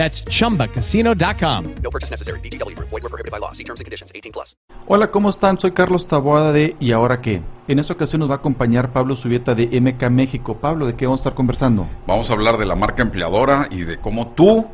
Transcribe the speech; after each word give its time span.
That's 0.00 0.24
chumbacasino.com. 0.24 1.64
No 1.82 1.90
purchase 1.90 2.10
necessary. 2.10 2.40
VGW 2.40 2.74
Group. 2.74 2.88
Void 2.88 3.02
were 3.02 3.10
prohibited 3.10 3.30
by 3.30 3.38
law. 3.38 3.52
See 3.52 3.64
terms 3.64 3.80
and 3.80 3.84
conditions. 3.84 4.10
18 4.14 4.32
plus. 4.32 4.56
Hola, 4.88 5.08
¿cómo 5.08 5.28
están? 5.28 5.60
Soy 5.60 5.72
Carlos 5.72 6.06
Taboada 6.06 6.54
de 6.54 6.74
¿Y 6.80 6.92
ahora 6.92 7.20
qué? 7.20 7.42
En 7.68 7.78
esta 7.78 7.92
ocasión 7.92 8.20
nos 8.20 8.30
va 8.30 8.36
a 8.36 8.38
acompañar 8.38 8.94
Pablo 8.94 9.14
Subieta 9.14 9.54
de 9.54 9.78
MK 9.78 10.08
México. 10.08 10.56
Pablo, 10.56 10.86
¿de 10.86 10.94
qué 10.94 11.04
vamos 11.04 11.20
a 11.20 11.24
estar 11.24 11.34
conversando? 11.34 11.86
Vamos 12.06 12.30
a 12.30 12.32
hablar 12.32 12.56
de 12.56 12.64
la 12.64 12.76
marca 12.76 13.02
empleadora 13.02 13.68
y 13.70 13.80
de 13.80 13.98
cómo 13.98 14.28
tú, 14.28 14.64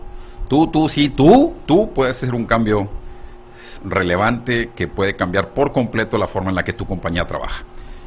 tú, 0.48 0.68
tú, 0.68 0.88
sí, 0.88 1.08
tú, 1.08 1.54
tú 1.66 1.90
puedes 1.92 2.16
hacer 2.16 2.32
un 2.32 2.44
cambio 2.44 2.88
relevante 3.84 4.70
que 4.76 4.86
puede 4.86 5.16
cambiar 5.16 5.52
por 5.54 5.72
completo 5.72 6.18
la 6.18 6.28
forma 6.28 6.50
en 6.50 6.54
la 6.54 6.62
que 6.62 6.72
tu 6.72 6.86
compañía 6.86 7.26
trabaja. 7.26 7.64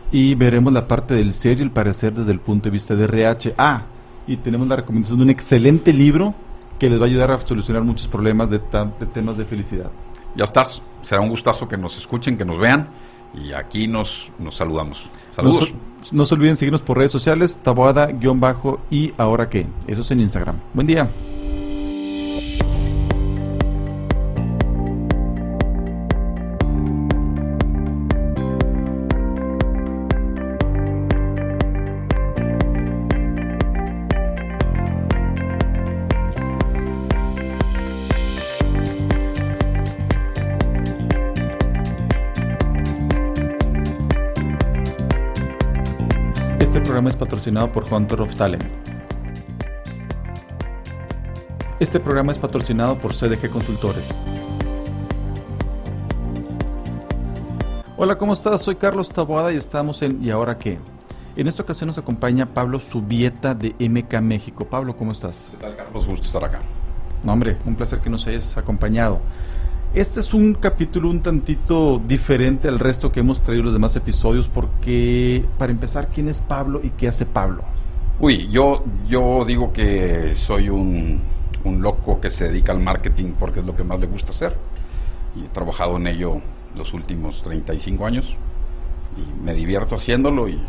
Y 0.09 0.35
veremos 0.35 0.71
la 0.71 0.87
parte 0.87 1.15
del 1.15 1.33
ser 1.33 1.59
y 1.59 1.63
el 1.63 1.71
parecer 1.71 2.13
desde 2.13 2.31
el 2.31 2.39
punto 2.39 2.69
de 2.69 2.71
vista 2.71 2.95
de 2.95 3.03
RH. 3.03 3.55
Ah, 3.57 3.87
y 4.25 4.37
tenemos 4.37 4.69
la 4.69 4.77
recomendación 4.77 5.17
de 5.17 5.25
un 5.25 5.29
excelente 5.31 5.91
libro 5.91 6.33
que 6.79 6.89
les 6.89 6.99
va 6.99 7.03
a 7.03 7.07
ayudar 7.07 7.31
a 7.31 7.37
solucionar 7.39 7.83
muchos 7.83 8.07
problemas 8.07 8.49
de, 8.49 8.59
de 8.99 9.05
temas 9.05 9.37
de 9.37 9.45
felicidad. 9.45 9.91
Ya 10.35 10.45
estás. 10.45 10.81
Será 11.01 11.21
un 11.21 11.29
gustazo 11.29 11.67
que 11.67 11.77
nos 11.77 11.97
escuchen, 11.97 12.37
que 12.37 12.45
nos 12.45 12.57
vean 12.57 12.87
y 13.33 13.51
aquí 13.53 13.87
nos, 13.87 14.31
nos 14.39 14.55
saludamos. 14.55 15.03
Saludos. 15.29 15.71
No, 15.71 16.05
se- 16.05 16.15
no 16.15 16.25
se 16.25 16.33
olviden 16.35 16.55
seguirnos 16.55 16.81
por 16.81 16.97
redes 16.97 17.11
sociales, 17.11 17.59
taboada-bajo 17.63 18.79
y 18.89 19.13
ahora 19.17 19.49
qué. 19.49 19.67
Eso 19.87 20.01
es 20.01 20.11
en 20.11 20.21
Instagram. 20.21 20.55
Buen 20.73 20.87
día. 20.87 21.09
Patrocinado 47.39 47.71
por 47.71 47.93
Hunter 47.93 48.19
of 48.19 48.35
Talent. 48.35 48.65
Este 51.79 51.97
programa 51.97 52.33
es 52.33 52.37
patrocinado 52.37 52.97
por 52.97 53.13
CDG 53.13 53.49
Consultores. 53.49 54.19
Hola, 57.95 58.17
¿cómo 58.17 58.33
estás? 58.33 58.61
Soy 58.61 58.75
Carlos 58.75 59.13
Taboada 59.13 59.53
y 59.53 59.55
estamos 59.55 60.01
en 60.01 60.21
¿Y 60.21 60.31
ahora 60.31 60.57
qué? 60.57 60.79
En 61.37 61.47
esta 61.47 61.63
ocasión 61.63 61.87
nos 61.87 61.97
acompaña 61.97 62.53
Pablo 62.53 62.77
Subieta 62.81 63.55
de 63.55 63.73
MK 63.87 64.19
México. 64.19 64.65
Pablo, 64.65 64.97
¿cómo 64.97 65.13
estás? 65.13 65.51
¿Qué 65.51 65.57
tal, 65.63 65.77
Carlos? 65.77 66.07
Gusto 66.07 66.25
estar 66.25 66.43
acá. 66.43 66.59
No, 67.23 67.31
hombre, 67.31 67.57
un 67.63 67.75
placer 67.75 67.99
que 67.99 68.09
nos 68.09 68.27
hayas 68.27 68.57
acompañado. 68.57 69.21
Este 69.95 70.19
es 70.19 70.35
un 70.35 70.53
capítulo 70.53 71.09
un 71.09 71.23
tantito 71.23 71.97
diferente 71.97 72.67
al 72.67 72.77
resto 72.77 73.11
que 73.11 73.21
hemos 73.21 73.41
traído 73.41 73.63
los 73.63 73.73
demás 73.73 73.95
episodios 73.95 74.47
porque, 74.47 75.43
para 75.57 75.71
empezar, 75.71 76.09
¿quién 76.09 76.29
es 76.29 76.41
Pablo 76.41 76.79
y 76.83 76.91
qué 76.91 77.07
hace 77.07 77.25
Pablo? 77.25 77.63
Uy, 78.19 78.47
yo, 78.51 78.83
yo 79.07 79.45
digo 79.45 79.73
que 79.73 80.35
soy 80.35 80.69
un, 80.69 81.23
un 81.63 81.81
loco 81.81 82.21
que 82.21 82.29
se 82.29 82.49
dedica 82.49 82.71
al 82.71 82.81
marketing 82.81 83.31
porque 83.39 83.61
es 83.61 83.65
lo 83.65 83.75
que 83.75 83.83
más 83.83 83.99
le 83.99 84.05
gusta 84.05 84.29
hacer. 84.29 84.55
Y 85.35 85.45
he 85.45 85.47
trabajado 85.47 85.97
en 85.97 86.05
ello 86.05 86.39
los 86.77 86.93
últimos 86.93 87.41
35 87.41 88.05
años 88.05 88.35
y 89.17 89.43
me 89.43 89.55
divierto 89.55 89.95
haciéndolo 89.95 90.49
y 90.49 90.59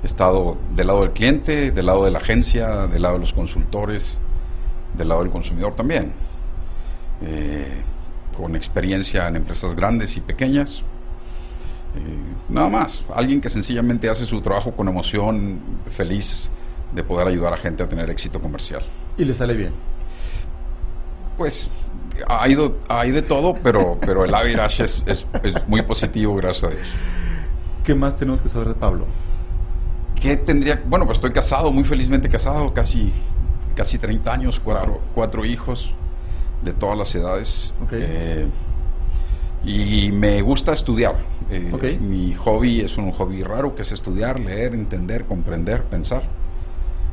he 0.00 0.06
estado 0.06 0.58
del 0.76 0.86
lado 0.86 1.00
del 1.00 1.10
cliente, 1.10 1.72
del 1.72 1.86
lado 1.86 2.04
de 2.04 2.12
la 2.12 2.18
agencia, 2.20 2.86
del 2.86 3.02
lado 3.02 3.14
de 3.14 3.20
los 3.22 3.32
consultores, 3.32 4.16
del 4.96 5.08
lado 5.08 5.22
del 5.22 5.32
consumidor 5.32 5.74
también. 5.74 6.12
Eh, 7.20 7.82
con 8.42 8.56
experiencia 8.56 9.28
en 9.28 9.36
empresas 9.36 9.76
grandes 9.76 10.16
y 10.16 10.20
pequeñas. 10.20 10.82
Eh, 11.94 12.00
nada 12.48 12.68
más, 12.68 13.04
alguien 13.14 13.40
que 13.40 13.48
sencillamente 13.48 14.10
hace 14.10 14.26
su 14.26 14.40
trabajo 14.40 14.72
con 14.72 14.88
emoción, 14.88 15.60
feliz 15.96 16.50
de 16.92 17.04
poder 17.04 17.28
ayudar 17.28 17.52
a 17.52 17.56
gente 17.56 17.84
a 17.84 17.88
tener 17.88 18.10
éxito 18.10 18.40
comercial. 18.40 18.82
Y 19.16 19.24
le 19.24 19.32
sale 19.32 19.54
bien. 19.54 19.72
Pues 21.38 21.68
hay, 22.28 22.54
do- 22.54 22.78
hay 22.88 23.12
de 23.12 23.22
todo, 23.22 23.54
pero, 23.62 23.96
pero 24.00 24.24
el 24.24 24.34
average 24.34 24.82
es, 24.84 25.02
es, 25.06 25.24
es 25.44 25.68
muy 25.68 25.82
positivo, 25.82 26.34
gracias 26.34 26.64
a 26.72 26.74
Dios. 26.74 26.88
¿Qué 27.84 27.94
más 27.94 28.16
tenemos 28.16 28.42
que 28.42 28.48
saber 28.48 28.68
de 28.68 28.74
Pablo? 28.74 29.06
¿Qué 30.20 30.36
tendría? 30.36 30.82
Bueno, 30.84 31.06
pues 31.06 31.18
estoy 31.18 31.32
casado, 31.32 31.70
muy 31.70 31.84
felizmente 31.84 32.28
casado, 32.28 32.74
casi, 32.74 33.12
casi 33.76 33.98
30 33.98 34.32
años, 34.32 34.60
cuatro, 34.62 35.00
cuatro 35.14 35.44
hijos 35.44 35.94
de 36.62 36.72
todas 36.72 36.96
las 36.98 37.14
edades. 37.14 37.74
Eh, 37.92 38.46
y 39.64 40.10
me 40.12 40.42
gusta 40.42 40.72
estudiar. 40.72 41.16
Eh. 41.50 41.68
Mi 42.00 42.34
hobby 42.34 42.80
es 42.80 42.96
un 42.98 43.12
hobby 43.12 43.42
raro, 43.42 43.74
que 43.74 43.82
es 43.82 43.92
estudiar, 43.92 44.40
leer, 44.40 44.74
entender, 44.74 45.24
comprender, 45.24 45.84
pensar. 45.84 46.22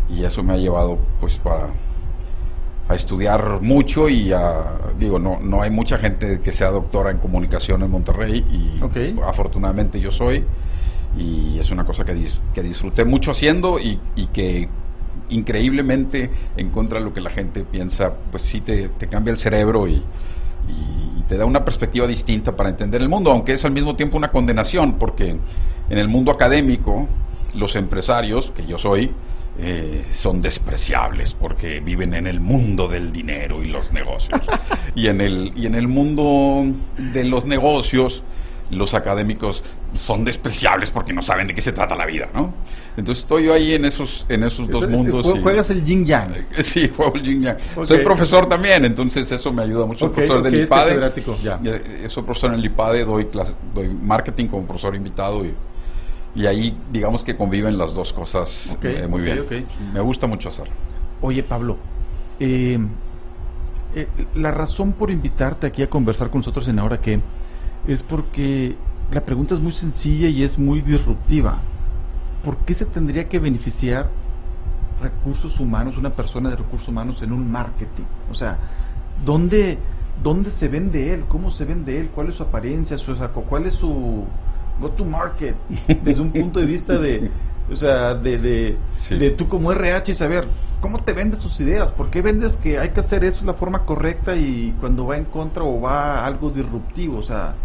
Y 0.10 0.24
eso 0.24 0.42
me 0.44 0.54
ha 0.54 0.58
llevado, 0.58 0.98
pues, 1.20 1.38
para 1.38 1.68
a 2.88 2.96
estudiar 2.96 3.62
mucho 3.62 4.10
y 4.10 4.34
a, 4.34 4.64
digo, 4.98 5.20
no, 5.20 5.40
no 5.40 5.62
hay 5.62 5.70
mucha 5.70 6.00
gente 6.00 6.40
que 6.42 6.52
sea 6.52 6.72
doctora 6.72 7.12
en 7.12 7.20
comunicación 7.20 7.84
en 7.84 7.92
Monterrey 7.92 8.44
y 8.52 8.80
afortunadamente 9.24 10.00
yo 10.00 10.12
soy 10.12 10.44
y 11.16 11.60
es 11.60 11.70
una 11.70 11.86
cosa 11.86 12.04
que, 12.04 12.16
dis- 12.16 12.40
que 12.52 12.64
disfruté 12.64 13.06
mucho 13.06 13.30
haciendo 13.30 13.78
y, 13.78 14.00
y 14.16 14.26
que 14.28 14.70
increíblemente 15.30 16.30
en 16.58 16.70
contra 16.70 17.00
de 17.00 17.06
lo 17.06 17.14
que 17.14 17.22
la 17.22 17.30
gente 17.30 17.64
piensa, 17.64 18.14
pues 18.32 18.44
sí 18.44 18.62
te, 18.62 18.90
te 18.90 19.08
cambia 19.08 19.32
el 19.32 19.38
cerebro 19.38 19.88
y, 19.88 20.04
y 20.68 21.24
te 21.28 21.38
da 21.38 21.46
una 21.46 21.64
perspectiva 21.64 22.08
distinta 22.08 22.56
para 22.56 22.70
entender 22.70 23.02
el 23.02 23.10
mundo, 23.10 23.32
aunque 23.32 23.54
es 23.54 23.66
al 23.66 23.72
mismo 23.72 23.96
tiempo 23.96 24.18
una 24.18 24.30
condenación, 24.30 24.94
porque 24.94 25.38
en 25.90 25.98
el 25.98 26.08
mundo 26.08 26.32
académico 26.32 27.08
los 27.54 27.76
empresarios, 27.76 28.52
que 28.56 28.66
yo 28.66 28.78
soy, 28.78 29.12
eh, 29.62 30.06
son 30.14 30.42
despreciables 30.42 31.34
porque 31.34 31.82
viven 31.82 32.14
en 32.14 32.28
el 32.28 32.40
mundo 32.40 32.88
del 32.88 33.12
dinero 33.12 33.64
y 33.64 33.68
los 33.68 33.92
negocios. 33.92 34.40
y, 34.96 35.08
en 35.08 35.22
el, 35.22 35.52
y 35.56 35.66
en 35.66 35.76
el 35.76 35.88
mundo 35.88 36.66
de 36.98 37.24
los 37.26 37.46
negocios, 37.46 38.24
los 38.72 38.94
académicos 38.94 39.64
son 39.96 40.24
despreciables 40.24 40.92
porque 40.92 41.12
no 41.14 41.22
saben 41.22 41.48
de 41.48 41.56
qué 41.56 41.62
se 41.62 41.72
trata 41.72 41.96
la 41.96 42.06
vida, 42.06 42.30
¿no? 42.34 42.54
Entonces 42.98 43.24
estoy 43.24 43.46
yo 43.46 43.54
ahí 43.54 43.74
en 43.74 43.86
esos, 43.86 44.26
en 44.30 44.44
esos 44.44 44.68
dos 44.70 44.88
mundos. 44.90 45.26
jue- 45.26 45.40
y- 45.40 45.42
Juegas 45.42 45.70
el 45.72 45.84
yin 45.84 46.06
yang. 46.06 46.34
Sí, 46.62 46.92
juego 46.96 47.16
el 47.16 47.24
yin 47.24 47.42
yang. 47.42 47.58
Soy 47.84 48.04
profesor 48.04 48.46
también, 48.48 48.86
entonces 48.86 49.32
eso 49.32 49.52
me 49.52 49.64
ayuda 49.64 49.86
mucho. 49.86 50.06
Ok, 50.06 50.16
Soy 50.16 50.28
profesor 50.28 50.44
del 50.44 50.64
IPADE. 50.64 51.14
ya. 51.44 51.60
Eh, 51.64 52.06
Soy 52.10 52.24
profesor 52.24 52.52
en 52.54 52.60
el 52.60 52.66
IPADE, 52.66 53.06
doy, 53.06 53.26
clase, 53.26 53.54
doy 53.74 53.88
marketing 53.90 54.48
como 54.48 54.66
profesor 54.66 54.96
invitado 54.96 55.44
y, 55.46 55.54
y 56.36 56.46
ahí 56.46 56.78
digamos 56.92 57.24
que 57.24 57.36
conviven 57.36 57.78
las 57.78 57.94
dos 57.96 58.14
cosas 58.14 58.78
eh, 58.84 59.08
muy 59.10 59.22
bien. 59.22 59.66
Me 59.94 60.00
gusta 60.02 60.28
mucho 60.28 60.50
hacerlo. 60.50 60.74
Oye, 61.22 61.42
Pablo, 61.44 61.78
eh, 62.40 62.78
eh, 63.96 64.08
la 64.36 64.52
razón 64.52 64.94
por 64.94 65.10
invitarte 65.10 65.66
aquí 65.68 65.82
a 65.82 65.90
conversar 65.90 66.30
con 66.30 66.40
nosotros 66.40 66.68
en 66.68 66.78
Ahora 66.80 67.02
qué 67.02 67.20
es 67.88 68.04
porque 68.04 68.76
la 69.12 69.22
pregunta 69.26 69.56
es 69.56 69.62
muy 69.62 69.72
sencilla 69.72 70.28
y 70.28 70.44
es 70.44 70.60
muy 70.60 70.82
disruptiva. 70.82 71.60
¿Por 72.44 72.58
qué 72.58 72.74
se 72.74 72.86
tendría 72.86 73.28
que 73.28 73.40
beneficiar 73.40 74.10
recursos 75.02 75.60
humanos, 75.60 75.98
una 75.98 76.10
persona 76.12 76.50
de 76.50 76.58
recursos 76.58 76.88
humanos 76.88 77.22
en 77.22 77.32
un 77.32 77.52
marketing? 77.52 78.04
O 78.30 78.34
sea, 78.34 78.58
¿dónde, 79.26 79.78
¿dónde 80.24 80.52
se 80.52 80.68
vende 80.68 81.14
él? 81.14 81.24
¿Cómo 81.28 81.52
se 81.52 81.66
vende 81.66 82.00
él? 82.00 82.10
¿Cuál 82.14 82.30
es 82.30 82.36
su 82.36 82.44
apariencia? 82.44 82.98
Su, 82.98 83.16
saco? 83.16 83.42
¿Cuál 83.44 83.66
es 83.66 83.76
su 83.76 84.24
go 84.80 84.90
to 84.92 85.06
market? 85.06 85.56
Desde 86.04 86.22
un 86.22 86.32
punto 86.32 86.60
de 86.60 86.66
vista 86.66 86.98
de, 86.98 87.30
o 87.72 87.76
sea, 87.76 88.14
de, 88.16 88.38
de, 88.38 88.78
Sí. 88.92 89.16
de 89.18 89.32
tú 89.32 89.48
como 89.48 89.72
RH 89.72 90.12
y 90.12 90.16
saber, 90.16 90.48
¿cómo 90.82 91.00
te 91.04 91.14
vendes 91.14 91.40
tus 91.40 91.60
ideas? 91.60 91.92
¿Por 91.92 92.10
qué 92.10 92.22
vendes 92.22 92.56
que 92.58 92.78
hay 92.80 92.90
que 92.90 93.00
hacer 93.02 93.24
esto 93.24 93.42
de 93.42 93.48
la 93.48 93.54
forma 93.54 93.86
correcta 93.86 94.36
y 94.36 94.74
cuando 94.80 95.08
va 95.08 95.18
en 95.18 95.26
contra 95.26 95.64
o 95.64 95.82
va 95.82 96.26
algo 96.26 96.50
disruptivo? 96.52 97.18
O 97.18 97.24
sea, 97.24 97.56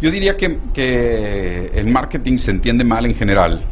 Yo 0.00 0.10
diría 0.10 0.36
que, 0.36 0.58
que 0.74 1.70
el 1.74 1.88
marketing 1.88 2.38
se 2.38 2.50
entiende 2.50 2.84
mal 2.84 3.06
en 3.06 3.14
general, 3.14 3.62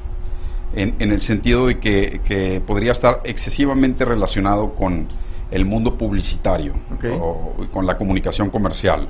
en, 0.75 0.95
en 0.99 1.13
el 1.13 1.21
sentido 1.21 1.67
de 1.67 1.79
que, 1.79 2.21
que 2.25 2.61
podría 2.61 2.93
estar 2.93 3.21
excesivamente 3.25 4.05
relacionado 4.05 4.75
con 4.75 5.07
el 5.51 5.65
mundo 5.67 5.97
publicitario 5.99 6.75
Ok. 6.95 7.05
o 7.21 7.55
con 7.71 7.87
la 7.87 7.97
comunicación 7.97 8.51
comercial. 8.51 9.09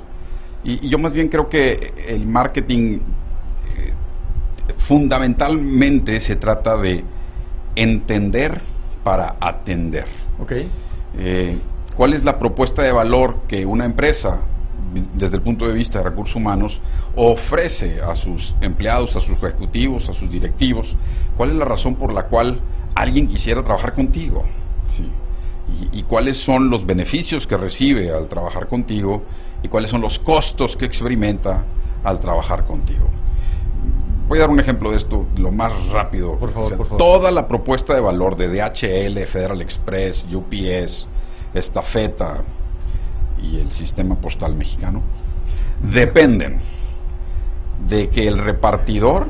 Y, 0.63 0.85
y 0.85 0.89
yo 0.89 0.97
más 0.97 1.13
bien 1.13 1.29
creo 1.29 1.47
que 1.47 1.93
el 2.07 2.25
marketing 2.27 2.99
eh, 3.77 3.93
fundamentalmente 4.77 6.19
se 6.19 6.35
trata 6.35 6.77
de 6.77 7.03
entender 7.75 8.61
para 9.03 9.35
atender. 9.39 10.05
Eh, 11.17 11.57
¿Cuál 11.95 12.13
es 12.13 12.25
la 12.25 12.37
propuesta 12.39 12.83
de 12.83 12.91
valor 12.91 13.43
que 13.47 13.65
una 13.65 13.85
empresa, 13.85 14.39
desde 15.13 15.37
el 15.37 15.41
punto 15.41 15.67
de 15.67 15.73
vista 15.73 15.99
de 15.99 16.05
recursos 16.05 16.35
humanos, 16.35 16.79
ofrece 17.15 18.01
a 18.01 18.15
sus 18.15 18.55
empleados, 18.61 19.15
a 19.15 19.21
sus 19.21 19.37
ejecutivos, 19.37 20.09
a 20.09 20.13
sus 20.13 20.29
directivos? 20.29 20.95
¿Cuál 21.37 21.51
es 21.51 21.55
la 21.57 21.65
razón 21.65 21.95
por 21.95 22.13
la 22.13 22.23
cual 22.23 22.59
alguien 22.95 23.27
quisiera 23.27 23.63
trabajar 23.63 23.93
contigo? 23.93 24.43
Sí. 24.95 25.09
Y, 25.91 25.99
y 25.99 26.03
cuáles 26.03 26.37
son 26.37 26.69
los 26.69 26.85
beneficios 26.85 27.47
que 27.47 27.57
recibe 27.57 28.11
al 28.11 28.27
trabajar 28.27 28.67
contigo? 28.67 29.23
¿Y 29.63 29.67
cuáles 29.67 29.91
son 29.91 30.01
los 30.01 30.19
costos 30.19 30.77
que 30.77 30.85
experimenta 30.85 31.65
al 32.03 32.19
trabajar 32.19 32.65
contigo? 32.65 33.09
Voy 34.27 34.39
a 34.39 34.41
dar 34.41 34.49
un 34.49 34.59
ejemplo 34.59 34.89
de 34.89 34.97
esto 34.97 35.27
lo 35.37 35.51
más 35.51 35.71
rápido. 35.89 36.37
Por 36.37 36.51
favor, 36.51 36.77
por 36.77 36.85
favor. 36.87 36.97
Toda 36.97 37.31
la 37.31 37.47
propuesta 37.47 37.93
de 37.93 38.01
valor 38.01 38.35
de 38.35 38.47
DHL, 38.47 39.23
Federal 39.27 39.61
Express, 39.61 40.25
UPS, 40.31 41.07
Estafeta 41.53 42.43
y 43.41 43.59
el 43.59 43.71
sistema 43.71 44.15
postal 44.15 44.55
mexicano 44.55 45.01
dependen 45.81 46.59
de 47.87 48.09
que 48.09 48.27
el 48.27 48.37
repartidor, 48.37 49.29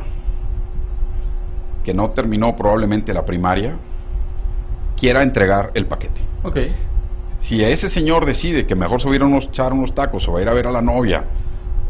que 1.83 1.93
no 1.93 2.09
terminó 2.11 2.55
probablemente 2.55 3.13
la 3.13 3.25
primaria, 3.25 3.75
quiera 4.97 5.23
entregar 5.23 5.71
el 5.73 5.85
paquete. 5.85 6.21
Ok. 6.43 6.57
Si 7.39 7.63
ese 7.63 7.89
señor 7.89 8.25
decide 8.25 8.65
que 8.65 8.75
mejor 8.75 9.01
se 9.01 9.07
va 9.07 9.13
a 9.13 9.15
ir 9.17 9.21
a 9.21 9.25
unos, 9.25 9.45
echar 9.45 9.73
unos 9.73 9.93
tacos, 9.93 10.27
o 10.27 10.31
va 10.31 10.39
a 10.39 10.41
ir 10.41 10.49
a 10.49 10.53
ver 10.53 10.67
a 10.67 10.71
la 10.71 10.81
novia, 10.81 11.25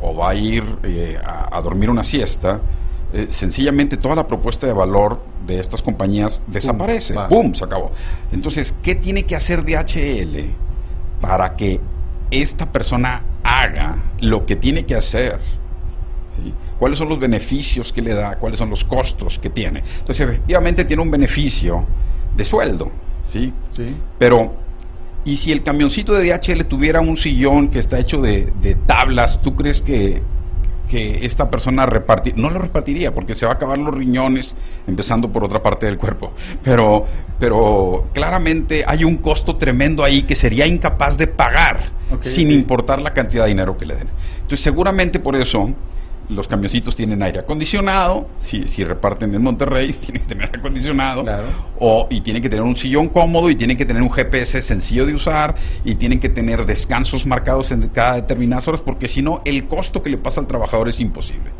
o 0.01 0.15
va 0.15 0.31
a 0.31 0.35
ir 0.35 0.63
eh, 0.83 1.17
a, 1.23 1.55
a 1.55 1.61
dormir 1.61 1.89
una 1.89 2.03
siesta, 2.03 2.59
eh, 3.13 3.27
sencillamente 3.29 3.95
toda 3.95 4.15
la 4.15 4.27
propuesta 4.27 4.67
de 4.67 4.73
valor 4.73 5.21
de 5.47 5.59
estas 5.59 5.81
compañías 5.81 6.41
desaparece. 6.47 7.15
¡Pum! 7.29 7.53
Se 7.53 7.63
acabó. 7.63 7.91
Entonces, 8.31 8.73
¿qué 8.83 8.95
tiene 8.95 9.23
que 9.23 9.35
hacer 9.35 9.63
DHL 9.63 10.49
para 11.21 11.55
que 11.55 11.79
esta 12.41 12.71
persona 12.71 13.23
haga 13.43 13.97
lo 14.21 14.45
que 14.45 14.55
tiene 14.55 14.85
que 14.85 14.95
hacer? 14.95 15.39
¿sí? 16.35 16.53
¿Cuáles 16.77 16.97
son 16.97 17.09
los 17.09 17.19
beneficios 17.19 17.93
que 17.93 18.01
le 18.01 18.13
da? 18.13 18.35
¿Cuáles 18.35 18.59
son 18.59 18.69
los 18.69 18.83
costos 18.83 19.39
que 19.39 19.49
tiene? 19.49 19.83
Entonces, 19.99 20.27
efectivamente 20.27 20.85
tiene 20.85 21.01
un 21.01 21.11
beneficio 21.11 21.85
de 22.35 22.43
sueldo, 22.43 22.91
¿sí? 23.31 23.53
Sí. 23.71 23.95
Pero, 24.19 24.55
¿y 25.23 25.37
si 25.37 25.51
el 25.51 25.63
camioncito 25.63 26.13
de 26.13 26.29
DHL 26.29 26.65
tuviera 26.65 26.99
un 26.99 27.17
sillón 27.17 27.69
que 27.69 27.79
está 27.79 27.99
hecho 27.99 28.21
de, 28.21 28.51
de 28.61 28.75
tablas, 28.75 29.41
¿tú 29.41 29.55
crees 29.55 29.81
que, 29.81 30.21
que 30.89 31.25
esta 31.25 31.49
persona 31.49 31.85
repartir? 31.85 32.37
No 32.37 32.49
lo 32.49 32.59
repartiría 32.59 33.13
porque 33.13 33.35
se 33.35 33.45
va 33.45 33.53
a 33.53 33.55
acabar 33.55 33.77
los 33.77 33.93
riñones, 33.93 34.55
empezando 34.87 35.31
por 35.31 35.43
otra 35.43 35.61
parte 35.61 35.85
del 35.85 35.97
cuerpo. 35.97 36.33
Pero, 36.63 37.05
pero 37.39 38.05
claramente 38.13 38.83
hay 38.87 39.03
un 39.03 39.17
costo 39.17 39.55
tremendo 39.57 40.03
ahí 40.03 40.23
que 40.23 40.35
sería 40.35 40.65
incapaz 40.65 41.17
de 41.17 41.27
pagar 41.27 41.89
sin 42.21 42.51
importar 42.51 43.01
la 43.01 43.13
cantidad 43.13 43.43
de 43.43 43.49
dinero 43.49 43.77
que 43.77 43.85
le 43.85 43.95
den. 43.95 44.09
Entonces, 44.35 44.61
seguramente 44.61 45.19
por 45.19 45.35
eso 45.35 45.69
los 46.29 46.47
camioncitos 46.47 46.95
tienen 46.95 47.21
aire 47.23 47.39
acondicionado, 47.39 48.27
si, 48.39 48.67
si 48.67 48.83
reparten 48.83 49.33
en 49.35 49.41
Monterrey, 49.41 49.93
tienen 50.01 50.21
que 50.23 50.27
tener 50.29 50.45
aire 50.45 50.59
acondicionado, 50.59 51.23
Claro. 51.23 51.47
o, 51.79 52.07
y 52.09 52.21
tienen 52.21 52.41
que 52.41 52.49
tener 52.49 52.63
un 52.63 52.75
sillón 52.75 53.09
cómodo, 53.09 53.49
y 53.49 53.55
tienen 53.55 53.77
que 53.77 53.85
tener 53.85 54.01
un 54.01 54.11
GPS 54.11 54.61
sencillo 54.61 55.05
de 55.05 55.13
usar, 55.13 55.55
y 55.83 55.95
tienen 55.95 56.19
que 56.19 56.29
tener 56.29 56.65
descansos 56.65 57.25
marcados 57.25 57.71
en 57.71 57.87
cada 57.89 58.15
determinadas 58.15 58.67
horas, 58.67 58.81
porque 58.81 59.07
si 59.07 59.21
no, 59.21 59.41
el 59.45 59.65
costo 59.67 60.01
que 60.01 60.09
le 60.09 60.17
pasa 60.17 60.41
al 60.41 60.47
trabajador 60.47 60.89
es 60.89 60.99
imposible. 60.99 61.51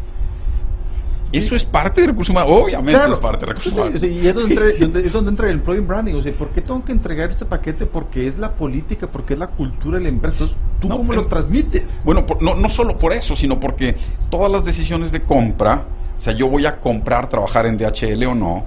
Eso 1.32 1.56
es 1.56 1.66
parte 1.66 2.02
de 2.02 2.08
recursos 2.08 2.30
humanos, 2.32 2.50
obviamente 2.64 3.04
es 3.12 3.18
parte 3.20 3.40
de 3.42 3.46
recursos 3.48 3.74
Sí, 3.74 3.80
humanos. 3.80 4.00
sí, 4.02 4.08
y 4.24 4.28
es 4.28 4.36
donde, 4.36 4.76
entra, 4.80 5.02
es 5.02 5.12
donde 5.12 5.32
entra 5.32 5.48
el 5.50 5.56
employee 5.56 5.82
branding. 5.82 6.14
O 6.16 6.22
sea, 6.22 6.32
¿por 6.34 6.50
qué 6.52 6.62
tengo 6.62 6.86
que 6.86 6.92
entregar 6.94 7.30
este 7.30 7.46
paquete? 7.46 7.86
Porque 7.86 8.26
es 8.28 8.38
la 8.38 8.54
política, 8.54 9.08
porque 9.08 9.34
es 9.34 9.40
la 9.40 9.48
cultura 9.48 9.98
de 9.98 10.04
la 10.04 10.10
empresa. 10.10 10.34
Entonces, 10.36 10.58
¿tú 10.80 10.88
No, 10.88 10.98
cómo 10.98 11.10
pero- 11.10 11.24
lo 11.24 11.28
transmites? 11.28 12.00
Bueno, 12.06 12.26
por- 12.26 12.42
no, 12.42 12.56
no 12.56 12.70
solo 12.70 12.98
por 12.98 13.12
eso, 13.12 13.36
sino 13.36 13.60
porque 13.60 13.96
todas 14.30 14.52
las 14.52 14.64
decisiones 14.64 15.12
de 15.12 15.22
compra, 15.24 15.84
o 16.18 16.22
sea, 16.22 16.32
yo 16.34 16.48
voy 16.48 16.66
a 16.66 16.80
comprar, 16.80 17.28
trabajar 17.28 17.66
en 17.66 17.78
DHL 17.78 18.26
o 18.28 18.36
no, 18.36 18.64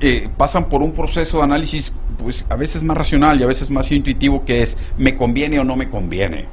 eh, 0.00 0.28
pasan 0.36 0.68
por 0.68 0.82
un 0.82 0.92
proceso 0.92 1.38
de 1.38 1.42
análisis, 1.44 1.92
pues 2.22 2.44
a 2.48 2.54
veces 2.54 2.82
más 2.82 2.96
racional 2.96 3.40
y 3.40 3.42
a 3.42 3.46
veces 3.46 3.68
más 3.70 3.90
intuitivo, 3.90 4.44
que 4.44 4.62
es, 4.62 4.76
¿me 4.96 5.16
conviene 5.16 5.58
o 5.58 5.64
no 5.64 5.74
me 5.74 5.88
conviene? 5.90 6.44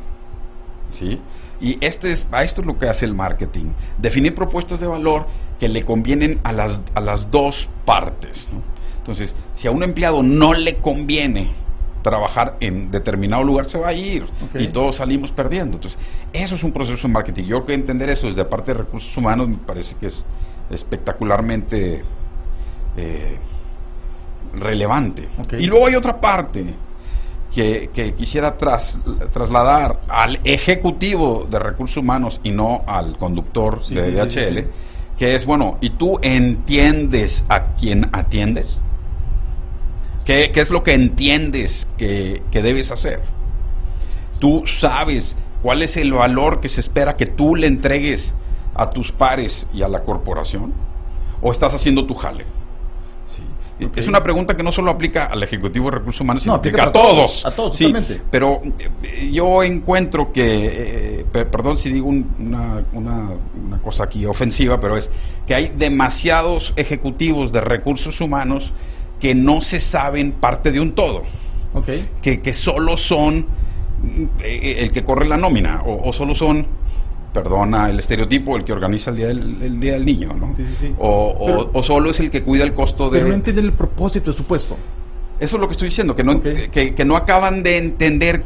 ¿Sí? 0.97 1.19
Y 1.59 1.77
este 1.83 2.11
es, 2.11 2.27
a 2.31 2.43
esto 2.43 2.61
es 2.61 2.67
lo 2.67 2.77
que 2.77 2.87
hace 2.87 3.05
el 3.05 3.15
marketing, 3.15 3.71
definir 3.97 4.35
propuestas 4.35 4.79
de 4.79 4.87
valor 4.87 5.27
que 5.59 5.69
le 5.69 5.83
convienen 5.83 6.39
a 6.43 6.51
las, 6.53 6.81
a 6.93 7.01
las 7.01 7.31
dos 7.31 7.69
partes. 7.85 8.47
¿no? 8.51 8.61
Entonces, 8.99 9.35
si 9.55 9.67
a 9.67 9.71
un 9.71 9.83
empleado 9.83 10.21
no 10.21 10.53
le 10.53 10.77
conviene 10.77 11.49
trabajar 12.03 12.57
en 12.59 12.91
determinado 12.91 13.43
lugar, 13.43 13.65
se 13.65 13.77
va 13.77 13.89
a 13.89 13.93
ir 13.93 14.25
y 14.53 14.67
todos 14.67 14.97
salimos 14.97 15.31
perdiendo. 15.31 15.77
Entonces, 15.77 15.99
eso 16.33 16.55
es 16.55 16.63
un 16.63 16.71
proceso 16.71 17.07
de 17.07 17.13
marketing. 17.13 17.43
Yo 17.43 17.57
creo 17.57 17.65
que 17.65 17.73
entender 17.73 18.09
eso 18.09 18.27
desde 18.27 18.45
parte 18.45 18.73
de 18.73 18.79
recursos 18.79 19.15
humanos 19.17 19.49
me 19.49 19.57
parece 19.57 19.95
que 19.95 20.07
es 20.07 20.23
espectacularmente 20.69 22.03
eh, 22.97 23.37
relevante. 24.53 25.29
Y 25.57 25.65
luego 25.65 25.87
hay 25.87 25.95
otra 25.95 26.19
parte 26.19 26.65
que, 27.53 27.89
que 27.93 28.13
quisiera 28.13 28.57
tras- 28.57 28.99
trasladar 29.31 30.01
al 30.07 30.39
ejecutivo 30.43 31.47
de 31.49 31.59
recursos 31.59 31.97
humanos 31.97 32.39
y 32.43 32.51
no 32.51 32.83
al 32.87 33.17
conductor 33.17 33.79
Sí, 33.83 33.95
de 33.95 34.11
DHL, 34.11 34.29
sí, 34.29 34.55
sí. 34.61 34.65
que 35.17 35.35
es, 35.35 35.45
bueno, 35.45 35.77
¿y 35.81 35.91
tú 35.91 36.19
entiendes 36.21 37.45
a 37.49 37.73
quién 37.75 38.09
atiendes? 38.13 38.79
¿Qué, 40.25 40.51
qué 40.53 40.59
es 40.61 40.69
lo 40.71 40.83
que 40.83 40.93
entiendes 40.93 41.87
que, 41.97 42.43
que 42.51 42.61
debes 42.61 42.91
hacer? 42.91 43.21
¿Tú 44.39 44.63
sabes 44.67 45.35
cuál 45.63 45.81
es 45.81 45.97
el 45.97 46.13
valor 46.13 46.59
que 46.59 46.69
se 46.69 46.81
espera 46.81 47.15
que 47.15 47.25
tú 47.25 47.55
le 47.55 47.67
entregues 47.67 48.35
a 48.75 48.89
tus 48.89 49.11
pares 49.11 49.65
y 49.73 49.81
a 49.83 49.87
la 49.87 50.03
corporación? 50.03 50.73
¿O 51.41 51.51
estás 51.51 51.73
haciendo 51.73 52.05
tu 52.05 52.13
jale? 52.13 52.45
Es 53.95 54.07
una 54.07 54.23
pregunta 54.23 54.57
que 54.57 54.63
no 54.63 54.71
solo 54.71 54.89
aplica 54.89 55.25
al 55.25 55.43
Ejecutivo 55.43 55.91
de 55.91 55.97
Recursos 55.97 56.21
Humanos, 56.21 56.41
sino 56.43 56.53
No, 56.53 56.59
aplica 56.59 56.83
aplica 56.83 56.99
a 56.99 57.03
todos. 57.03 57.45
a 57.45 57.51
todos, 57.51 57.75
Sí. 57.77 57.93
Pero 58.31 58.61
eh, 59.03 59.29
yo 59.31 59.61
encuentro 59.63 60.31
que, 60.31 61.19
eh, 61.19 61.25
per- 61.31 61.49
perdón 61.51 61.77
si 61.77 61.91
digo 61.91 62.07
un- 62.07 62.27
una, 62.39 62.83
una- 62.93 63.29
una 63.67 63.77
cosa 63.81 64.05
aquí 64.05 64.25
ofensiva, 64.25 64.79
pero 64.79 64.97
es 64.97 65.11
que 65.45 65.53
hay 65.53 65.73
demasiados 65.77 66.73
ejecutivos 66.75 67.51
de 67.51 67.61
recursos 67.61 68.19
humanos 68.19 68.73
que 69.19 69.35
no 69.35 69.61
se 69.61 69.79
saben 69.79 70.31
parte 70.31 70.71
de 70.71 70.79
un 70.79 70.93
todo 70.93 71.21
Ok. 71.73 71.89
que, 72.21 72.41
que 72.41 72.53
solo 72.55 72.97
son 72.97 73.45
mm, 74.01 74.23
eh, 74.43 74.75
el 74.79 74.91
que 74.91 75.03
corre 75.03 75.27
la 75.27 75.37
nómina 75.37 75.83
o, 75.85 76.09
o 76.09 76.13
solo 76.13 76.33
son 76.33 76.65
perdona 77.43 77.89
el 77.89 77.99
estereotipo 77.99 78.57
el 78.57 78.63
que 78.63 78.73
organiza 78.73 79.11
el 79.11 79.17
día 79.17 79.27
del, 79.27 79.61
el 79.61 79.79
día 79.79 79.93
del 79.93 80.05
niño 80.05 80.33
¿no? 80.33 80.53
Sí, 80.55 80.63
sí, 80.63 80.75
sí. 80.79 80.95
O, 80.97 81.27
o- 81.39 81.45
Pero- 81.45 81.69
o 81.73 81.83
solo 81.83 82.09
es 82.11 82.19
el 82.19 82.29
que 82.31 82.43
cuida 82.43 82.63
el 82.63 82.73
costo 82.73 83.09
de 83.09 83.19
Pero 83.19 83.29
no 83.29 83.35
entienden 83.35 83.65
el 83.65 83.73
propósito 83.73 84.31
de 84.31 84.37
su 84.37 84.43
puesto. 84.45 84.75
eso 85.39 85.55
es 85.57 85.59
lo 85.61 85.67
que 85.67 85.73
estoy 85.73 85.89
diciendo 85.89 86.15
que 86.15 86.23
no 86.23 86.41
que, 86.41 86.93
que 86.95 87.05
no 87.05 87.15
acaban 87.15 87.61
de 87.63 87.77
entender 87.77 88.43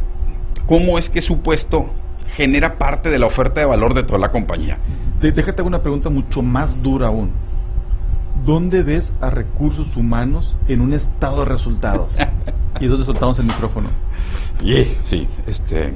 cómo 0.67 0.97
es 0.97 1.09
que 1.09 1.21
su 1.21 1.39
puesto 1.39 1.85
genera 2.35 2.77
parte 2.77 3.09
de 3.09 3.19
la 3.19 3.25
oferta 3.27 3.59
de 3.61 3.65
valor 3.65 3.93
de 3.93 4.03
toda 4.03 4.19
la 4.19 4.31
compañía 4.31 4.77
déjate 5.21 5.61
una 5.61 5.81
pregunta 5.83 6.09
mucho 6.09 6.41
más 6.41 6.81
dura 6.81 7.07
aún. 7.07 7.29
¿Dónde 8.45 8.81
ves 8.81 9.13
a 9.21 9.29
recursos 9.29 9.95
humanos 9.95 10.55
en 10.67 10.81
un 10.81 10.93
estado 10.93 11.41
de 11.41 11.45
resultados? 11.45 12.17
y 12.79 12.85
entonces 12.85 13.05
soltamos 13.05 13.37
el 13.37 13.45
micrófono. 13.45 13.89
sí 15.01 15.27
este 15.45 15.93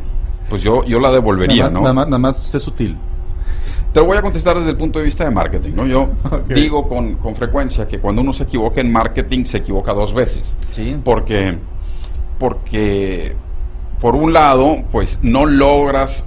pues 0.49 0.61
yo 0.61 0.83
yo 0.85 0.99
la 0.99 1.11
devolvería 1.11 1.63
nada, 1.65 1.69
más, 1.69 1.73
no 1.73 1.81
nada, 1.81 1.93
más, 1.93 2.05
nada 2.07 2.17
más 2.19 2.37
sé 2.37 2.59
sutil. 2.59 2.97
Te 3.93 4.01
lo 4.01 4.07
voy 4.07 4.17
a 4.17 4.21
contestar 4.21 4.57
desde 4.57 4.71
el 4.71 4.77
punto 4.77 4.99
de 4.99 5.05
vista 5.05 5.23
de 5.23 5.31
marketing, 5.31 5.71
¿no? 5.73 5.85
Yo 5.85 6.09
digo 6.49 6.87
con, 6.87 7.15
con 7.15 7.35
frecuencia 7.35 7.87
que 7.87 7.99
cuando 7.99 8.21
uno 8.21 8.33
se 8.33 8.43
equivoca 8.43 8.81
en 8.81 8.91
marketing, 8.91 9.45
se 9.45 9.57
equivoca 9.57 9.93
dos 9.93 10.13
veces. 10.13 10.53
Sí. 10.73 10.97
Porque, 11.03 11.57
porque 12.39 13.35
por 14.01 14.15
un 14.15 14.33
lado, 14.33 14.83
pues 14.91 15.19
no 15.21 15.45
logras 15.45 16.25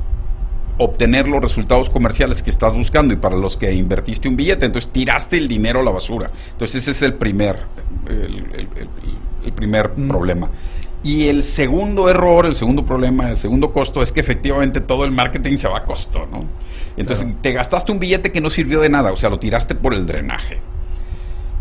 obtener 0.79 1.29
los 1.29 1.43
resultados 1.43 1.91
comerciales 1.91 2.43
que 2.43 2.51
estás 2.51 2.75
buscando 2.75 3.13
y 3.13 3.17
para 3.17 3.37
los 3.37 3.57
que 3.57 3.73
invertiste 3.75 4.29
un 4.29 4.37
billete, 4.37 4.65
entonces 4.67 4.91
tiraste 4.93 5.37
el 5.37 5.49
dinero 5.49 5.81
a 5.81 5.83
la 5.83 5.91
basura. 5.91 6.31
Entonces 6.53 6.83
ese 6.83 6.93
es 6.93 7.03
el 7.03 7.15
primer, 7.15 7.59
el, 8.09 8.17
el- 8.17 8.69
el- 8.77 8.89
el 9.45 9.53
primer 9.53 9.93
problema. 9.93 10.49
Y 11.03 11.29
el 11.29 11.45
segundo 11.45 12.09
error, 12.11 12.45
el 12.47 12.55
segundo 12.57 12.85
problema, 12.85 13.31
el 13.31 13.37
segundo 13.39 13.73
costo 13.73 14.03
es 14.03 14.11
que 14.13 14.21
efectivamente 14.21 14.81
todo 14.81 15.05
el 15.05 15.13
marketing 15.13 15.57
se 15.57 15.69
va 15.69 15.79
a 15.79 15.85
costo, 15.85 16.27
¿no? 16.31 16.45
Entonces 16.97 17.27
te 17.41 17.53
gastaste 17.53 17.93
un 17.93 18.01
billete 18.01 18.33
que 18.33 18.41
no 18.41 18.51
sirvió 18.51 18.81
de 18.81 18.89
nada, 18.89 19.13
o 19.13 19.17
sea, 19.17 19.31
lo 19.31 19.39
tiraste 19.39 19.75
por 19.77 19.95
el 19.95 20.07
drenaje. 20.07 20.59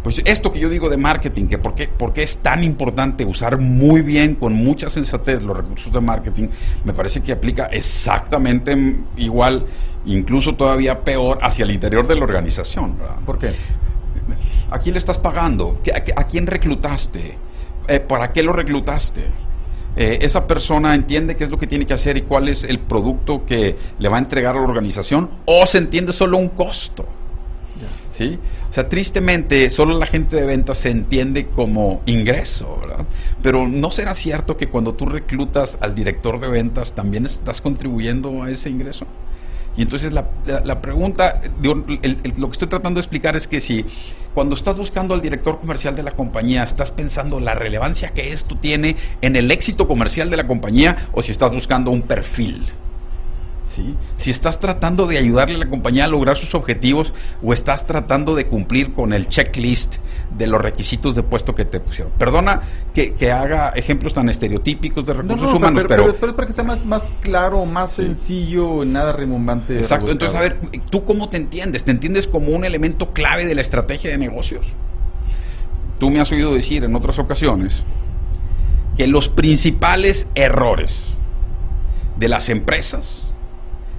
Pues 0.03 0.21
esto 0.25 0.51
que 0.51 0.59
yo 0.59 0.69
digo 0.69 0.89
de 0.89 0.97
marketing, 0.97 1.47
que 1.47 1.57
por 1.57 1.75
qué, 1.75 1.87
por 1.87 2.13
qué 2.13 2.23
es 2.23 2.37
tan 2.37 2.63
importante 2.63 3.25
usar 3.25 3.59
muy 3.59 4.01
bien, 4.01 4.35
con 4.35 4.53
mucha 4.53 4.89
sensatez, 4.89 5.43
los 5.43 5.55
recursos 5.55 5.91
de 5.91 5.99
marketing, 6.01 6.47
me 6.85 6.93
parece 6.93 7.21
que 7.21 7.33
aplica 7.33 7.65
exactamente 7.65 8.95
igual, 9.17 9.65
incluso 10.05 10.55
todavía 10.55 11.01
peor, 11.01 11.39
hacia 11.41 11.65
el 11.65 11.71
interior 11.71 12.07
de 12.07 12.15
la 12.15 12.23
organización. 12.23 12.97
¿verdad? 12.97 13.15
¿Por 13.25 13.37
qué? 13.37 13.51
¿A 14.71 14.79
quién 14.79 14.93
le 14.93 14.99
estás 14.99 15.17
pagando? 15.17 15.79
¿Qué- 15.83 15.91
¿A, 15.93 16.03
a 16.21 16.23
quién 16.25 16.47
reclutaste? 16.47 17.37
Eh, 17.87 17.99
¿Para 17.99 18.31
qué 18.31 18.43
lo 18.43 18.53
reclutaste? 18.53 19.25
Eh, 19.95 20.19
esa 20.21 20.45
persona 20.45 20.93
entiende 20.93 21.35
qué 21.35 21.45
es 21.45 21.49
lo 21.49 21.57
que 21.57 21.65
tiene 21.65 21.87
que 21.87 21.93
hacer 21.93 22.17
y 22.17 22.21
cuál 22.21 22.49
es 22.49 22.63
el 22.63 22.79
producto 22.79 23.45
que 23.45 23.75
le 23.97 24.09
va 24.09 24.17
a 24.17 24.19
entregar 24.19 24.55
a 24.55 24.59
la 24.59 24.65
organización 24.65 25.29
o 25.45 25.65
se 25.65 25.79
entiende 25.79 26.13
solo 26.13 26.37
un 26.37 26.49
costo. 26.49 27.05
¿Sí? 28.11 28.39
O 28.69 28.73
sea, 28.73 28.89
tristemente, 28.89 29.69
solo 29.69 29.97
la 29.97 30.07
gente 30.07 30.35
de 30.35 30.43
ventas 30.43 30.79
se 30.79 30.89
entiende 30.89 31.47
como 31.47 32.01
ingreso, 32.07 32.79
¿verdad? 32.81 33.05
Pero 33.43 33.67
¿no 33.67 33.91
será 33.91 34.15
cierto 34.15 34.57
que 34.57 34.69
cuando 34.69 34.95
tú 34.95 35.05
reclutas 35.05 35.77
al 35.81 35.93
director 35.93 36.39
de 36.39 36.47
ventas 36.47 36.93
también 36.93 37.27
estás 37.27 37.61
contribuyendo 37.61 38.41
a 38.41 38.49
ese 38.49 38.71
ingreso? 38.71 39.05
Y 39.77 39.83
entonces 39.83 40.11
la, 40.11 40.27
la- 40.65 40.81
pregunta, 40.81 41.39
lo 41.61 41.85
que 41.85 42.51
estoy 42.51 42.67
tratando 42.67 42.97
de 42.97 43.01
explicar 43.01 43.35
es 43.35 43.47
que 43.47 43.61
si 43.61 43.85
cuando 44.33 44.55
estás 44.55 44.75
buscando 44.75 45.13
al 45.13 45.21
director 45.21 45.59
comercial 45.59 45.95
de 45.95 46.03
la 46.03 46.11
compañía, 46.11 46.63
estás 46.63 46.89
pensando 46.91 47.39
la 47.39 47.53
relevancia 47.55 48.09
que 48.09 48.33
esto 48.33 48.57
tiene 48.57 48.95
en 49.21 49.35
el 49.35 49.51
éxito 49.51 49.87
comercial 49.87 50.29
de 50.31 50.37
la 50.37 50.47
compañía 50.47 51.09
o 51.13 51.21
si 51.21 51.31
estás 51.31 51.51
buscando 51.51 51.91
un 51.91 52.01
perfil. 52.01 52.65
¿Sí? 53.77 53.95
Si 54.17 54.31
estás 54.31 54.59
tratando 54.59 55.05
de 55.05 55.17
ayudarle 55.19 55.55
a 55.55 55.59
la 55.59 55.69
compañía 55.69 56.05
a 56.05 56.07
lograr 56.07 56.35
sus 56.35 56.55
objetivos 56.55 57.13
o 57.43 57.53
estás 57.53 57.85
tratando 57.85 58.33
de 58.35 58.47
cumplir 58.47 58.93
con 58.93 59.13
el 59.13 59.27
checklist 59.29 59.95
de 60.35 60.47
los 60.47 60.59
requisitos 60.61 61.15
de 61.15 61.23
puesto 61.23 61.53
que 61.55 61.63
te 61.63 61.79
pusieron. 61.79 62.11
Perdona 62.17 62.61
que, 62.93 63.13
que 63.13 63.31
haga 63.31 63.69
ejemplos 63.69 64.13
tan 64.15 64.29
estereotípicos 64.29 65.05
de 65.05 65.13
recursos 65.13 65.49
no, 65.51 65.57
humanos, 65.57 65.83
pero, 65.87 65.87
pero, 65.87 66.03
pero- 66.03 66.15
pero 66.19 66.31
es 66.31 66.35
para 66.35 66.47
que 66.47 66.53
sea 66.53 66.63
más, 66.63 66.83
más 66.85 67.13
claro, 67.21 67.63
más 67.65 67.91
sencillo, 67.91 68.83
nada 68.83 69.13
rimbombante. 69.13 69.77
Exacto, 69.77 70.11
entonces 70.11 70.37
a 70.37 70.41
ver, 70.41 70.57
¿tú 70.89 71.05
cómo 71.05 71.29
te 71.29 71.37
entiendes? 71.37 71.83
¿Te 71.85 71.91
entiendes 71.91 72.25
como 72.27 72.49
un 72.49 72.65
elemento 72.65 73.13
clave 73.13 73.45
de 73.45 73.53
la 73.55 73.61
estrategia 73.61 74.09
de 74.09 74.17
negocios? 74.17 74.65
Tú 75.99 76.09
me 76.09 76.19
has 76.19 76.31
oído 76.31 76.53
decir 76.53 76.83
en 76.83 76.95
otras 76.95 77.19
ocasiones 77.19 77.83
que 78.97 79.05
los 79.07 79.29
principales 79.29 80.27
errores 80.35 81.15
de 82.17 82.27
las 82.29 82.49
empresas 82.49 83.26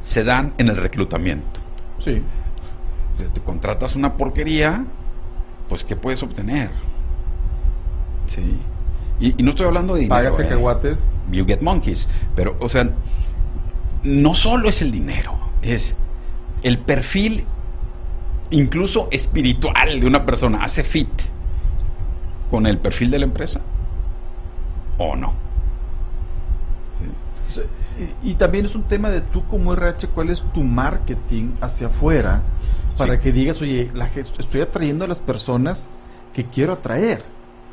se 0.02 0.24
dan 0.24 0.54
en 0.58 0.68
el 0.68 0.76
reclutamiento. 0.76 1.60
Sí. 1.98 2.22
Si 3.18 3.24
te 3.30 3.40
contratas 3.40 3.96
una 3.96 4.16
porquería, 4.16 4.84
pues 5.68 5.84
¿qué 5.84 5.96
puedes 5.96 6.22
obtener? 6.22 6.70
Sí. 8.26 8.58
Y, 9.20 9.34
y 9.36 9.42
no 9.42 9.50
estoy 9.50 9.66
hablando 9.66 9.94
de 9.94 10.02
dinero. 10.02 10.16
Pagas 10.16 10.38
¿eh? 10.38 10.42
cacahuates. 10.44 11.08
You 11.30 11.44
get 11.44 11.60
monkeys. 11.60 12.08
Pero, 12.36 12.56
o 12.60 12.68
sea, 12.68 12.88
no 14.02 14.34
solo 14.34 14.68
es 14.68 14.80
el 14.82 14.92
dinero, 14.92 15.36
es 15.62 15.96
el 16.62 16.78
perfil 16.78 17.44
incluso 18.50 19.08
espiritual 19.10 20.00
de 20.00 20.06
una 20.06 20.24
persona. 20.24 20.62
¿Hace 20.62 20.84
fit 20.84 21.08
con 22.50 22.66
el 22.66 22.78
perfil 22.78 23.10
de 23.10 23.18
la 23.18 23.24
empresa? 23.24 23.60
¿O 24.98 25.16
no? 25.16 25.47
Y, 28.22 28.34
también 28.34 28.64
es 28.64 28.74
un 28.74 28.84
tema 28.84 29.10
de 29.10 29.20
tú 29.20 29.44
como 29.46 29.72
RH, 29.72 30.08
cuál 30.08 30.30
es 30.30 30.42
tu 30.54 30.62
marketing 30.62 31.52
hacia 31.60 31.88
afuera 31.88 32.42
para 32.96 33.14
Sí. 33.14 33.20
que 33.20 33.32
digas, 33.32 33.60
oye, 33.60 33.90
la, 33.94 34.06
estoy 34.14 34.60
atrayendo 34.60 35.04
a 35.04 35.08
las 35.08 35.18
personas 35.18 35.88
que 36.32 36.44
quiero 36.44 36.74
atraer. 36.74 37.24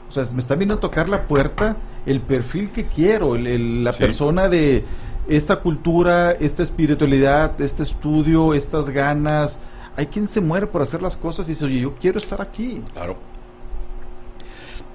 O 0.07 0.11
sea, 0.11 0.23
me 0.33 0.39
está 0.39 0.55
viniendo 0.55 0.75
a 0.75 0.79
tocar 0.79 1.09
la 1.09 1.27
puerta 1.27 1.77
el 2.05 2.21
perfil 2.21 2.69
que 2.71 2.85
quiero, 2.85 3.35
el- 3.35 3.47
el- 3.47 3.83
la 3.83 3.93
Sí. 3.93 3.99
persona 3.99 4.47
de 4.47 4.83
esta 5.27 5.57
cultura, 5.57 6.31
esta 6.31 6.63
espiritualidad, 6.63 7.59
este 7.61 7.83
estudio, 7.83 8.53
estas 8.53 8.89
ganas. 8.89 9.57
Hay 9.97 10.07
quien 10.07 10.27
se 10.27 10.41
muere 10.41 10.67
por 10.67 10.81
hacer 10.81 11.01
las 11.01 11.15
cosas 11.17 11.47
y 11.47 11.51
dice, 11.51 11.65
oye, 11.65 11.79
yo 11.81 11.95
quiero 11.95 12.17
estar 12.17 12.41
aquí. 12.41 12.81
Claro. 12.93 13.15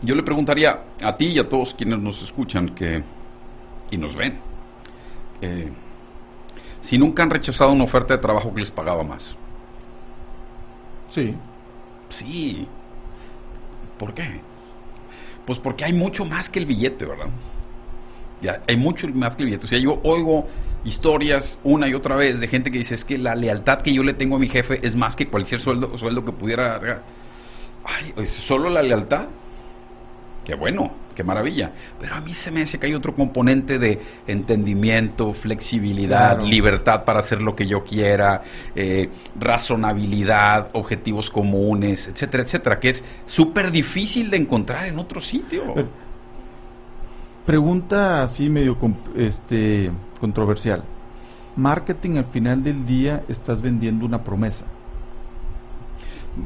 Yo 0.03 0.15
le 0.15 0.23
preguntaría 0.23 0.81
a 1.03 1.17
ti 1.17 1.27
y 1.27 1.39
a 1.39 1.49
todos 1.49 1.75
quienes 1.75 1.99
nos 1.99 2.23
escuchan 2.23 2.71
que, 2.71 3.03
y 3.91 3.97
nos 3.99 4.17
ven, 4.17 4.39
eh, 5.41 5.71
si 6.81 6.99
nunca 6.99 7.23
han 7.23 7.31
rechazado 7.31 7.73
una 7.73 7.85
oferta 7.85 8.15
de 8.15 8.21
trabajo 8.21 8.55
que 8.55 8.61
les 8.61 8.71
pagaba 8.71 9.03
más. 9.05 9.37
Sí. 11.11 11.35
Sí. 12.09 12.67
¿Por 13.99 14.15
qué? 14.15 14.41
Pues 15.45 15.59
porque 15.59 15.85
hay 15.85 15.93
mucho 15.93 16.25
más 16.25 16.49
que 16.49 16.59
el 16.59 16.67
billete, 16.67 17.05
¿verdad? 17.05 17.29
Ya, 18.41 18.63
hay 18.67 18.77
mucho 18.77 19.07
más 19.09 19.37
que 19.37 19.43
el 19.43 19.49
billete. 19.49 19.67
O 19.67 19.69
sea, 19.69 19.79
yo 19.79 20.01
oigo 20.03 20.47
historias 20.85 21.59
una 21.63 21.89
y 21.89 21.95
otra 21.95 22.17
vez 22.17 22.41
de 22.41 22.49
gente 22.49 22.71
que 22.71 22.79
dice 22.79 22.95
es 22.95 23.05
que 23.05 23.19
la 23.19 23.35
lealtad 23.35 23.83
que 23.83 23.93
yo 23.93 24.03
le 24.03 24.15
tengo 24.15 24.37
a 24.37 24.39
mi 24.39 24.49
jefe 24.49 24.81
es 24.87 24.97
más 24.97 25.15
que 25.15 25.29
cualquier 25.29 25.61
sueldo, 25.61 25.99
sueldo 25.99 26.25
que 26.25 26.33
pudiera. 26.33 27.03
Ay, 27.85 28.15
¿es 28.17 28.31
¿solo 28.31 28.71
la 28.71 28.83
lealtad? 28.83 29.27
Qué 30.45 30.55
bueno, 30.55 30.93
qué 31.21 31.25
maravilla. 31.25 31.71
Pero 32.01 32.15
a 32.15 32.21
mí 32.21 32.33
se 32.33 32.51
me 32.51 32.63
hace 32.63 32.79
que 32.79 32.87
hay 32.87 32.95
otro 32.95 33.15
componente 33.15 33.79
de 33.79 34.01
entendimiento, 34.27 35.35
flexibilidad, 35.35 36.37
Claro. 36.37 36.47
libertad 36.47 37.05
para 37.05 37.19
hacer 37.21 37.43
lo 37.43 37.55
que 37.55 37.67
yo 37.67 37.85
quiera, 37.85 38.43
eh, 38.75 39.11
razonabilidad, 39.39 40.71
objetivos 40.73 41.29
comunes, 41.29 42.09
etcétera, 42.09 42.43
etcétera, 42.43 42.81
que 42.81 42.89
es 42.89 43.05
súper 43.27 43.71
difícil 43.71 44.31
de 44.31 44.39
encontrar 44.39 44.87
en 44.87 44.99
otro 44.99 45.21
sitio. 45.21 45.75
Pregunta 47.45 48.23
así 48.23 48.49
medio 48.49 48.79
este, 49.17 49.91
controversial. 50.21 50.85
Marketing 51.57 52.17
al 52.17 52.27
final 52.27 52.63
del 52.63 52.87
día 52.87 53.25
estás 53.29 53.61
vendiendo 53.61 54.07
una 54.07 54.25
promesa. 54.25 54.65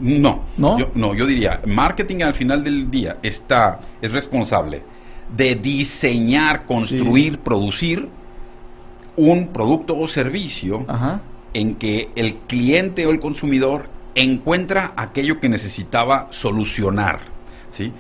No, 0.01 0.45
¿No? 0.57 0.79
Yo, 0.79 0.91
no, 0.95 1.15
yo 1.15 1.27
diría, 1.27 1.61
marketing 1.67 2.23
al 2.23 2.35
final 2.35 2.65
del 2.65 2.91
día 2.91 3.19
está, 3.23 3.81
es 4.01 4.13
responsable 4.13 4.83
de 5.37 5.55
diseñar, 5.55 6.67
construir, 6.67 7.39
producir 7.39 8.09
un 9.17 9.49
producto 9.49 9.97
o 9.99 10.09
servicio 10.09 10.85
Ajá. 10.89 11.21
en 11.53 11.77
que 11.77 12.11
el 12.17 12.37
cliente 12.47 13.07
o 13.07 13.11
el 13.11 13.21
consumidor 13.21 13.89
encuentra 14.15 14.93
aquello 14.97 15.41
que 15.41 15.49
necesitaba 15.49 16.29
solucionar, 16.31 17.21
¿sí? 17.71 17.93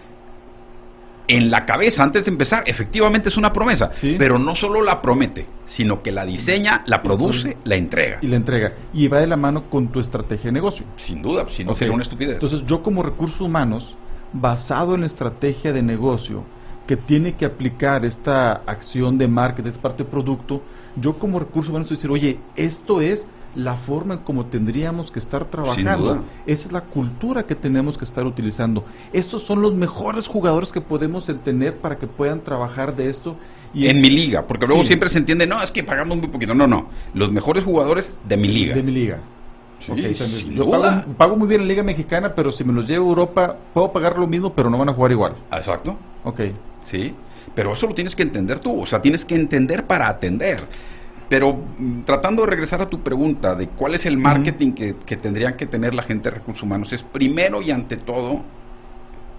En 1.26 1.50
la 1.50 1.64
cabeza, 1.64 2.02
antes 2.02 2.26
de 2.26 2.30
empezar, 2.30 2.64
efectivamente 2.66 3.30
es 3.30 3.36
una 3.38 3.52
promesa, 3.52 3.90
Sí. 3.94 4.16
pero 4.18 4.38
no 4.38 4.54
solo 4.54 4.82
la 4.82 5.00
promete, 5.00 5.46
sino 5.64 6.02
que 6.02 6.12
la 6.12 6.26
diseña, 6.26 6.82
la 6.86 7.02
produce, 7.02 7.56
la 7.64 7.76
entrega. 7.76 8.18
Y 8.20 8.26
la 8.26 8.36
entrega. 8.36 8.72
Y 8.92 9.08
va 9.08 9.20
de 9.20 9.26
la 9.26 9.36
mano 9.38 9.70
con 9.70 9.88
tu 9.88 10.00
estrategia 10.00 10.46
de 10.46 10.52
negocio. 10.52 10.84
Sin 10.96 11.22
duda, 11.22 11.46
si 11.48 11.64
no 11.64 11.72
Ok. 11.72 11.78
sería 11.78 11.94
una 11.94 12.02
estupidez. 12.02 12.34
Entonces 12.34 12.62
yo 12.66 12.82
como 12.82 13.02
recursos 13.02 13.40
humanos, 13.40 13.96
basado 14.34 14.94
en 14.94 15.00
la 15.00 15.06
estrategia 15.06 15.72
de 15.72 15.82
negocio 15.82 16.44
que 16.86 16.96
tiene 16.98 17.34
que 17.36 17.46
aplicar 17.46 18.04
esta 18.04 18.52
acción 18.66 19.16
de 19.16 19.26
marketing, 19.26 19.70
esta 19.70 19.80
parte 19.80 20.04
de 20.04 20.10
producto, 20.10 20.60
yo 20.96 21.18
como 21.18 21.38
recursos 21.38 21.70
humanos 21.70 21.86
estoy 21.90 21.96
diciendo, 21.96 22.14
oye, 22.14 22.38
esto 22.56 23.00
es 23.00 23.28
la 23.54 23.76
forma 23.76 24.14
en 24.14 24.20
cómo 24.20 24.46
tendríamos 24.46 25.10
que 25.10 25.18
estar 25.18 25.44
trabajando. 25.46 26.24
Esa 26.46 26.66
es 26.68 26.72
la 26.72 26.80
cultura 26.82 27.44
que 27.46 27.54
tenemos 27.54 27.96
que 27.98 28.04
estar 28.04 28.26
utilizando. 28.26 28.84
Estos 29.12 29.42
son 29.42 29.62
los 29.62 29.74
mejores 29.74 30.26
jugadores 30.28 30.72
que 30.72 30.80
podemos 30.80 31.30
tener 31.44 31.76
para 31.78 31.98
que 31.98 32.06
puedan 32.06 32.40
trabajar 32.40 32.96
de 32.96 33.08
esto. 33.08 33.36
Y 33.72 33.86
en 33.88 33.96
es- 33.96 34.02
mi 34.02 34.10
liga, 34.10 34.46
porque 34.46 34.66
luego 34.66 34.82
Sí. 34.82 34.88
siempre 34.88 35.08
se 35.08 35.18
entiende, 35.18 35.46
no, 35.46 35.60
es 35.62 35.70
que 35.72 35.82
pagamos 35.84 36.16
muy 36.18 36.28
poquito. 36.28 36.54
No, 36.54 36.66
no, 36.66 36.88
los 37.14 37.30
mejores 37.32 37.64
jugadores 37.64 38.14
de 38.28 38.36
mi 38.36 38.48
liga. 38.48 38.74
De 38.74 38.82
mi 38.82 38.92
liga. 38.92 39.18
Sí, 39.80 39.92
yo 40.54 40.70
pago, 40.70 41.04
pago 41.18 41.36
muy 41.36 41.46
bien 41.46 41.60
en 41.60 41.66
la 41.66 41.72
Liga 41.72 41.82
Mexicana, 41.82 42.34
pero 42.34 42.50
si 42.50 42.64
me 42.64 42.72
los 42.72 42.86
llevo 42.88 43.04
a 43.06 43.08
Europa, 43.10 43.56
puedo 43.74 43.92
pagar 43.92 44.18
lo 44.18 44.26
mismo, 44.26 44.52
pero 44.54 44.70
no 44.70 44.78
van 44.78 44.88
a 44.88 44.94
jugar 44.94 45.12
igual. 45.12 45.34
Exacto, 45.52 45.96
Ok. 46.24 46.40
sí. 46.82 47.14
Pero 47.54 47.74
eso 47.74 47.86
lo 47.86 47.94
tienes 47.94 48.16
que 48.16 48.22
entender 48.22 48.58
tú, 48.60 48.80
o 48.80 48.86
sea, 48.86 49.02
tienes 49.02 49.24
que 49.26 49.34
entender 49.34 49.86
para 49.86 50.08
atender. 50.08 50.56
Pero 51.28 51.54
mm, 51.54 52.02
tratando 52.02 52.42
de 52.42 52.50
regresar 52.50 52.82
a 52.82 52.90
tu 52.90 53.02
pregunta 53.02 53.54
de 53.54 53.68
cuál 53.68 53.94
es 53.94 54.06
el 54.06 54.16
marketing 54.16 54.72
que, 54.72 54.96
que 55.06 55.16
tendrían 55.16 55.56
que 55.56 55.66
tener 55.66 55.94
la 55.94 56.02
gente 56.02 56.30
de 56.30 56.36
recursos 56.36 56.62
humanos, 56.62 56.92
es 56.92 57.02
primero 57.02 57.62
y 57.62 57.70
ante 57.70 57.96
todo 57.96 58.42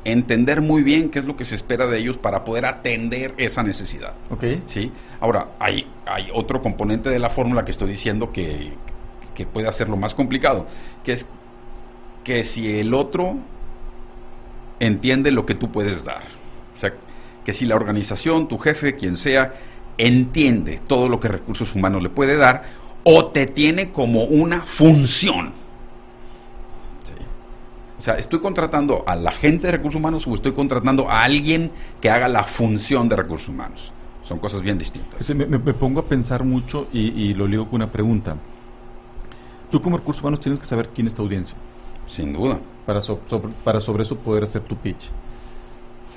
entender 0.05 0.61
muy 0.61 0.83
bien 0.83 1.09
qué 1.09 1.19
es 1.19 1.25
lo 1.25 1.35
que 1.35 1.43
se 1.43 1.55
espera 1.55 1.87
de 1.87 1.97
ellos 1.97 2.17
para 2.17 2.45
poder 2.45 2.65
atender 2.65 3.33
esa 3.37 3.63
necesidad. 3.63 4.13
Ok. 4.29 4.43
¿sí? 4.65 4.91
Ahora, 5.19 5.49
hay, 5.59 5.87
hay 6.05 6.29
otro 6.33 6.61
componente 6.61 7.09
de 7.09 7.19
la 7.19 7.29
fórmula 7.29 7.65
que 7.65 7.71
estoy 7.71 7.89
diciendo 7.89 8.31
que, 8.31 8.73
que 9.33 9.45
puede 9.45 9.67
hacerlo 9.67 9.97
más 9.97 10.13
complicado, 10.13 10.67
que 11.03 11.13
es 11.13 11.25
que 12.23 12.43
si 12.43 12.79
el 12.79 12.93
otro 12.93 13.35
entiende 14.79 15.31
lo 15.31 15.45
que 15.45 15.55
tú 15.55 15.71
puedes 15.71 16.05
dar, 16.05 16.23
o 16.75 16.79
sea, 16.79 16.93
que 17.43 17.53
si 17.53 17.65
la 17.65 17.75
organización, 17.75 18.47
tu 18.47 18.57
jefe, 18.57 18.95
quien 18.95 19.17
sea, 19.17 19.53
entiende 19.97 20.79
todo 20.87 21.07
lo 21.09 21.19
que 21.19 21.27
recursos 21.27 21.73
humanos 21.75 22.01
le 22.03 22.09
puede 22.09 22.37
dar, 22.37 22.63
o 23.03 23.25
te 23.27 23.45
tiene 23.47 23.91
como 23.91 24.23
una 24.23 24.61
función. 24.61 25.53
Sí. 27.03 27.13
O 27.97 28.01
sea, 28.01 28.15
¿estoy 28.15 28.39
contratando 28.39 29.03
a 29.07 29.15
la 29.15 29.31
gente 29.31 29.67
de 29.67 29.73
recursos 29.73 29.99
humanos 29.99 30.25
o 30.27 30.33
estoy 30.35 30.53
contratando 30.53 31.09
a 31.09 31.23
alguien 31.23 31.71
que 32.01 32.09
haga 32.09 32.27
la 32.27 32.43
función 32.43 33.07
de 33.09 33.15
recursos 33.15 33.49
humanos? 33.49 33.91
Son 34.23 34.39
cosas 34.39 34.61
bien 34.63 34.77
distintas. 34.77 35.29
Me, 35.29 35.45
me- 35.45 35.59
me 35.59 35.73
pongo 35.73 35.99
a 35.99 36.05
pensar 36.05 36.43
mucho 36.43 36.87
y, 36.91 37.09
y 37.29 37.33
lo 37.35 37.47
ligo 37.47 37.65
con 37.65 37.75
una 37.75 37.91
pregunta. 37.91 38.35
Tú 39.69 39.81
como 39.81 39.97
recursos 39.97 40.21
humanos 40.23 40.39
tienes 40.39 40.59
que 40.59 40.65
saber 40.65 40.89
quién 40.89 41.05
es 41.07 41.13
tu 41.15 41.21
audiencia 41.21 41.55
Sin 42.07 42.33
duda. 42.33 42.59
para, 42.85 43.01
so- 43.01 43.19
sobre, 43.27 43.49
para 43.63 43.79
sobre 43.79 44.01
eso 44.03 44.15
poder 44.17 44.43
hacer 44.43 44.61
tu 44.63 44.75
pitch. 44.77 45.09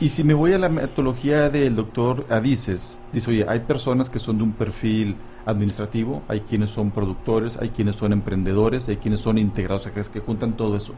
Y 0.00 0.10
si 0.10 0.22
me 0.22 0.32
voy 0.32 0.52
a 0.52 0.58
la 0.58 0.68
metodología 0.68 1.50
del 1.50 1.74
doctor 1.74 2.24
Adices, 2.30 3.00
dice, 3.12 3.30
oye, 3.32 3.44
hay 3.48 3.60
personas 3.60 4.08
que 4.08 4.20
son 4.20 4.36
de 4.38 4.44
un 4.44 4.52
perfil 4.52 5.16
administrativo, 5.44 6.22
hay 6.28 6.42
quienes 6.42 6.70
son 6.70 6.92
productores, 6.92 7.56
hay 7.56 7.70
quienes 7.70 7.96
son 7.96 8.12
emprendedores, 8.12 8.88
hay 8.88 8.98
quienes 8.98 9.20
son 9.20 9.38
integrados, 9.38 9.86
o 9.86 9.92
sea, 9.92 10.12
que 10.12 10.20
juntan 10.20 10.56
todo 10.56 10.76
eso. 10.76 10.94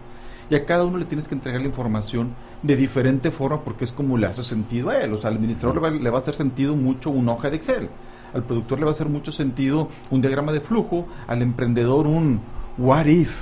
Y 0.51 0.55
a 0.55 0.67
cada 0.67 0.85
uno 0.85 0.99
le 0.99 1.07
tienes 1.07 1.29
que 1.29 1.35
entregar 1.35 1.63
la 1.63 1.69
información 1.69 2.35
de 2.63 2.77
diferente 2.77 3.31
forma 3.31 3.63
porque 3.63 3.85
es 3.85 3.93
como 3.93 4.19
le 4.19 4.27
hace 4.27 4.43
sentido 4.43 4.91
a 4.91 4.99
él. 4.99 5.15
O 5.15 5.17
sea, 5.17 5.31
al 5.31 5.37
administrador 5.37 5.77
le 5.77 5.81
va, 5.81 5.91
le 5.91 6.11
va 6.11 6.19
a 6.19 6.21
hacer 6.21 6.35
sentido 6.35 6.77
mucho 6.77 7.09
una 7.09 7.33
hoja 7.33 7.49
de 7.49 7.57
Excel. 7.57 7.89
Al 8.35 8.43
productor 8.43 8.81
le 8.81 8.85
va 8.85 8.91
a 8.91 8.95
hacer 8.95 9.09
mucho 9.09 9.33
sentido 9.33 9.89
un 10.11 10.21
diagrama 10.21 10.53
de 10.53 10.61
flujo. 10.61 11.07
Al 11.29 11.41
emprendedor 11.41 12.09
un 12.09 12.41
what 12.77 13.07
if. 13.07 13.33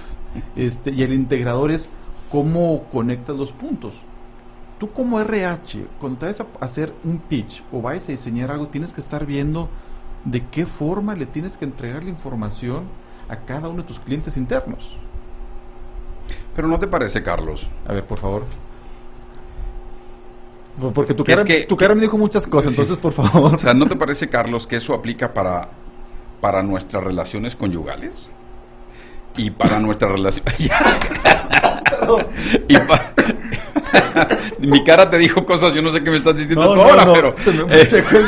Este, 0.54 0.92
y 0.92 1.02
el 1.02 1.14
integrador 1.14 1.70
es 1.70 1.88
cómo 2.30 2.84
conectas 2.92 3.36
los 3.36 3.52
puntos. 3.52 3.94
Tú 4.78 4.90
como 4.92 5.20
RH, 5.20 5.86
cuando 6.00 6.20
te 6.20 6.26
vas 6.26 6.40
a 6.40 6.46
hacer 6.64 6.92
un 7.04 7.18
pitch 7.18 7.64
o 7.72 7.82
vayas 7.82 8.04
a 8.08 8.12
diseñar 8.12 8.50
algo, 8.52 8.68
tienes 8.68 8.92
que 8.92 9.00
estar 9.00 9.26
viendo 9.26 9.68
de 10.24 10.44
qué 10.46 10.66
forma 10.66 11.14
le 11.16 11.26
tienes 11.26 11.56
que 11.56 11.64
entregar 11.64 12.04
la 12.04 12.10
información 12.10 12.84
a 13.28 13.36
cada 13.40 13.68
uno 13.68 13.82
de 13.82 13.88
tus 13.88 13.98
clientes 13.98 14.36
internos. 14.36 14.96
Pero 16.54 16.68
¿no 16.68 16.78
te 16.78 16.86
parece, 16.86 17.22
Carlos? 17.22 17.66
A 17.86 17.92
ver, 17.92 18.06
por 18.06 18.18
favor. 18.18 18.44
Por- 20.80 20.92
Porque 20.92 21.14
tu 21.14 21.24
es 21.24 21.28
cara, 21.28 21.44
que- 21.44 21.64
tu 21.64 21.76
cara 21.76 21.94
me 21.94 22.00
dijo 22.02 22.16
muchas 22.16 22.46
cosas, 22.46 22.72
Sí. 22.72 22.80
entonces 22.80 23.02
por 23.02 23.12
favor. 23.12 23.54
O 23.54 23.58
sea, 23.58 23.74
¿no 23.74 23.86
te 23.86 23.96
parece, 23.96 24.28
Carlos, 24.28 24.66
que 24.68 24.76
eso 24.76 24.94
aplica 24.94 25.34
para, 25.34 25.70
para 26.40 26.62
nuestras 26.62 27.02
relaciones 27.02 27.56
conyugales? 27.56 28.28
Y 29.36 29.50
para 29.50 29.80
nuestra 29.80 30.08
relación... 30.08 30.44
y 32.68 32.76
pa- 32.78 33.12
Mi 34.58 34.82
cara 34.84 35.08
te 35.10 35.18
dijo 35.18 35.44
cosas, 35.44 35.72
yo 35.72 35.82
no 35.82 35.90
sé 35.90 36.02
qué 36.02 36.10
me 36.10 36.18
estás 36.18 36.36
diciendo 36.36 36.74
tú 36.74 36.80
ahora, 36.80 37.12
pero... 37.12 37.34
se 37.36 37.52
me 37.52 37.64
eh. 37.68 38.04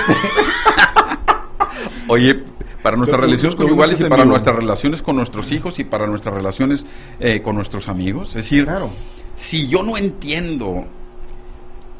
Oye, 2.08 2.42
para 2.82 2.96
nuestras 2.96 3.20
relaciones 3.20 3.56
conyugales 3.56 4.00
y 4.00 4.04
para 4.04 4.24
nuestras 4.24 4.56
relaciones 4.56 5.02
con 5.02 5.16
nuestros 5.16 5.52
hijos 5.52 5.78
y 5.78 5.84
para 5.84 6.06
nuestras 6.06 6.34
relaciones 6.34 6.86
eh, 7.20 7.40
con 7.42 7.56
nuestros 7.56 7.88
amigos. 7.88 8.28
Es 8.30 8.34
decir, 8.34 8.64
Claro. 8.64 8.90
si 9.36 9.68
yo 9.68 9.82
no 9.82 9.96
entiendo 9.96 10.86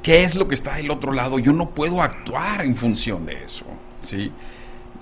qué 0.02 0.24
es 0.24 0.34
lo 0.34 0.48
que 0.48 0.54
está 0.54 0.76
del 0.76 0.90
otro 0.90 1.12
lado, 1.12 1.38
yo 1.38 1.52
no 1.52 1.70
puedo 1.70 2.02
actuar 2.02 2.64
en 2.64 2.76
función 2.76 3.26
de 3.26 3.44
eso. 3.44 3.66
¿sí? 4.02 4.32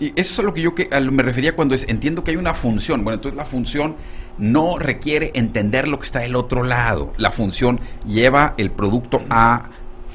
Y 0.00 0.08
eso 0.20 0.32
es 0.32 0.38
a 0.38 0.42
lo 0.42 0.52
que 0.54 0.60
yo 0.60 0.74
que, 0.74 0.88
a 0.90 1.00
lo 1.00 1.12
me 1.12 1.22
refería 1.22 1.54
cuando 1.54 1.74
es, 1.74 1.88
entiendo 1.88 2.22
que 2.22 2.32
hay 2.32 2.36
una 2.36 2.54
función. 2.54 3.04
Bueno, 3.04 3.16
entonces 3.16 3.36
la 3.36 3.46
función 3.46 3.96
no 4.38 4.78
requiere 4.78 5.32
entender 5.34 5.88
lo 5.88 5.98
que 5.98 6.06
está 6.06 6.20
del 6.20 6.36
otro 6.36 6.62
lado. 6.62 7.12
La 7.16 7.32
función 7.32 7.80
lleva 8.06 8.54
el 8.56 8.70
producto 8.70 9.20
a, 9.30 9.70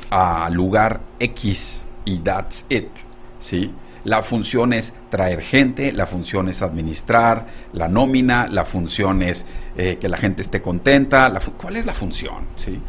a 0.09 0.49
lugar 0.49 1.01
X 1.19 1.85
y 2.05 2.17
that's 2.19 2.65
it. 2.69 2.89
¿sí? 3.39 3.71
La 4.03 4.21
función 4.21 4.73
es 4.73 4.93
traer 5.09 5.41
gente, 5.41 5.91
la 5.91 6.07
función 6.07 6.49
es 6.49 6.61
administrar 6.61 7.47
la 7.71 7.87
nómina, 7.87 8.47
la 8.47 8.65
función 8.65 9.23
es 9.23 9.45
eh, 9.77 9.97
que 9.99 10.09
la 10.09 10.17
gente 10.17 10.41
esté 10.41 10.61
contenta. 10.61 11.29
la 11.29 11.39
¿Cuál 11.39 11.77
es 11.77 11.85
la 11.85 11.93
función? 11.93 12.47
¿sí? 12.55 12.81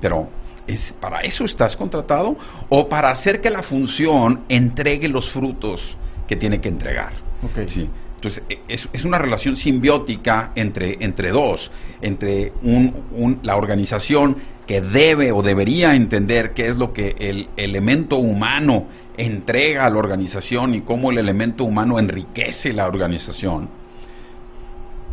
Pero 0.00 0.28
¿es, 0.66 0.92
¿para 0.92 1.20
eso 1.20 1.44
estás 1.44 1.76
contratado 1.76 2.36
o 2.68 2.88
para 2.88 3.10
hacer 3.10 3.40
que 3.40 3.50
la 3.50 3.62
función 3.62 4.44
entregue 4.48 5.08
los 5.08 5.30
frutos 5.30 5.96
que 6.28 6.36
tiene 6.36 6.60
que 6.60 6.68
entregar? 6.68 7.12
Ok. 7.42 7.66
Sí. 7.68 7.88
Entonces, 8.20 8.42
e- 8.50 8.60
es, 8.68 8.86
es 8.92 9.04
una 9.06 9.16
relación 9.16 9.56
simbiótica 9.56 10.52
entre, 10.54 10.98
entre 11.00 11.30
dos, 11.30 11.70
entre 12.02 12.52
un- 12.62 12.94
un- 13.12 13.38
la 13.42 13.56
organización 13.56 14.36
que 14.66 14.82
debe 14.82 15.32
o 15.32 15.42
debería 15.42 15.94
entender 15.94 16.52
qué 16.52 16.68
es 16.68 16.76
lo 16.76 16.92
que 16.92 17.16
el 17.18 17.48
elemento 17.56 18.16
humano 18.18 18.84
entrega 19.16 19.86
a 19.86 19.90
la 19.90 19.96
organización 19.98 20.74
y 20.74 20.82
cómo 20.82 21.10
el 21.10 21.16
elemento 21.18 21.64
humano 21.64 21.98
enriquece 21.98 22.72
la 22.74 22.86
organización, 22.86 23.68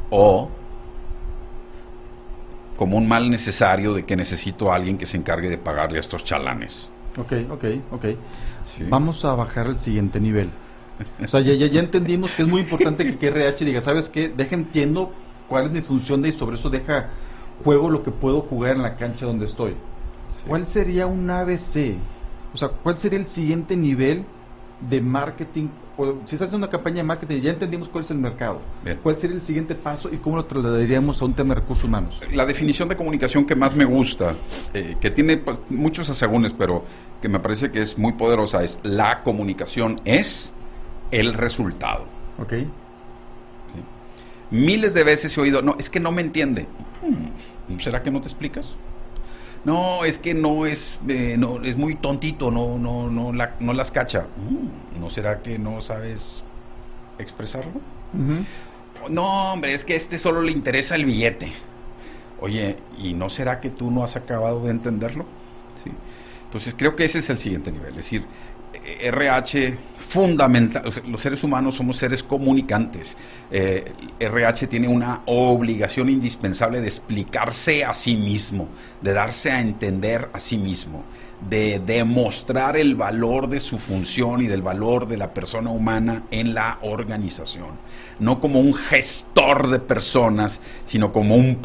o 0.10 0.50
como 2.76 2.98
un 2.98 3.08
mal 3.08 3.30
necesario 3.30 3.94
de 3.94 4.06
que 4.06 4.16
necesito 4.16 4.72
a 4.72 4.76
alguien 4.76 4.98
que 4.98 5.06
se 5.06 5.18
encargue 5.18 5.50
de 5.50 5.58
pagarle 5.58 5.98
a 5.98 6.02
estos 6.02 6.24
chalanes. 6.24 6.90
Ok, 7.18 7.34
ok, 7.50 7.64
ok. 7.92 8.06
Sí. 8.78 8.84
Vamos 8.88 9.26
a 9.26 9.34
bajar 9.34 9.68
al 9.68 9.78
siguiente 9.78 10.20
nivel. 10.20 10.52
O 11.24 11.28
sea, 11.28 11.42
ya, 11.42 11.54
ya, 11.54 11.68
ya 11.68 11.80
entendimos 11.80 12.34
que 12.34 12.42
es 12.44 12.48
muy 12.48 12.62
importante 12.62 13.06
que, 13.06 13.18
que 13.18 13.28
RH 13.28 13.66
diga, 13.66 13.82
¿sabes 13.82 14.10
qué? 14.10 14.30
Deja 14.30 14.56
entiendo 14.56 15.12
cuál 15.48 15.66
es 15.66 15.72
mi 15.72 15.82
función 15.82 16.22
de 16.22 16.30
y 16.30 16.32
sobre 16.32 16.56
eso 16.56 16.70
deja 16.70 17.10
juego 17.64 17.90
lo 17.90 18.04
que 18.04 18.12
puedo 18.12 18.42
jugar 18.42 18.76
en 18.76 18.84
la 18.84 18.96
cancha 18.96 19.26
donde 19.26 19.46
estoy. 19.46 19.76
¿Cuál 20.48 20.68
sería 20.68 21.08
un 21.08 21.30
ABC? 21.30 21.98
O 22.54 22.58
sea, 22.58 22.70
¿cuál 22.70 22.98
sería 22.98 23.20
el 23.20 23.28
siguiente 23.28 23.76
nivel 23.76 24.26
de 24.90 25.02
marketing? 25.02 25.70
O, 25.98 26.06
si 26.26 26.36
estás 26.36 26.48
haciendo 26.48 26.68
una 26.68 26.70
campaña 26.70 26.98
de 26.98 27.04
marketing, 27.04 27.42
ya 27.42 27.52
entendimos 27.52 27.90
cuál 27.90 28.04
es 28.04 28.12
el 28.12 28.18
mercado. 28.18 28.60
Bien. 28.84 29.00
¿Cuál 29.02 29.18
sería 29.18 29.36
el 29.36 29.42
siguiente 29.42 29.74
paso 29.74 30.10
y 30.12 30.18
cómo 30.18 30.36
lo 30.36 30.46
trasladaríamos 30.46 31.22
a 31.22 31.26
un 31.26 31.34
tema 31.34 31.56
de 31.56 31.62
recursos 31.62 31.86
humanos? 31.86 32.22
La 32.34 32.46
definición 32.46 32.88
de 32.88 32.96
comunicación 32.96 33.46
que 33.46 33.56
más 33.56 33.76
me 33.76 33.86
gusta, 33.86 34.36
eh, 34.74 34.96
que 35.02 35.10
tiene 35.10 35.38
pues, 35.38 35.60
muchos 35.70 36.10
asegúnes, 36.10 36.54
pero 36.54 36.84
que 37.22 37.28
me 37.28 37.40
parece 37.40 37.72
que 37.72 37.82
es 37.82 37.98
muy 37.98 38.14
poderosa, 38.14 38.64
es 38.64 38.80
la 38.84 39.24
comunicación 39.24 40.00
es 40.06 40.54
el 41.12 41.34
resultado. 41.34 42.06
¿Ok? 42.40 42.54
Miles 44.50 44.94
de 44.94 45.04
veces 45.04 45.38
he 45.38 45.42
oído, 45.42 45.62
no, 45.62 45.76
es 45.78 45.90
que 45.90 46.00
no 46.00 46.12
me 46.12 46.22
entiende. 46.22 46.68
Hmm, 47.02 47.80
¿Será 47.80 48.02
que 48.02 48.12
no 48.12 48.22
te 48.22 48.28
explicas? 48.28 48.76
No, 49.66 50.06
es 50.06 50.18
que 50.18 50.34
no 50.34 50.66
es, 50.66 51.00
eh, 51.10 51.36
no, 51.38 51.62
es 51.64 51.76
muy 51.76 51.96
tontito, 51.96 52.50
no, 52.50 52.78
no, 52.78 53.10
no, 53.10 53.34
la- 53.34 53.56
no 53.60 53.74
las 53.74 53.92
cacha. 53.92 54.28
Hmm, 54.38 55.02
¿No 55.02 55.10
será 55.10 55.42
que 55.42 55.60
no 55.60 55.82
sabes 55.82 56.44
expresarlo? 57.20 57.74
No, 59.10 59.52
hombre, 59.54 59.74
es 59.74 59.84
que 59.84 59.94
a 59.94 59.98
este 59.98 60.18
solo 60.18 60.42
le 60.42 60.52
interesa 60.54 60.96
el 60.96 61.04
billete. 61.06 61.52
Oye, 62.40 62.78
¿y 62.98 63.14
no 63.14 63.30
será 63.30 63.60
que 63.60 63.70
tú 63.70 63.92
no 63.92 64.04
has 64.04 64.16
acabado 64.16 64.64
de 64.64 64.72
entenderlo? 64.72 65.26
Sí. 65.84 65.92
Entonces 66.46 66.74
creo 66.78 66.96
que 66.96 67.04
ese 67.04 67.20
es 67.20 67.30
el 67.30 67.38
siguiente 67.40 67.72
nivel. 67.72 67.90
Es 67.92 67.98
decir, 67.98 68.26
RH 69.02 69.78
fundamental, 70.08 70.84
los 71.08 71.22
seres 71.22 71.44
humanos 71.44 71.76
somos 71.76 71.98
seres 71.98 72.24
comunicantes. 72.24 73.18
Eh, 73.52 73.94
RH 74.20 74.68
tiene 74.68 74.88
una 74.88 75.22
obligación 75.26 76.10
indispensable 76.10 76.82
de 76.82 76.88
explicarse 76.88 77.84
a 77.86 77.94
sí 77.94 78.16
mismo, 78.16 78.70
de 79.02 79.14
darse 79.14 79.52
a 79.52 79.62
entender 79.62 80.30
a 80.34 80.40
sí 80.40 80.58
mismo, 80.58 81.04
de 81.50 81.80
demostrar 81.86 82.78
el 82.78 82.96
valor 82.96 83.48
de 83.48 83.60
su 83.60 83.78
función 83.78 84.42
y 84.42 84.48
del 84.48 84.64
valor 84.64 85.08
de 85.08 85.18
la 85.18 85.34
persona 85.36 85.70
humana 85.70 86.24
en 86.32 86.56
la 86.56 86.80
organización. 86.82 87.80
No 88.20 88.40
como 88.40 88.60
un 88.60 88.74
gestor 88.74 89.70
de 89.70 89.78
personas, 89.80 90.60
sino 90.86 91.14
como 91.14 91.36
un, 91.36 91.60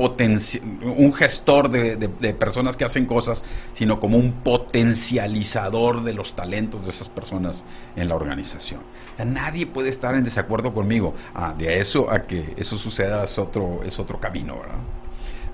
un 0.98 1.12
gestor 1.14 1.70
de, 1.70 1.96
de- 1.96 2.08
de 2.08 2.34
personas 2.34 2.76
que 2.76 2.84
hacen 2.84 3.06
cosas, 3.06 3.42
sino 3.72 3.98
como 3.98 4.18
un 4.18 4.32
potencializador 4.44 6.02
de 6.04 6.12
los 6.12 6.34
talentos 6.34 6.84
de 6.84 6.90
esas 6.90 7.08
personas 7.08 7.64
en 7.96 8.08
la 8.10 8.14
organización. 8.16 8.31
O 8.40 9.16
sea, 9.16 9.24
nadie 9.24 9.66
puede 9.66 9.88
estar 9.90 10.14
en 10.14 10.24
desacuerdo 10.24 10.72
conmigo. 10.74 11.14
Ah, 11.34 11.54
de 11.56 11.78
eso 11.78 12.10
a 12.10 12.20
que 12.22 12.54
eso 12.56 12.78
suceda 12.78 13.24
es 13.24 13.38
otro, 13.38 13.80
es 13.84 13.98
otro 13.98 14.18
camino, 14.18 14.58
¿verdad? 14.58 14.78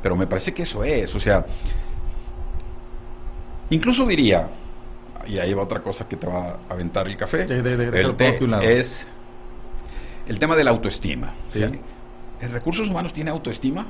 Pero 0.03 0.17
me 0.17 0.27
parece 0.27 0.55
que 0.55 0.63
eso 0.63 0.85
es, 0.85 1.15
o 1.15 1.21
sea, 1.21 1.45
incluso 3.71 4.07
diría, 4.07 4.49
y 5.27 5.39
ahí 5.39 5.53
va 5.55 5.63
otra 5.63 5.83
cosa 5.83 6.09
que 6.09 6.17
te 6.17 6.27
va 6.27 6.59
a 6.69 6.73
aventar 6.73 7.07
el 7.09 7.17
café, 7.17 7.47
Sí, 7.47 7.55
de- 7.55 7.63
de- 7.63 7.91
déjalo 7.91 8.11
el 8.11 8.17
té 8.17 8.39
es 8.63 9.07
el 10.27 10.39
tema 10.39 10.55
de 10.57 10.65
la 10.65 10.71
autoestima. 10.71 11.35
Sí. 11.47 11.63
O 11.65 11.69
sea, 11.69 11.79
¿El 12.41 12.53
recursos 12.53 12.89
humanos 12.89 13.13
tiene 13.13 13.31
autoestima? 13.31 13.85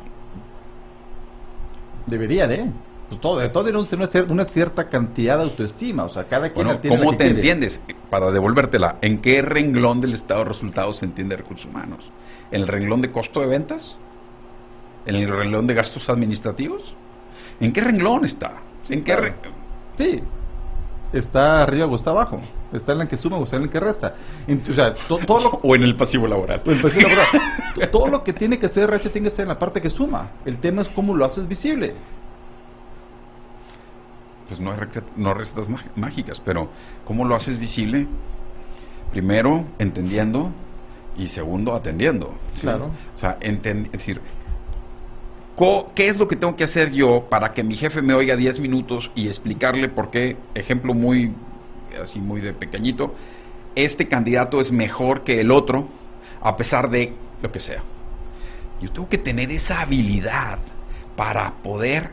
Debería 2.06 2.46
de. 2.46 2.64
Pues, 3.08 3.20
todo, 3.20 3.50
todo 3.50 3.64
tiene 3.64 3.78
una, 3.78 3.88
cier- 4.08 4.30
una 4.30 4.44
cierta 4.44 4.88
cantidad 4.88 5.36
de 5.38 5.44
autoestima, 5.44 6.04
o 6.04 6.08
sea, 6.08 6.24
cada 6.24 6.50
quien 6.52 6.66
Bueno, 6.66 6.80
tiene 6.80 6.96
¿cómo 6.98 7.10
te 7.12 7.16
quiere. 7.24 7.34
entiendes? 7.36 7.80
Para 8.10 8.30
devolvértela, 8.30 8.96
¿en 9.02 9.18
qué 9.20 9.42
renglón 9.42 10.00
del 10.00 10.14
estado 10.14 10.40
de 10.40 10.46
resultados 10.50 10.98
se 10.98 11.06
entiende 11.06 11.36
recursos 11.36 11.66
humanos? 11.66 12.10
¿En 12.50 12.62
el 12.62 12.68
renglón 12.68 13.00
de 13.02 13.10
costo 13.12 13.40
de 13.40 13.46
ventas? 13.46 13.96
¿En 15.06 15.14
el 15.16 15.28
renglón 15.28 15.66
de 15.66 15.74
gastos 15.74 16.08
administrativos? 16.10 16.94
¿En 17.60 17.72
qué 17.72 17.80
renglón 17.80 18.24
está? 18.24 18.52
¿En 18.88 19.00
qué 19.00 19.12
claro. 19.14 19.22
re- 19.22 19.34
Sí. 19.96 20.22
Está 21.12 21.62
arriba 21.62 21.86
o 21.86 21.96
está 21.96 22.10
abajo. 22.10 22.40
Está 22.72 22.92
en 22.92 22.98
la 22.98 23.08
que 23.08 23.16
suma 23.16 23.38
o 23.38 23.44
está 23.44 23.56
en 23.56 23.62
la 23.62 23.70
que 23.70 23.80
resta. 23.80 24.14
O 24.70 24.74
sea, 24.74 24.94
to- 24.94 25.16
todo 25.26 25.40
lo 25.40 25.48
o 25.62 25.74
en 25.74 25.82
el 25.82 25.96
pasivo 25.96 26.26
laboral? 26.26 26.62
Sí, 26.66 27.00
todo 27.90 28.08
lo 28.08 28.22
que 28.22 28.34
tiene 28.34 28.58
que 28.58 28.68
ser 28.68 28.84
RH 28.84 29.08
tiene 29.10 29.28
que 29.28 29.34
ser 29.34 29.44
en 29.44 29.48
la 29.48 29.58
parte 29.58 29.80
que 29.80 29.88
suma. 29.88 30.28
El 30.44 30.58
tema 30.58 30.82
es 30.82 30.88
cómo 30.90 31.14
lo 31.16 31.24
haces 31.24 31.48
visible. 31.48 31.94
Pues 34.48 34.60
no 34.60 34.72
hay, 34.72 34.78
no 35.16 35.34
recetas 35.34 35.68
má- 35.68 35.84
mágicas, 35.94 36.40
pero 36.40 36.68
¿cómo 37.04 37.24
lo 37.24 37.34
haces 37.36 37.58
visible? 37.58 38.06
Primero, 39.12 39.64
entendiendo 39.78 40.52
y 41.16 41.28
segundo, 41.28 41.74
atendiendo. 41.74 42.34
¿sí? 42.54 42.62
Claro. 42.62 42.90
O 43.14 43.18
sea, 43.18 43.38
enten- 43.40 43.86
es 43.86 43.92
decir, 43.92 44.20
¿qué 45.94 46.06
es 46.08 46.18
lo 46.18 46.28
que 46.28 46.36
tengo 46.36 46.56
que 46.56 46.64
hacer 46.64 46.92
yo 46.92 47.26
para 47.28 47.52
que 47.52 47.64
mi 47.64 47.76
jefe 47.76 48.00
me 48.02 48.14
oiga 48.14 48.36
10 48.36 48.60
minutos 48.60 49.10
y 49.14 49.26
explicarle 49.28 49.88
por 49.88 50.10
qué, 50.10 50.36
ejemplo 50.54 50.94
muy, 50.94 51.32
así 52.00 52.20
muy 52.20 52.40
de 52.40 52.52
pequeñito, 52.52 53.14
este 53.74 54.08
candidato 54.08 54.60
es 54.60 54.72
mejor 54.72 55.24
que 55.24 55.40
el 55.40 55.50
otro 55.50 55.88
a 56.40 56.56
pesar 56.56 56.90
de 56.90 57.14
lo 57.42 57.50
que 57.50 57.60
sea? 57.60 57.82
Yo 58.80 58.92
tengo 58.92 59.08
que 59.08 59.18
tener 59.18 59.50
esa 59.50 59.80
habilidad 59.80 60.58
para 61.16 61.54
poder 61.54 62.12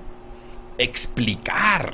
explicar 0.80 1.94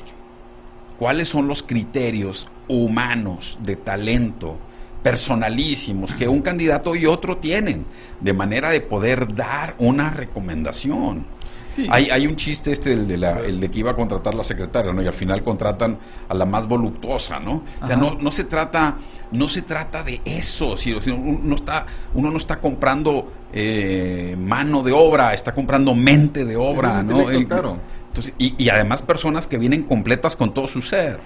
cuáles 1.02 1.28
son 1.28 1.48
los 1.48 1.64
criterios 1.64 2.46
humanos 2.68 3.58
de 3.60 3.74
talento 3.74 4.56
personalísimos 5.02 6.14
que 6.14 6.28
un 6.28 6.42
candidato 6.42 6.94
y 6.94 7.06
otro 7.06 7.38
tienen, 7.38 7.86
de 8.20 8.32
manera 8.32 8.70
de 8.70 8.80
poder 8.80 9.34
dar 9.34 9.74
una 9.78 10.10
recomendación. 10.10 11.26
Sí. 11.74 11.88
Hay, 11.90 12.08
hay 12.08 12.28
un 12.28 12.36
chiste 12.36 12.70
este, 12.70 12.92
el 12.92 13.08
de, 13.08 13.16
la, 13.16 13.40
el 13.40 13.58
de 13.58 13.68
que 13.68 13.80
iba 13.80 13.90
a 13.90 13.96
contratar 13.96 14.34
la 14.34 14.44
secretaria, 14.44 14.92
¿no? 14.92 15.02
Y 15.02 15.08
al 15.08 15.14
final 15.14 15.42
contratan 15.42 15.98
a 16.28 16.34
la 16.34 16.44
más 16.44 16.68
voluptuosa, 16.68 17.40
¿no? 17.40 17.64
O 17.80 17.86
sea, 17.86 17.96
no, 17.96 18.14
no 18.14 18.30
se 18.30 18.44
trata, 18.44 18.98
no 19.32 19.48
se 19.48 19.62
trata 19.62 20.04
de 20.04 20.20
eso, 20.24 20.76
sino, 20.76 20.98
uno, 21.16 21.40
no 21.42 21.56
está, 21.56 21.84
uno 22.14 22.30
no 22.30 22.36
está 22.36 22.60
comprando 22.60 23.32
eh, 23.52 24.36
mano 24.38 24.84
de 24.84 24.92
obra, 24.92 25.34
está 25.34 25.52
comprando 25.52 25.96
mente 25.96 26.44
de 26.44 26.54
obra, 26.54 27.00
Es 27.00 27.06
¿no? 27.06 27.28
El- 27.28 27.48
claro. 27.48 27.78
Entonces, 28.12 28.34
y, 28.36 28.68
además 28.68 29.00
personas 29.00 29.46
que 29.46 29.56
vienen 29.56 29.84
completas 29.84 30.36
con 30.36 30.52
todo 30.52 30.66
su 30.66 30.82
ser. 30.82 31.18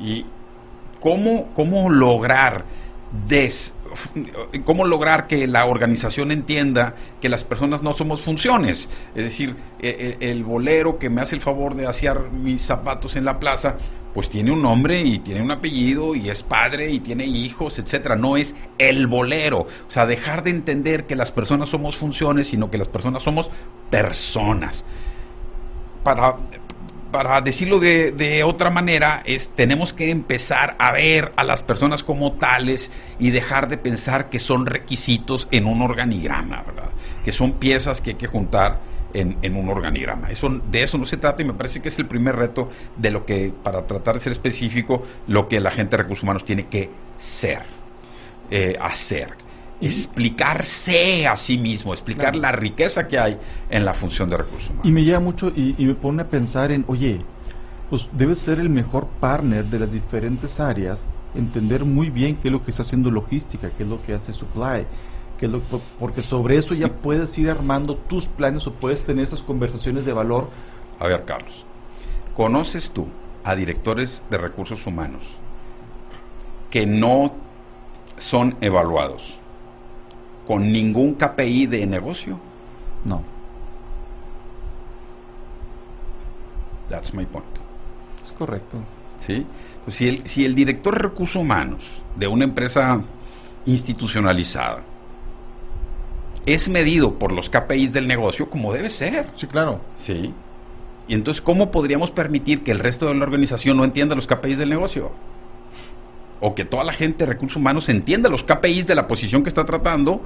Y 0.00 0.24
cómo, 0.98 1.50
cómo 1.54 1.90
lograr 1.90 2.64
cómo 4.64 4.86
lograr 4.86 5.26
que 5.26 5.46
la 5.46 5.66
organización 5.66 6.30
entienda 6.30 6.94
que 7.20 7.28
las 7.28 7.44
personas 7.44 7.82
no 7.82 7.92
somos 7.92 8.22
funciones. 8.22 8.88
Es 9.14 9.24
decir, 9.24 9.54
e- 9.78 10.16
e- 10.18 10.30
el 10.30 10.42
bolero 10.44 10.98
que 10.98 11.10
me 11.10 11.20
hace 11.20 11.34
el 11.34 11.42
favor 11.42 11.74
de 11.74 11.86
asear 11.86 12.30
mis 12.30 12.62
zapatos 12.62 13.14
en 13.16 13.26
la 13.26 13.38
plaza, 13.38 13.76
pues 14.14 14.30
tiene 14.30 14.50
un 14.50 14.62
nombre 14.62 15.02
y 15.02 15.18
tiene 15.18 15.42
un 15.42 15.50
apellido 15.50 16.14
y 16.14 16.30
es 16.30 16.42
padre 16.42 16.90
y 16.90 17.00
tiene 17.00 17.26
hijos, 17.26 17.78
etcétera. 17.78 18.16
No 18.16 18.38
es 18.38 18.56
el 18.78 19.06
bolero. 19.06 19.60
O 19.60 19.90
sea, 19.90 20.06
dejar 20.06 20.42
de 20.42 20.50
entender 20.52 21.06
que 21.06 21.14
las 21.14 21.30
personas 21.30 21.68
somos 21.68 21.98
funciones, 21.98 22.48
sino 22.48 22.70
que 22.70 22.78
las 22.78 22.88
personas 22.88 23.22
somos 23.22 23.50
personas 23.90 24.86
para, 26.02 26.36
para 27.10 27.40
decirlo 27.40 27.78
de, 27.78 28.12
de 28.12 28.42
otra 28.44 28.70
manera, 28.70 29.22
es 29.24 29.50
tenemos 29.50 29.92
que 29.92 30.10
empezar 30.10 30.76
a 30.78 30.92
ver 30.92 31.32
a 31.36 31.44
las 31.44 31.62
personas 31.62 32.02
como 32.02 32.32
tales 32.32 32.90
y 33.18 33.30
dejar 33.30 33.68
de 33.68 33.78
pensar 33.78 34.30
que 34.30 34.38
son 34.38 34.66
requisitos 34.66 35.48
en 35.50 35.66
un 35.66 35.82
organigrama, 35.82 36.62
¿verdad? 36.62 36.90
Que 37.24 37.32
son 37.32 37.52
piezas 37.52 38.00
que 38.00 38.10
hay 38.10 38.16
que 38.16 38.26
juntar 38.26 38.80
en, 39.14 39.36
en 39.42 39.56
un 39.56 39.68
organigrama. 39.68 40.30
Eso, 40.30 40.48
de 40.48 40.82
eso 40.82 40.98
no 40.98 41.04
se 41.04 41.16
trata 41.16 41.42
y 41.42 41.44
me 41.44 41.54
parece 41.54 41.80
que 41.80 41.88
es 41.88 41.98
el 41.98 42.06
primer 42.06 42.36
reto 42.36 42.70
de 42.96 43.10
lo 43.10 43.26
que, 43.26 43.52
para 43.62 43.86
tratar 43.86 44.14
de 44.14 44.20
ser 44.20 44.32
específico, 44.32 45.02
lo 45.26 45.48
que 45.48 45.60
la 45.60 45.70
gente 45.70 45.96
de 45.96 46.02
recursos 46.02 46.22
humanos 46.22 46.44
tiene 46.44 46.66
que 46.66 46.90
ser, 47.16 47.62
eh, 48.50 48.76
hacer. 48.80 49.41
Explicarse 49.82 51.26
a 51.26 51.36
sí 51.36 51.58
mismo, 51.58 51.92
explicar 51.92 52.32
Claro. 52.32 52.40
la 52.40 52.52
riqueza 52.52 53.08
que 53.08 53.18
hay 53.18 53.38
en 53.70 53.84
la 53.84 53.92
función 53.94 54.28
de 54.30 54.36
recursos 54.36 54.68
humanos. 54.70 54.86
Y 54.86 54.92
me 54.92 55.02
lleva 55.04 55.20
mucho 55.20 55.52
y, 55.54 55.74
y 55.78 55.86
me 55.86 55.94
pone 55.94 56.22
a 56.22 56.28
pensar 56.28 56.70
en, 56.72 56.84
oye, 56.88 57.20
pues 57.90 58.08
debes 58.12 58.38
ser 58.38 58.60
el 58.60 58.68
mejor 58.68 59.06
partner 59.20 59.64
de 59.64 59.78
las 59.80 59.90
diferentes 59.92 60.60
áreas, 60.60 61.08
entender 61.34 61.84
muy 61.84 62.10
bien 62.10 62.36
qué 62.36 62.48
es 62.48 62.52
lo 62.52 62.64
que 62.64 62.70
está 62.70 62.82
haciendo 62.82 63.10
logística, 63.10 63.70
qué 63.70 63.82
es 63.82 63.88
lo 63.88 64.00
que 64.02 64.14
hace 64.14 64.32
supply, 64.32 64.86
qué 65.38 65.46
es 65.46 65.52
lo, 65.52 65.60
por- 65.60 65.80
porque 65.98 66.22
sobre 66.22 66.56
eso 66.56 66.74
ya 66.74 66.88
puedes 66.88 67.36
ir 67.38 67.50
armando 67.50 67.96
tus 67.96 68.28
planes 68.28 68.66
o 68.66 68.72
puedes 68.72 69.02
tener 69.02 69.24
esas 69.24 69.42
conversaciones 69.42 70.04
de 70.04 70.12
valor. 70.12 70.48
A 71.00 71.06
ver, 71.06 71.24
Carlos, 71.24 71.64
¿conoces 72.36 72.90
tú 72.92 73.06
a 73.44 73.54
directores 73.56 74.22
de 74.30 74.38
recursos 74.38 74.86
humanos 74.86 75.22
que 76.70 76.86
no 76.86 77.34
son 78.18 78.56
evaluados 78.60 79.38
con 80.46 80.72
ningún 80.72 81.14
KPI 81.14 81.66
de 81.66 81.86
negocio? 81.86 82.38
No, 83.04 83.22
That's 86.88 87.14
my 87.14 87.24
point. 87.24 87.46
es 88.22 88.32
correcto. 88.32 88.78
¿Sí? 89.18 89.46
Si, 89.88 90.08
el, 90.08 90.26
si 90.26 90.44
el 90.44 90.54
director 90.54 90.94
de 90.94 91.00
recursos 91.00 91.36
humanos 91.36 91.84
de 92.16 92.26
una 92.26 92.44
empresa 92.44 93.02
institucionalizada 93.64 94.82
es 96.44 96.68
medido 96.68 97.14
por 97.18 97.32
los 97.32 97.48
KPIs 97.48 97.92
del 97.92 98.06
negocio, 98.08 98.50
como 98.50 98.72
debe 98.72 98.90
ser. 98.90 99.26
Sí, 99.36 99.46
claro. 99.46 99.80
Sí. 99.96 100.34
Y 101.08 101.14
entonces, 101.14 101.40
¿cómo 101.40 101.70
podríamos 101.70 102.10
permitir 102.10 102.62
que 102.62 102.72
el 102.72 102.78
resto 102.78 103.06
de 103.06 103.14
la 103.14 103.24
organización 103.24 103.76
no 103.76 103.84
entienda 103.84 104.14
los 104.14 104.26
KPIs 104.26 104.58
del 104.58 104.70
negocio? 104.70 105.12
O 106.42 106.54
que 106.54 106.64
toda 106.66 106.84
la 106.84 106.92
gente 106.92 107.24
de 107.24 107.32
recursos 107.32 107.56
humanos 107.56 107.88
entienda 107.88 108.28
los 108.28 108.42
KPIs 108.42 108.86
de 108.86 108.94
la 108.96 109.06
posición 109.06 109.42
que 109.42 109.48
está 109.48 109.64
tratando 109.64 110.20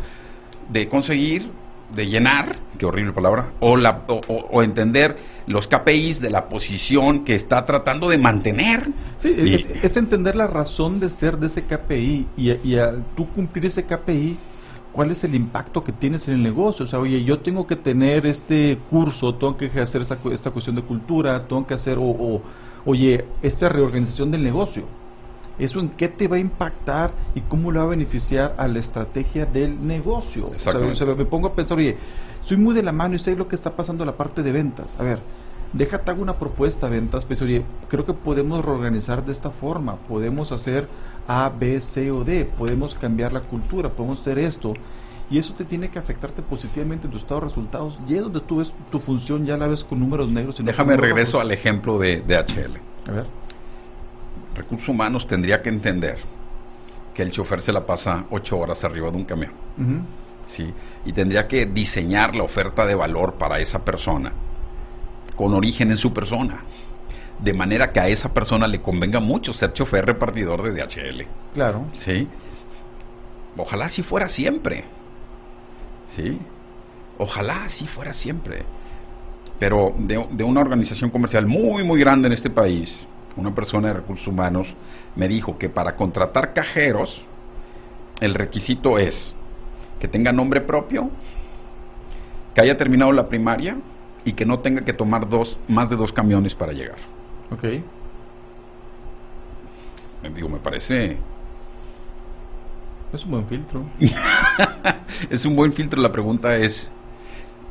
de 0.71 0.89
conseguir, 0.89 1.49
de 1.95 2.07
llenar, 2.09 2.57
qué 2.79 2.87
horrible 2.87 3.13
palabra, 3.13 3.51
o, 3.61 3.77
la, 3.77 4.03
o, 4.09 4.63
entender 4.63 5.17
los 5.47 5.69
KPIs 5.69 6.21
de 6.21 6.31
la 6.31 6.49
posición 6.49 7.25
que 7.25 7.35
está 7.37 7.65
tratando 7.65 8.09
de 8.09 8.19
mantener. 8.19 8.89
Sí, 9.19 9.37
Y- 9.39 9.55
es, 9.55 9.67
es 9.83 9.97
entender 9.97 10.35
la 10.35 10.47
razón 10.49 10.99
de 10.99 11.09
ser 11.11 11.37
de 11.39 11.47
ese 11.47 11.63
KPI 11.63 12.27
y, 12.37 12.51
a- 12.51 12.59
y 12.65 12.77
a 12.77 12.93
tú 13.15 13.29
cumplir 13.29 13.67
ese 13.67 13.85
KPI, 13.85 14.37
cuál 14.93 15.11
es 15.11 15.23
el 15.23 15.35
impacto 15.35 15.85
que 15.85 15.93
tienes 15.93 16.27
en 16.27 16.35
el 16.35 16.43
negocio. 16.43 16.87
O 16.87 16.89
sea, 16.89 16.99
oye, 16.99 17.23
yo 17.23 17.39
tengo 17.41 17.67
que 17.67 17.77
tener 17.77 18.25
este 18.27 18.79
curso, 18.91 19.35
tengo 19.35 19.57
que 19.57 19.67
hacer 19.79 20.03
cu- 20.23 20.31
esta 20.31 20.51
cuestión 20.51 20.75
de 20.77 20.83
cultura, 20.83 21.47
tengo 21.47 21.67
que 21.67 21.75
hacer, 21.75 21.99
o, 21.99 22.03
o, 22.05 22.43
oye, 22.87 23.27
esta 23.43 23.69
reorganización 23.69 24.31
del 24.31 24.43
negocio. 24.43 24.85
¿Eso 25.59 25.81
en 25.81 25.89
qué 25.91 26.09
te 26.09 26.29
va 26.29 26.37
a 26.37 26.39
impactar 26.39 27.13
y 27.35 27.41
cómo 27.41 27.73
le 27.73 27.79
va 27.79 27.85
a 27.85 27.89
beneficiar 27.89 28.55
a 28.59 28.69
la 28.69 28.79
estrategia 28.79 29.47
del 29.47 29.87
negocio? 29.87 30.45
O 30.45 30.49
sea, 30.49 30.57
Exactamente. 30.57 30.93
o 31.03 31.07
sea, 31.07 31.15
me 31.15 31.25
pongo 31.25 31.49
a 31.49 31.55
pensar, 31.55 31.79
oye, 31.79 31.97
soy 32.45 32.57
muy 32.57 32.75
de 32.75 32.83
la 32.83 32.93
mano 32.93 33.15
y 33.15 33.19
sé 33.19 33.35
lo 33.35 33.49
que 33.49 33.57
está 33.57 33.75
pasando 33.75 34.03
en 34.03 34.07
la 34.09 34.17
parte 34.17 34.43
de 34.43 34.53
ventas. 34.53 34.97
A 34.99 35.03
ver, 35.03 35.21
déjate 35.73 36.11
hago 36.11 36.23
una 36.23 36.39
propuesta 36.39 36.89
ventas, 36.89 37.25
pues 37.25 37.41
oye, 37.43 37.63
creo 37.89 38.05
que 38.05 38.13
podemos 38.13 38.65
reorganizar 38.65 39.25
de 39.25 39.33
esta 39.33 39.51
forma, 39.51 39.97
podemos 39.97 40.53
hacer 40.53 40.89
A, 41.27 41.49
B, 41.49 41.81
C 41.81 42.11
o 42.11 42.23
D, 42.23 42.45
podemos 42.45 42.95
cambiar 42.95 43.33
la 43.33 43.41
cultura, 43.41 43.89
podemos 43.91 44.21
hacer 44.21 44.39
esto. 44.39 44.75
Y 45.29 45.39
eso 45.39 45.55
te 45.55 45.65
tiene 45.65 45.91
que 45.91 45.99
afectarte 45.99 46.41
positivamente 46.41 47.07
en 47.07 47.11
tu 47.11 47.19
estado 47.19 47.41
de 47.41 47.47
resultados. 47.49 47.99
Y 48.09 48.15
es 48.15 48.23
donde 48.23 48.41
tú 48.41 48.59
ves 48.59 48.73
tu 48.93 49.01
función, 49.01 49.45
ya 49.45 49.57
la 49.57 49.67
ves 49.67 49.83
con 49.83 49.99
números 49.99 50.31
negros. 50.31 50.61
y 50.61 50.63
Déjame 50.63 50.97
regreso 50.97 51.41
al 51.41 51.51
ejemplo 51.51 51.99
de 51.99 52.21
DHL. 52.21 53.09
A 53.09 53.13
ver. 53.13 53.27
Recursos 54.57 54.89
humanos 54.89 55.27
tendría 55.27 55.61
que 55.61 55.69
entender 55.69 56.19
que 57.15 57.23
el 57.23 57.31
chofer 57.31 57.61
se 57.61 57.73
la 57.73 57.85
pasa 57.85 58.25
ocho 58.31 58.59
horas 58.59 58.85
arriba 58.85 59.11
de 59.11 59.17
un 59.17 59.25
camión. 59.25 59.53
¿sí? 60.47 60.73
Y 61.05 61.13
tendría 61.13 61.47
que 61.47 61.67
diseñar 61.67 62.35
la 62.35 62.43
oferta 62.43 62.87
de 62.87 62.95
valor 62.95 63.35
para 63.35 63.59
esa 63.59 63.85
persona 63.85 64.33
con 65.37 65.53
origen 65.55 65.91
en 65.91 65.99
su 65.99 66.13
persona. 66.13 66.63
De 67.39 67.53
manera 67.53 67.93
que 67.93 68.01
a 68.01 68.09
esa 68.09 68.33
persona 68.33 68.67
le 68.67 68.81
convenga 68.81 69.21
mucho 69.21 69.53
ser 69.53 69.75
chofer 69.75 70.07
repartidor 70.07 70.63
de 70.63 70.73
DHL. 70.73 71.27
Claro. 71.53 71.85
¿Sí? 71.97 72.27
Ojalá 73.59 73.87
así 73.87 74.03
fuera 74.03 74.29
siempre. 74.29 74.85
¿Sí? 76.15 76.39
Ojalá 77.19 77.65
así 77.65 77.87
fuera 77.87 78.15
siempre. 78.15 78.63
Pero 79.59 79.95
de, 79.99 80.27
de 80.31 80.45
una 80.45 80.61
organización 80.61 81.11
comercial 81.11 81.47
muy, 81.47 81.85
muy 81.85 82.01
grande 82.01 82.27
en 82.27 82.33
este 82.33 82.49
país, 82.49 83.07
una 83.37 83.55
persona 83.55 83.89
de 83.89 83.95
recursos 83.95 84.27
humanos 84.27 84.69
me 85.15 85.29
dijo 85.29 85.59
que 85.59 85.69
para 85.69 85.97
contratar 85.97 86.53
cajeros, 86.53 87.25
el 88.21 88.35
requisito 88.35 88.99
es 88.99 89.37
que 90.01 90.09
tenga 90.09 90.33
nombre 90.33 90.61
propio, 90.61 91.11
que 92.55 92.61
haya 92.61 92.77
terminado 92.77 93.13
la 93.13 93.29
primaria 93.29 93.77
y 94.25 94.33
que 94.33 94.47
no 94.47 94.61
tenga 94.61 94.83
que 94.85 94.93
tomar 94.93 95.29
dos, 95.29 95.59
más 95.69 95.91
de 95.91 95.97
dos 95.97 96.13
camiones 96.13 96.55
para 96.55 96.73
llegar. 96.73 96.99
Ok. 97.51 97.65
Digo, 100.35 100.49
me 100.49 100.59
parece... 100.59 101.19
Es 103.13 103.25
un 103.25 103.31
buen 103.31 103.47
filtro. 103.47 103.85
es 105.31 105.47
un 105.47 105.55
buen 105.55 105.73
filtro. 105.73 106.03
La 106.03 106.11
pregunta 106.11 106.57
es, 106.57 106.91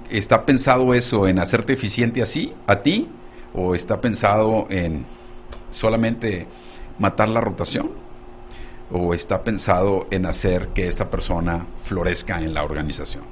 ¿está 0.10 0.46
pensado 0.46 0.94
eso 0.94 1.28
en 1.28 1.40
hacerte 1.40 1.74
eficiente 1.74 2.22
así, 2.22 2.54
a 2.68 2.78
ti? 2.78 3.10
¿O 3.54 3.76
está 3.76 4.00
pensado 4.00 4.66
en 4.70 5.06
solamente 5.72 6.48
matar 7.00 7.30
la 7.30 7.42
rotación? 7.42 7.92
¿O 8.92 9.14
está 9.14 9.44
pensado 9.44 10.08
en 10.12 10.26
hacer 10.26 10.70
que 10.70 10.88
esta 10.88 11.10
persona 11.10 11.66
florezca 11.84 12.42
en 12.42 12.54
la 12.54 12.64
organización? 12.64 13.24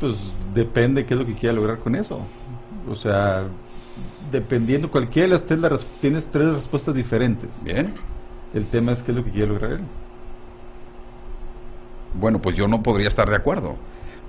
Pues 0.00 0.34
depende 0.52 1.06
qué 1.06 1.14
es 1.14 1.20
lo 1.20 1.26
que 1.26 1.34
quiera 1.34 1.54
lograr 1.54 1.78
con 1.78 1.94
eso. 1.94 2.20
O 2.90 2.94
sea, 2.94 3.46
dependiendo 4.30 4.90
cualquiera 4.90 5.28
de 5.28 5.34
las 5.34 5.44
tres, 5.44 5.58
la 5.58 5.78
tienes 6.00 6.26
tres 6.26 6.54
respuestas 6.54 6.94
diferentes. 6.94 7.62
Bien. 7.62 7.94
El 8.52 8.66
tema 8.66 8.92
es 8.92 9.02
qué 9.02 9.12
es 9.12 9.16
lo 9.16 9.24
que 9.24 9.30
quiere 9.30 9.48
lograr 9.48 9.72
él. 9.72 9.80
Bueno, 12.14 12.40
pues 12.40 12.56
yo 12.56 12.66
no 12.68 12.82
podría 12.82 13.08
estar 13.08 13.28
de 13.28 13.36
acuerdo, 13.36 13.76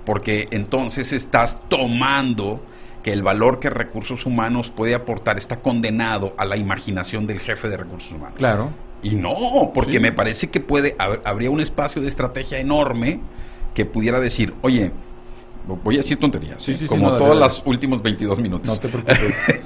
porque 0.04 0.46
entonces 0.50 1.12
estás 1.12 1.60
tomando 1.68 2.60
que 3.08 3.14
el 3.14 3.22
valor 3.22 3.58
que 3.58 3.70
recursos 3.70 4.26
humanos 4.26 4.70
puede 4.70 4.94
aportar 4.94 5.38
está 5.38 5.60
condenado 5.60 6.34
a 6.36 6.44
la 6.44 6.58
imaginación 6.58 7.26
del 7.26 7.40
jefe 7.40 7.70
de 7.70 7.78
recursos 7.78 8.12
humanos. 8.12 8.34
Claro. 8.36 8.68
Y 9.02 9.14
no, 9.14 9.70
porque 9.72 9.92
Sí. 9.94 9.98
me 10.00 10.12
parece 10.12 10.48
que 10.50 10.60
puede 10.60 10.94
hab- 10.98 11.20
habría 11.24 11.50
un 11.50 11.60
espacio 11.60 12.02
de 12.02 12.08
estrategia 12.08 12.58
enorme 12.58 13.20
que 13.72 13.86
pudiera 13.86 14.20
decir, 14.20 14.52
oye, 14.60 14.90
voy 15.82 15.94
a 15.94 15.98
decir 15.98 16.18
tonterías, 16.18 16.60
Sí, 16.60 16.72
¿eh? 16.72 16.76
sí, 16.80 16.86
como 16.86 17.06
no, 17.06 17.12
dale, 17.14 17.28
dale. 17.28 17.40
los 17.40 17.62
últimos 17.64 18.02
22 18.02 18.38
minutos. 18.40 18.66
No 18.68 18.78
te 18.78 18.88
preocupes. 18.88 19.18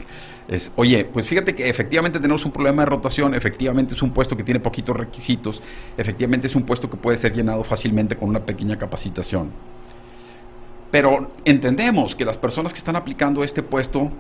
Es, 0.48 0.70
oye, 0.76 1.05
pues 1.05 1.26
fíjate 1.28 1.55
que 1.55 1.68
efectivamente 1.68 2.18
tenemos 2.18 2.44
un 2.44 2.50
problema 2.50 2.83
de 2.83 2.87
rotación, 2.87 3.33
efectivamente 3.35 3.94
es 3.94 4.02
un 4.02 4.11
puesto 4.11 4.37
que 4.37 4.42
tiene 4.42 4.59
poquitos 4.61 4.96
requisitos, 4.96 5.62
efectivamente 5.96 6.48
es 6.48 6.57
un 6.57 6.64
puesto 6.64 6.90
que 6.90 6.96
puede 6.96 7.16
ser 7.16 7.33
llenado 7.33 7.62
fácilmente 7.64 8.16
con 8.16 8.28
una 8.28 8.40
pequeña 8.44 8.76
capacitación. 8.76 9.50
Pero 10.92 11.33
entendemos 11.46 12.14
que 12.14 12.24
las 12.24 12.38
personas 12.38 12.72
que 12.72 12.78
están 12.78 12.94
aplicando 12.94 13.42
este 13.42 13.62
puesto 13.62 14.12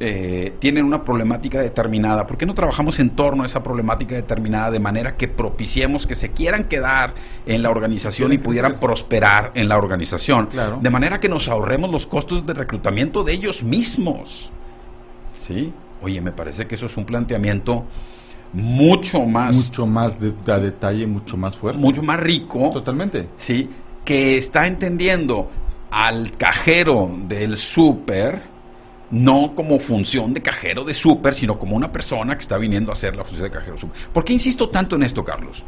eh, 0.00 0.54
tienen 0.58 0.86
una 0.86 1.04
problemática 1.04 1.60
determinada. 1.60 2.26
¿Por 2.26 2.38
qué 2.38 2.46
no 2.46 2.54
trabajamos 2.54 2.98
en 2.98 3.10
torno 3.10 3.44
a 3.44 3.46
esa 3.46 3.62
problemática 3.62 4.16
determinada 4.16 4.70
de 4.70 4.80
manera 4.80 5.16
que 5.16 5.28
propiciemos 5.28 6.06
que 6.06 6.16
se 6.16 6.32
quieran 6.32 6.64
quedar 6.64 7.14
en 7.46 7.62
la 7.62 7.70
organización 7.70 8.32
y 8.32 8.38
pudieran 8.38 8.80
prosperar 8.80 9.52
en 9.54 9.68
la 9.68 9.76
organización? 9.76 10.46
Claro. 10.46 10.80
De 10.82 10.90
manera 10.90 11.20
que 11.20 11.28
nos 11.28 11.46
ahorremos 11.46 11.90
los 11.90 12.06
costos 12.06 12.44
de 12.44 12.54
reclutamiento 12.54 13.22
de 13.22 13.34
ellos 13.34 13.62
mismos. 13.62 14.50
¿Sí? 15.34 15.72
Oye, 16.00 16.20
me 16.20 16.32
parece 16.32 16.66
que 16.66 16.74
eso 16.74 16.86
es 16.86 16.96
un 16.96 17.04
planteamiento 17.04 17.84
mucho 18.54 19.20
más, 19.24 19.54
mucho 19.54 19.86
más 19.86 20.18
de, 20.18 20.32
a 20.50 20.58
detalle, 20.58 21.06
mucho 21.06 21.36
más 21.36 21.54
fuerte. 21.54 21.78
mucho 21.78 22.02
más 22.02 22.18
rico. 22.18 22.70
Totalmente. 22.72 23.28
¿sí? 23.36 23.70
Que 24.04 24.36
está 24.36 24.66
entendiendo 24.66 25.48
al 25.92 26.36
cajero 26.38 27.10
del 27.28 27.58
súper 27.58 28.50
no 29.10 29.54
como 29.54 29.78
función 29.78 30.32
de 30.32 30.40
cajero 30.40 30.84
de 30.84 30.94
súper, 30.94 31.34
sino 31.34 31.58
como 31.58 31.76
una 31.76 31.92
persona 31.92 32.34
que 32.34 32.40
está 32.40 32.56
viniendo 32.56 32.90
a 32.90 32.94
hacer 32.94 33.14
la 33.14 33.24
función 33.24 33.44
de 33.44 33.50
cajero 33.50 33.76
súper. 33.76 34.08
¿Por 34.10 34.24
qué 34.24 34.32
insisto 34.32 34.70
tanto 34.70 34.96
en 34.96 35.02
esto, 35.02 35.22
Carlos? 35.22 35.62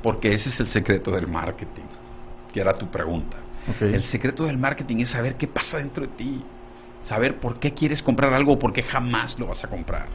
Porque 0.00 0.32
ese 0.32 0.48
es 0.48 0.60
el 0.60 0.68
secreto 0.68 1.10
del 1.10 1.26
marketing, 1.26 1.82
que 2.52 2.60
era 2.60 2.72
tu 2.72 2.88
pregunta. 2.88 3.36
El 3.80 4.02
secreto 4.02 4.44
del 4.44 4.58
marketing 4.58 4.98
es 4.98 5.08
saber 5.08 5.34
qué 5.34 5.48
pasa 5.48 5.78
dentro 5.78 6.06
de 6.06 6.12
ti, 6.12 6.40
saber 7.02 7.40
por 7.40 7.58
qué 7.58 7.74
quieres 7.74 8.00
comprar 8.00 8.32
algo 8.32 8.52
o 8.52 8.58
por 8.58 8.72
qué 8.72 8.82
jamás 8.82 9.40
lo 9.40 9.48
vas 9.48 9.64
a 9.64 9.68
comprar. 9.68 10.06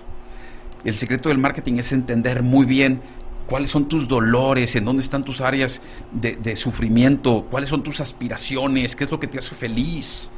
El 0.85 0.95
secreto 0.95 1.27
del 1.27 1.37
marketing 1.37 1.79
es 1.79 1.91
entender 1.91 2.43
muy 2.43 2.65
bien 2.65 3.01
cuáles 3.49 3.69
son 3.69 3.89
tus 3.89 4.07
dolores, 4.07 4.75
en 4.75 4.85
dónde 4.85 5.03
están 5.03 5.23
tus 5.23 5.41
áreas 5.41 5.81
de, 6.11 6.35
de 6.35 6.55
sufrimiento, 6.55 7.47
cuáles 7.49 7.69
son 7.69 7.83
tus 7.83 7.99
aspiraciones, 7.99 8.95
qué 8.95 9.03
es 9.03 9.11
lo 9.11 9.19
que 9.19 9.27
te 9.27 9.39
hace 9.39 9.55
feliz. 9.55 10.31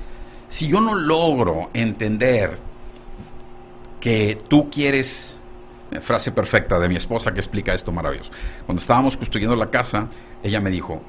Si 0.50 0.68
yo 0.68 0.82
no 0.82 0.96
logro 0.96 1.68
entender 1.74 2.58
que 4.00 4.38
tú 4.48 4.70
quieres, 4.70 5.38
eh, 5.92 6.02
frase 6.02 6.32
perfecta 6.32 6.80
de 6.80 6.90
mi 6.90 6.96
esposa 6.96 7.34
que 7.34 7.40
explica 7.40 7.74
esto 7.74 7.92
maravilloso. 7.92 8.32
Cuando 8.66 8.82
estábamos 8.82 9.16
construyendo 9.16 9.56
la 9.56 9.70
casa, 9.70 10.08
ella 10.44 10.60
me 10.60 10.70
dijo, 10.70 11.02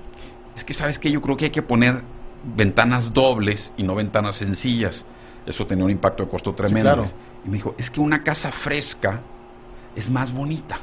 es 0.54 0.64
que 0.64 0.74
sabes 0.74 0.98
que 0.98 1.10
yo 1.10 1.22
creo 1.22 1.36
que 1.36 1.46
hay 1.46 1.50
que 1.50 1.62
poner 1.62 2.02
ventanas 2.44 3.14
dobles 3.14 3.72
y 3.76 3.82
no 3.82 3.94
ventanas 3.94 4.36
sencillas. 4.36 5.06
Eso 5.46 5.66
tenía 5.66 5.84
un 5.84 5.90
impacto 5.90 6.24
de 6.24 6.28
costo 6.28 6.54
tremendo. 6.54 6.92
claro. 6.94 7.10
Y 7.44 7.48
me 7.48 7.54
dijo, 7.54 7.74
es 7.78 7.90
que 7.90 8.00
una 8.00 8.22
casa 8.22 8.52
fresca 8.52 9.20
es 9.96 10.10
más 10.10 10.32
bonita. 10.32 10.78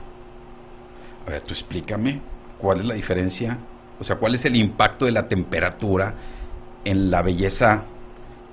A 1.28 1.32
ver, 1.32 1.42
tú 1.42 1.54
explícame 1.54 2.22
cuál 2.58 2.80
es 2.82 2.86
la 2.86 2.94
diferencia, 2.96 3.58
o 4.00 4.04
sea, 4.04 4.18
cuál 4.18 4.36
es 4.36 4.46
el 4.46 4.56
impacto 4.56 5.06
de 5.06 5.12
la 5.12 5.28
temperatura 5.28 6.14
en 6.86 7.12
la 7.12 7.22
belleza 7.22 7.84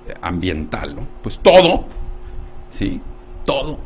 eh, 0.07 0.13
ambiental, 0.21 0.95
¿no? 0.95 1.07
Pues 1.21 1.39
todo, 1.39 1.85
¿sí? 2.69 3.01
Todo. 3.45 3.79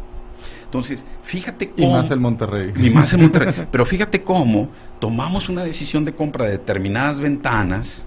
Entonces, 0.63 1.05
fíjate 1.23 1.73
Y 1.75 1.81
cómo... 1.81 1.97
más 1.97 2.09
en 2.11 2.19
Monterrey. 2.19 2.71
Ni 2.75 2.89
más 2.89 3.13
en 3.13 3.21
Monterrey. 3.21 3.67
Pero 3.69 3.85
fíjate 3.85 4.21
cómo 4.23 4.69
tomamos 4.99 5.49
una 5.49 5.63
decisión 5.63 6.05
de 6.05 6.13
compra 6.13 6.45
de 6.45 6.51
determinadas 6.51 7.19
ventanas 7.19 8.05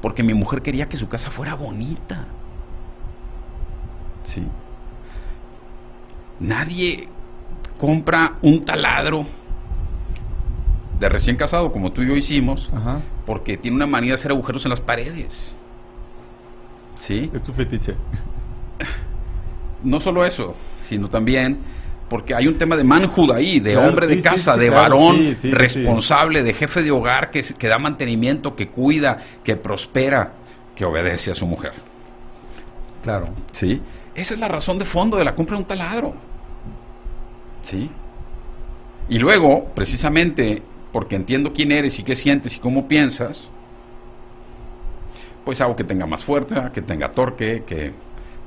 porque 0.00 0.22
mi 0.22 0.34
mujer 0.34 0.62
quería 0.62 0.88
que 0.88 0.96
su 0.96 1.08
casa 1.08 1.30
fuera 1.30 1.54
bonita. 1.54 2.26
Sí. 4.22 4.42
Nadie 6.40 7.08
compra 7.78 8.34
un 8.42 8.64
taladro 8.64 9.26
de 10.98 11.08
recién 11.08 11.36
casado 11.36 11.72
como 11.72 11.92
tú 11.92 12.02
y 12.02 12.08
yo 12.08 12.16
hicimos 12.16 12.70
Ajá. 12.74 13.00
porque 13.26 13.56
tiene 13.56 13.76
una 13.76 13.86
manía 13.86 14.10
de 14.10 14.14
hacer 14.14 14.30
agujeros 14.30 14.64
en 14.64 14.70
las 14.70 14.80
paredes. 14.80 15.54
¿Sí? 17.00 17.30
Es 17.34 17.42
su 17.42 17.52
fetiche. 17.52 17.94
no 19.82 20.00
solo 20.00 20.24
eso, 20.24 20.54
sino 20.82 21.08
también 21.08 21.58
porque 22.08 22.34
hay 22.34 22.46
un 22.46 22.56
tema 22.58 22.76
de 22.76 22.84
manhood 22.84 23.32
ahí, 23.32 23.60
de 23.60 23.72
Claro, 23.72 23.88
hombre 23.88 24.06
sí, 24.06 24.16
de 24.16 24.22
casa, 24.22 24.54
sí, 24.54 24.60
de 24.60 24.68
claro, 24.68 24.82
varón 24.82 25.34
sí. 25.34 25.50
responsable, 25.50 26.42
de 26.42 26.52
jefe 26.52 26.82
de 26.82 26.90
hogar 26.90 27.30
que, 27.30 27.42
que 27.42 27.68
da 27.68 27.78
mantenimiento, 27.78 28.54
que 28.54 28.68
cuida, 28.68 29.18
que 29.42 29.56
prospera, 29.56 30.32
que 30.76 30.84
obedece 30.84 31.30
a 31.30 31.34
su 31.34 31.46
mujer. 31.46 31.72
Claro. 33.02 33.28
¿Sí? 33.52 33.80
Esa 34.14 34.34
es 34.34 34.40
la 34.40 34.48
razón 34.48 34.78
de 34.78 34.84
fondo 34.84 35.16
de 35.16 35.24
la 35.24 35.34
compra 35.34 35.56
de 35.56 35.62
un 35.62 35.66
taladro. 35.66 36.14
¿Sí? 37.62 37.90
Y 39.08 39.18
luego, 39.18 39.66
precisamente, 39.74 40.62
porque 40.94 41.16
entiendo 41.16 41.52
quién 41.52 41.72
eres 41.72 41.98
y 41.98 42.04
qué 42.04 42.14
sientes 42.14 42.56
y 42.56 42.60
cómo 42.60 42.86
piensas, 42.86 43.50
pues 45.44 45.60
hago 45.60 45.74
que 45.74 45.82
tenga 45.82 46.06
más 46.06 46.24
fuerza, 46.24 46.70
que 46.70 46.82
tenga 46.82 47.10
torque, 47.10 47.64
que, 47.66 47.92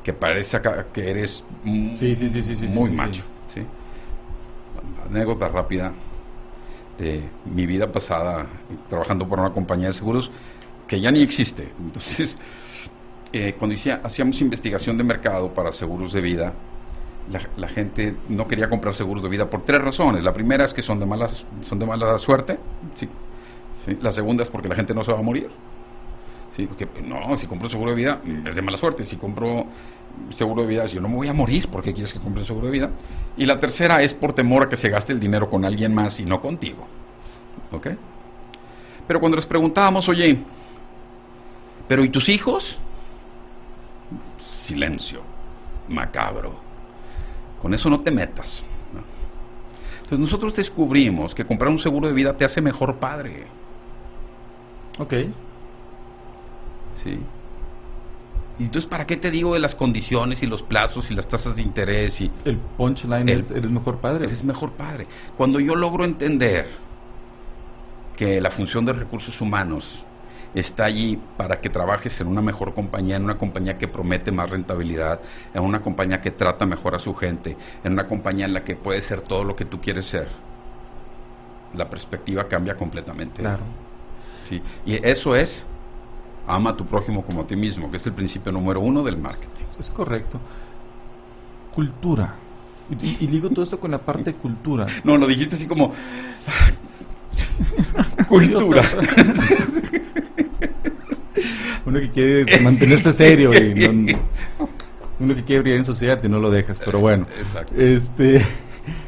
que 0.02 0.14
parezca 0.14 0.88
que 0.94 1.10
eres 1.12 1.44
Sí, 1.98 2.16
sí, 2.16 2.30
sí, 2.30 2.68
muy 2.70 2.90
macho. 2.90 3.24
¿sí? 3.54 3.64
Anécdota 5.10 5.50
rápida 5.50 5.92
de 6.98 7.22
mi 7.54 7.66
vida 7.66 7.92
pasada 7.92 8.48
trabajando 8.90 9.28
por 9.28 9.42
una 9.42 9.52
compañía 9.52 9.88
de 9.88 9.94
seguros 9.94 10.32
que 10.88 11.02
ya 11.02 11.12
ni 11.12 11.22
existe. 11.22 11.68
Entonces, 11.78 12.40
eh, 13.34 13.56
cuando 13.60 13.76
hacía- 13.76 14.00
hacíamos 14.06 14.40
investigación 14.40 14.98
de 14.98 15.04
mercado 15.04 15.54
para 15.54 15.74
seguros 15.74 16.14
de 16.14 16.22
vida, 16.22 16.54
la, 17.58 17.68
gente 17.68 18.16
no 18.30 18.48
quería 18.48 18.70
comprar 18.70 18.96
seguros 18.96 19.24
de 19.24 19.30
vida 19.30 19.50
por 19.50 19.64
tres 19.64 19.82
razones. 19.82 20.24
La 20.24 20.34
primera 20.34 20.66
es 20.66 20.74
que 20.74 20.82
son 20.82 21.00
de, 21.00 21.06
malas, 21.06 21.46
son 21.62 21.80
de 21.80 21.86
mala 21.86 22.18
suerte. 22.18 22.58
Sí. 22.94 23.10
La 24.02 24.12
segunda 24.12 24.44
es 24.44 24.50
porque 24.50 24.68
la 24.68 24.76
gente 24.76 24.94
no 24.94 25.04
se 25.04 25.12
va 25.12 25.20
a 25.20 25.22
morir. 25.22 25.50
Sí, 26.56 26.66
porque 26.66 26.88
no, 27.04 27.38
si 27.38 27.48
compro 27.48 27.70
seguro 27.70 27.92
de 27.92 27.98
vida 27.98 28.22
es 28.46 28.56
de 28.56 28.62
mala 28.62 28.78
suerte. 28.78 29.06
Si 29.06 29.18
compro 29.18 29.66
seguro 30.30 30.64
de 30.64 30.68
vida, 30.68 30.86
yo 30.86 31.02
no 31.02 31.10
me 31.10 31.16
voy 31.16 31.28
a 31.28 31.34
morir. 31.34 31.70
¿Por 31.70 31.84
qué 31.84 31.94
quieres 31.94 32.14
que 32.14 32.20
compre 32.20 32.44
seguro 32.46 32.68
de 32.68 32.72
vida? 32.72 32.90
Y 33.36 33.46
la 33.46 33.60
tercera 33.60 34.02
es 34.02 34.14
por 34.14 34.34
temor 34.34 34.64
a 34.64 34.70
que 34.70 34.76
se 34.76 34.90
gaste 34.90 35.14
el 35.14 35.20
dinero 35.20 35.50
con 35.50 35.66
alguien 35.66 35.94
más 35.94 36.20
y 36.20 36.26
no 36.26 36.42
contigo. 36.42 36.86
¿Ok? 37.72 37.88
Pero 39.08 39.20
cuando 39.20 39.36
les 39.36 39.46
preguntábamos, 39.46 40.10
oye, 40.10 40.38
¿pero 41.88 42.04
y 42.04 42.10
tus 42.10 42.30
hijos? 42.30 42.78
Silencio, 44.38 45.22
macabro. 45.88 46.67
Con 47.62 47.74
eso 47.74 47.90
no 47.90 48.00
te 48.00 48.12
metas. 48.12 48.64
¿no? 48.94 49.02
Entonces 49.98 50.20
nosotros 50.20 50.56
descubrimos 50.56 51.34
que 51.36 51.46
comprar 51.46 51.72
un 51.72 51.80
seguro 51.80 52.08
de 52.08 52.14
vida 52.14 52.36
te 52.38 52.46
hace 52.46 52.62
mejor 52.62 52.96
padre. 52.98 53.46
Ok. 55.00 55.14
¿sí? 57.04 57.20
Y 58.60 58.64
entonces, 58.64 58.90
¿para 58.90 59.06
qué 59.06 59.18
te 59.18 59.30
digo 59.30 59.54
de 59.54 59.60
las 59.60 59.76
condiciones 59.76 60.42
y 60.42 60.48
los 60.48 60.64
plazos 60.64 61.12
y 61.12 61.14
las 61.14 61.28
tasas 61.28 61.56
de 61.58 61.62
interés 61.62 62.22
y 62.22 62.32
El 62.44 62.58
punchline 62.58 63.30
El- 63.30 63.40
es, 63.40 63.52
eres 63.52 63.70
mejor 63.70 63.98
padre. 63.98 64.26
eres 64.26 64.44
mejor 64.44 64.72
padre? 64.72 65.06
Cuando 65.38 65.60
yo 65.60 65.76
logro 65.76 66.06
entender 66.06 66.68
que 68.16 68.42
la 68.42 68.50
función 68.50 68.84
de 68.84 68.94
recursos 68.94 69.40
humanos 69.42 70.04
está 70.54 70.86
allí 70.86 71.20
para 71.38 71.60
que 71.60 71.70
trabajes 71.70 72.20
en 72.22 72.28
una 72.28 72.42
mejor 72.42 72.74
compañía, 72.74 73.16
en 73.16 73.24
una 73.24 73.38
compañía 73.38 73.78
que 73.78 73.88
promete 73.88 74.32
más 74.32 74.50
rentabilidad, 74.50 75.20
en 75.54 75.64
una 75.64 75.82
compañía 75.82 76.22
que 76.22 76.32
trata 76.32 76.66
mejor 76.66 76.96
a 76.96 77.00
su 77.00 77.14
gente, 77.14 77.58
en 77.84 77.94
una 77.94 78.08
compañía 78.08 78.46
en 78.46 78.54
la 78.54 78.64
que 78.64 78.76
puedes 78.76 79.06
ser 79.06 79.22
todo 79.22 79.44
lo 79.44 79.56
que 79.56 79.66
tú 79.66 79.82
quieres 79.82 80.06
ser, 80.06 80.28
la 81.74 81.90
perspectiva 81.90 82.48
cambia 82.48 82.76
completamente. 82.76 83.42
Claro. 83.42 83.64
Sí. 84.48 84.62
Y 84.86 85.06
eso 85.06 85.36
es, 85.36 85.66
ama 86.48 86.72
a 86.72 86.74
tu 86.74 86.86
prójimo 86.86 87.24
como 87.24 87.42
a 87.42 87.48
ti 87.48 87.56
mismo, 87.56 87.92
que 87.92 87.98
es 87.98 88.06
el 88.06 88.14
principio 88.14 88.52
número 88.52 88.80
uno 88.80 89.04
del 89.04 89.18
marketing. 89.18 89.66
Es 89.78 89.92
correcto. 89.92 90.40
Cultura. 91.74 92.36
Y, 92.90 93.28
digo 93.28 93.50
todo 93.50 93.64
esto 93.64 93.80
con 93.80 93.92
la 93.92 94.00
parte 94.00 94.32
de 94.32 94.38
cultura. 94.38 94.88
No, 95.04 95.18
lo 95.18 95.28
dijiste 95.28 95.56
así 95.56 95.68
como... 95.68 95.92
Cultura. 98.30 98.82
Uno 101.88 102.00
que 102.02 102.10
quiere 102.12 102.60
mantenerse 102.62 103.14
serio 103.14 103.52
y 103.54 103.74
no- 103.74 103.94
no- 103.94 104.20
uno 105.22 105.34
que 105.36 105.44
quiere 105.46 105.62
brillar 105.62 105.80
en 105.80 105.86
sociedad 105.86 106.22
y 106.22 106.28
no 106.28 106.38
lo 106.40 106.52
dejas, 106.52 106.82
pero 106.84 107.00
bueno. 107.00 107.26
Exacto. 107.40 107.74
Este, 107.76 108.42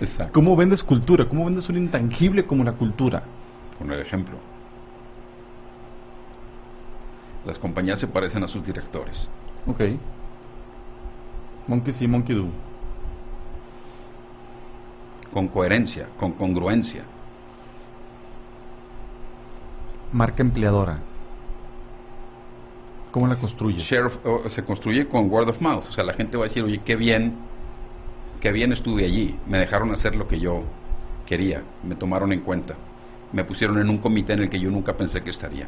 Exacto. 0.02 0.32
¿Cómo 0.34 0.56
vendes 0.56 0.82
cultura? 0.84 1.28
¿Cómo 1.28 1.44
vendes 1.46 1.68
un 1.70 1.76
intangible 1.78 2.46
como 2.46 2.64
la 2.64 2.72
cultura? 2.72 3.24
Con 3.78 3.92
el 3.92 4.00
ejemplo. 4.00 4.38
Las 7.46 7.60
compañías 7.60 8.00
se 8.00 8.08
parecen 8.08 8.44
a 8.44 8.48
sus 8.48 8.64
directores. 8.64 9.30
Ok. 9.68 9.82
Monkey 11.68 11.92
sí, 11.94 12.08
monkey 12.08 12.36
do. 12.36 12.46
Con 15.34 15.48
coherencia, 15.50 16.08
con 16.18 16.32
congruencia. 16.32 17.04
Marca 20.12 20.42
empleadora. 20.42 21.00
¿Cómo 23.12 23.28
la 23.28 23.36
o- 24.24 24.48
se 24.50 24.64
construye 24.64 25.08
con 25.08 25.30
word 25.32 25.50
of 25.50 25.62
mouth. 25.62 25.86
O 25.90 25.92
sea, 25.92 26.04
la 26.04 26.14
gente 26.14 26.38
va 26.38 26.44
a 26.44 26.48
decir, 26.48 26.64
oye, 26.64 26.80
qué 26.86 26.96
bien, 26.96 27.34
qué 28.40 28.52
bien 28.52 28.72
estuve 28.72 29.06
allí. 29.06 29.36
Me 29.48 29.58
dejaron 29.58 29.92
hacer 29.92 30.16
lo 30.16 30.28
que 30.28 30.40
yo 30.40 30.64
quería. 31.26 31.64
Me 31.84 31.96
tomaron 31.96 32.32
en 32.34 32.42
cuenta. 32.42 32.76
Me 33.34 33.44
pusieron 33.44 33.80
en 33.80 33.90
un 33.90 33.98
comité 33.98 34.34
en 34.34 34.42
el 34.42 34.50
que 34.50 34.60
yo 34.60 34.70
nunca 34.70 34.96
pensé 34.96 35.22
que 35.22 35.30
estaría. 35.32 35.68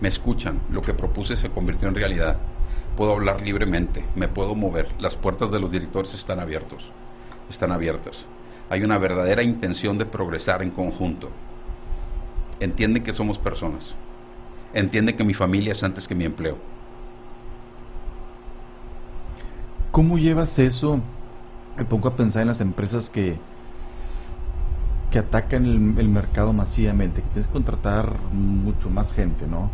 Me 0.00 0.08
escuchan. 0.08 0.60
Lo 0.70 0.82
que 0.82 0.94
propuse 0.94 1.36
se 1.36 1.50
convirtió 1.50 1.88
en 1.88 1.94
realidad. 1.94 2.38
Puedo 2.96 3.12
hablar 3.12 3.40
libremente. 3.42 4.04
Me 4.16 4.26
puedo 4.28 4.54
mover. 4.56 4.88
Las 4.98 5.16
puertas 5.16 5.50
de 5.52 5.60
los 5.60 5.70
directores 5.70 6.12
están 6.14 6.40
abiertos. 6.40 6.90
Están 7.48 7.70
abiertas. 7.70 8.26
Hay 8.70 8.82
una 8.82 8.98
verdadera 8.98 9.42
intención 9.44 9.96
de 9.96 10.06
progresar 10.06 10.62
en 10.62 10.70
conjunto. 10.70 11.30
Entienden 12.60 13.04
que 13.04 13.12
somos 13.12 13.38
personas. 13.38 13.94
Entiende 14.74 15.16
que 15.16 15.24
mi 15.24 15.34
familia 15.34 15.72
es 15.72 15.82
antes 15.82 16.06
que 16.06 16.14
mi 16.14 16.24
empleo. 16.24 16.58
¿Cómo 19.90 20.18
llevas 20.18 20.58
eso? 20.58 21.00
Me 21.76 21.84
pongo 21.84 22.08
a 22.08 22.16
pensar 22.16 22.42
en 22.42 22.48
las 22.48 22.60
empresas 22.60 23.08
que, 23.08 23.36
que 25.10 25.18
atacan 25.18 25.64
el, 25.64 25.98
el 25.98 26.08
mercado 26.08 26.52
masivamente, 26.52 27.22
que 27.22 27.28
tienes 27.28 27.46
que 27.46 27.52
contratar 27.52 28.12
mucho 28.32 28.90
más 28.90 29.12
gente, 29.12 29.46
¿no? 29.46 29.70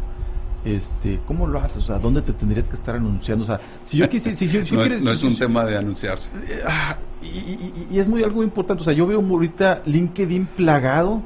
Este, 0.64 1.20
¿Cómo 1.26 1.46
lo 1.46 1.58
haces? 1.58 1.78
O 1.78 1.86
sea, 1.86 1.98
¿dónde 1.98 2.22
te 2.22 2.32
tendrías 2.32 2.68
que 2.68 2.76
estar 2.76 2.94
anunciando? 2.96 3.42
O 3.42 3.46
sea, 3.46 3.60
si 3.82 3.98
yo 3.98 4.08
quisiera... 4.08 4.36
Si, 4.36 4.48
si 4.48 4.56
no, 4.58 4.64
quiero- 4.82 4.84
es, 4.96 5.04
no 5.04 5.10
si- 5.10 5.14
es 5.14 5.20
si- 5.20 5.26
un 5.26 5.32
si- 5.34 5.38
tema 5.40 5.64
de 5.64 5.76
anunciarse. 5.76 6.30
Ah, 6.66 6.96
y, 7.20 7.26
y- 7.26 7.88
y 7.90 7.98
es 7.98 8.06
muy 8.08 8.22
algo 8.22 8.42
importante. 8.42 8.80
O 8.82 8.84
sea, 8.84 8.94
yo 8.94 9.06
veo 9.06 9.20
ahorita 9.20 9.82
LinkedIn 9.84 10.46
plagado 10.46 11.20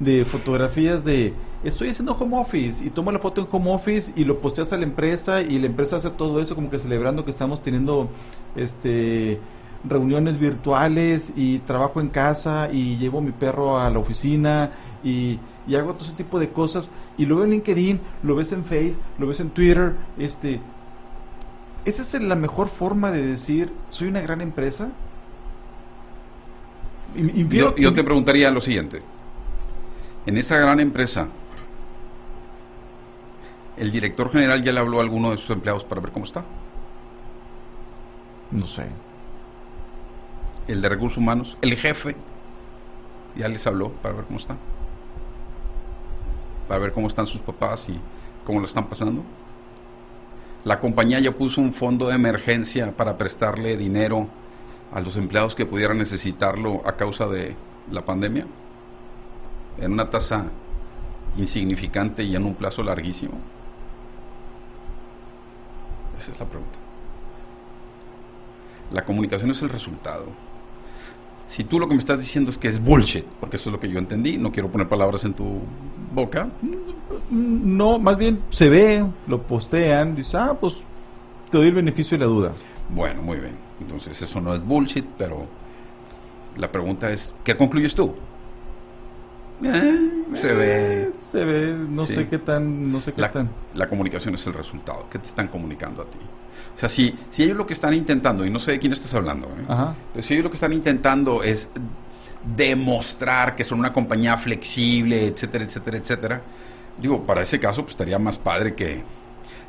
de 0.00 0.24
fotografías 0.24 1.04
de 1.04 1.32
estoy 1.62 1.90
haciendo 1.90 2.14
home 2.14 2.38
office 2.40 2.84
y 2.84 2.90
tomo 2.90 3.12
la 3.12 3.18
foto 3.18 3.40
en 3.42 3.46
home 3.50 3.70
office 3.72 4.12
y 4.16 4.24
lo 4.24 4.40
posteas 4.40 4.72
a 4.72 4.76
la 4.78 4.84
empresa 4.84 5.42
y 5.42 5.58
la 5.58 5.66
empresa 5.66 5.96
hace 5.96 6.10
todo 6.10 6.40
eso 6.40 6.54
como 6.54 6.70
que 6.70 6.78
celebrando 6.78 7.24
que 7.24 7.30
estamos 7.30 7.62
teniendo 7.62 8.08
este 8.56 9.38
reuniones 9.84 10.38
virtuales 10.38 11.32
y 11.36 11.58
trabajo 11.60 12.00
en 12.00 12.08
casa 12.08 12.68
y 12.72 12.96
llevo 12.96 13.20
mi 13.20 13.30
perro 13.32 13.78
a 13.78 13.88
la 13.90 13.98
oficina 13.98 14.72
y, 15.04 15.38
y 15.68 15.74
hago 15.74 15.94
todo 15.94 16.04
ese 16.06 16.14
tipo 16.16 16.38
de 16.38 16.50
cosas 16.50 16.90
y 17.16 17.24
luego 17.26 17.44
en 17.44 17.50
LinkedIn, 17.50 18.00
lo 18.22 18.34
ves 18.34 18.52
en 18.52 18.64
Face, 18.64 18.94
lo 19.18 19.26
ves 19.26 19.40
en 19.40 19.50
Twitter, 19.50 19.94
este 20.18 20.60
¿Esa 21.86 22.02
es 22.02 22.22
la 22.22 22.34
mejor 22.36 22.68
forma 22.68 23.10
de 23.10 23.26
decir 23.26 23.70
soy 23.88 24.08
una 24.08 24.20
gran 24.20 24.40
empresa? 24.42 24.90
In- 27.16 27.32
infiero- 27.34 27.74
Yo, 27.76 27.82
yo 27.82 27.94
te 27.94 28.04
preguntaría 28.04 28.50
lo 28.50 28.60
siguiente. 28.60 29.00
En 30.26 30.36
esa 30.36 30.58
gran 30.58 30.80
empresa, 30.80 31.28
¿el 33.76 33.90
director 33.90 34.30
general 34.30 34.62
ya 34.62 34.72
le 34.72 34.80
habló 34.80 34.98
a 34.98 35.02
alguno 35.02 35.30
de 35.30 35.38
sus 35.38 35.50
empleados 35.50 35.84
para 35.84 36.02
ver 36.02 36.12
cómo 36.12 36.26
está? 36.26 36.44
No 38.50 38.66
sé. 38.66 38.86
¿El 40.68 40.82
de 40.82 40.88
recursos 40.88 41.18
humanos? 41.18 41.56
¿El 41.62 41.74
jefe? 41.74 42.16
¿Ya 43.34 43.48
les 43.48 43.66
habló 43.66 43.90
para 43.90 44.14
ver 44.16 44.24
cómo 44.26 44.38
está? 44.38 44.56
Para 46.68 46.80
ver 46.80 46.92
cómo 46.92 47.08
están 47.08 47.26
sus 47.26 47.40
papás 47.40 47.88
y 47.88 47.98
cómo 48.44 48.60
lo 48.60 48.66
están 48.66 48.86
pasando. 48.88 49.22
La 50.64 50.78
compañía 50.78 51.18
ya 51.20 51.32
puso 51.32 51.62
un 51.62 51.72
fondo 51.72 52.08
de 52.08 52.14
emergencia 52.14 52.94
para 52.94 53.16
prestarle 53.16 53.78
dinero 53.78 54.28
a 54.92 55.00
los 55.00 55.16
empleados 55.16 55.54
que 55.54 55.64
pudieran 55.64 55.96
necesitarlo 55.96 56.82
a 56.86 56.96
causa 56.96 57.26
de 57.26 57.56
la 57.90 58.04
pandemia. 58.04 58.46
En 59.78 59.92
una 59.92 60.10
tasa 60.10 60.46
insignificante 61.36 62.22
y 62.22 62.34
en 62.36 62.44
un 62.44 62.54
plazo 62.54 62.82
larguísimo. 62.82 63.34
Esa 66.18 66.32
es 66.32 66.40
la 66.40 66.46
pregunta. 66.46 66.78
La 68.92 69.04
comunicación 69.04 69.50
es 69.50 69.62
el 69.62 69.68
resultado. 69.68 70.26
Si 71.46 71.64
tú 71.64 71.78
lo 71.78 71.88
que 71.88 71.94
me 71.94 72.00
estás 72.00 72.20
diciendo 72.20 72.50
es 72.50 72.58
que 72.58 72.68
es 72.68 72.80
bullshit, 72.82 73.24
porque 73.24 73.56
eso 73.56 73.70
es 73.70 73.72
lo 73.72 73.80
que 73.80 73.88
yo 73.88 73.98
entendí, 73.98 74.38
no 74.38 74.52
quiero 74.52 74.70
poner 74.70 74.88
palabras 74.88 75.24
en 75.24 75.34
tu 75.34 75.60
boca, 76.12 76.48
No, 77.30 77.98
más 77.98 78.16
bien 78.16 78.40
se 78.50 78.68
ve, 78.68 79.04
lo 79.26 79.42
postean, 79.42 80.14
dices, 80.14 80.34
ah, 80.34 80.56
pues 80.60 80.84
te 81.50 81.58
doy 81.58 81.68
el 81.68 81.74
beneficio 81.74 82.16
de 82.18 82.24
la 82.24 82.30
duda. 82.30 82.52
bueno, 82.88 83.22
muy 83.22 83.38
bien. 83.38 83.54
Entonces 83.80 84.20
eso 84.20 84.40
no 84.40 84.54
es 84.54 84.64
bullshit, 84.64 85.04
pero 85.16 85.46
la 86.56 86.70
pregunta 86.70 87.10
es, 87.10 87.34
¿qué 87.42 87.56
concluyes 87.56 87.94
tú? 87.94 88.14
Eh, 89.62 90.22
se 90.34 90.52
ve. 90.54 91.10
Se 91.30 91.44
ve, 91.44 91.74
no 91.88 92.06
Sí. 92.06 92.14
sé 92.14 92.28
qué 92.28 92.38
tan, 92.38 92.90
no 92.90 93.00
sé 93.00 93.12
qué 93.12 93.20
La, 93.20 93.30
tan. 93.30 93.50
la 93.74 93.88
comunicación 93.88 94.34
es 94.34 94.46
el 94.46 94.54
resultado. 94.54 95.06
¿Qué 95.10 95.18
te 95.18 95.26
están 95.28 95.48
comunicando 95.48 96.02
a 96.02 96.06
ti? 96.06 96.18
O 96.74 96.78
sea, 96.78 96.88
si, 96.88 97.14
si 97.30 97.42
ellos 97.42 97.56
lo 97.56 97.66
que 97.66 97.74
están 97.74 97.94
intentando, 97.94 98.44
y 98.44 98.50
no 98.50 98.58
sé 98.58 98.72
de 98.72 98.78
quién 98.78 98.92
estás 98.92 99.12
hablando, 99.14 99.46
¿eh? 99.48 99.64
Ajá. 99.68 99.94
Pero 100.12 100.26
si 100.26 100.34
ellos 100.34 100.44
lo 100.44 100.50
que 100.50 100.56
están 100.56 100.72
intentando 100.72 101.42
es 101.42 101.68
demostrar 102.56 103.54
que 103.56 103.64
son 103.64 103.78
una 103.78 103.92
compañía 103.92 104.36
flexible, 104.38 105.26
etcétera, 105.26 105.64
etcétera, 105.64 105.96
etcétera, 105.98 106.42
digo, 106.98 107.22
para 107.24 107.42
ese 107.42 107.58
caso, 107.60 107.82
pues 107.82 107.92
estaría 107.92 108.18
más 108.18 108.38
padre 108.38 108.74
que, 108.74 109.02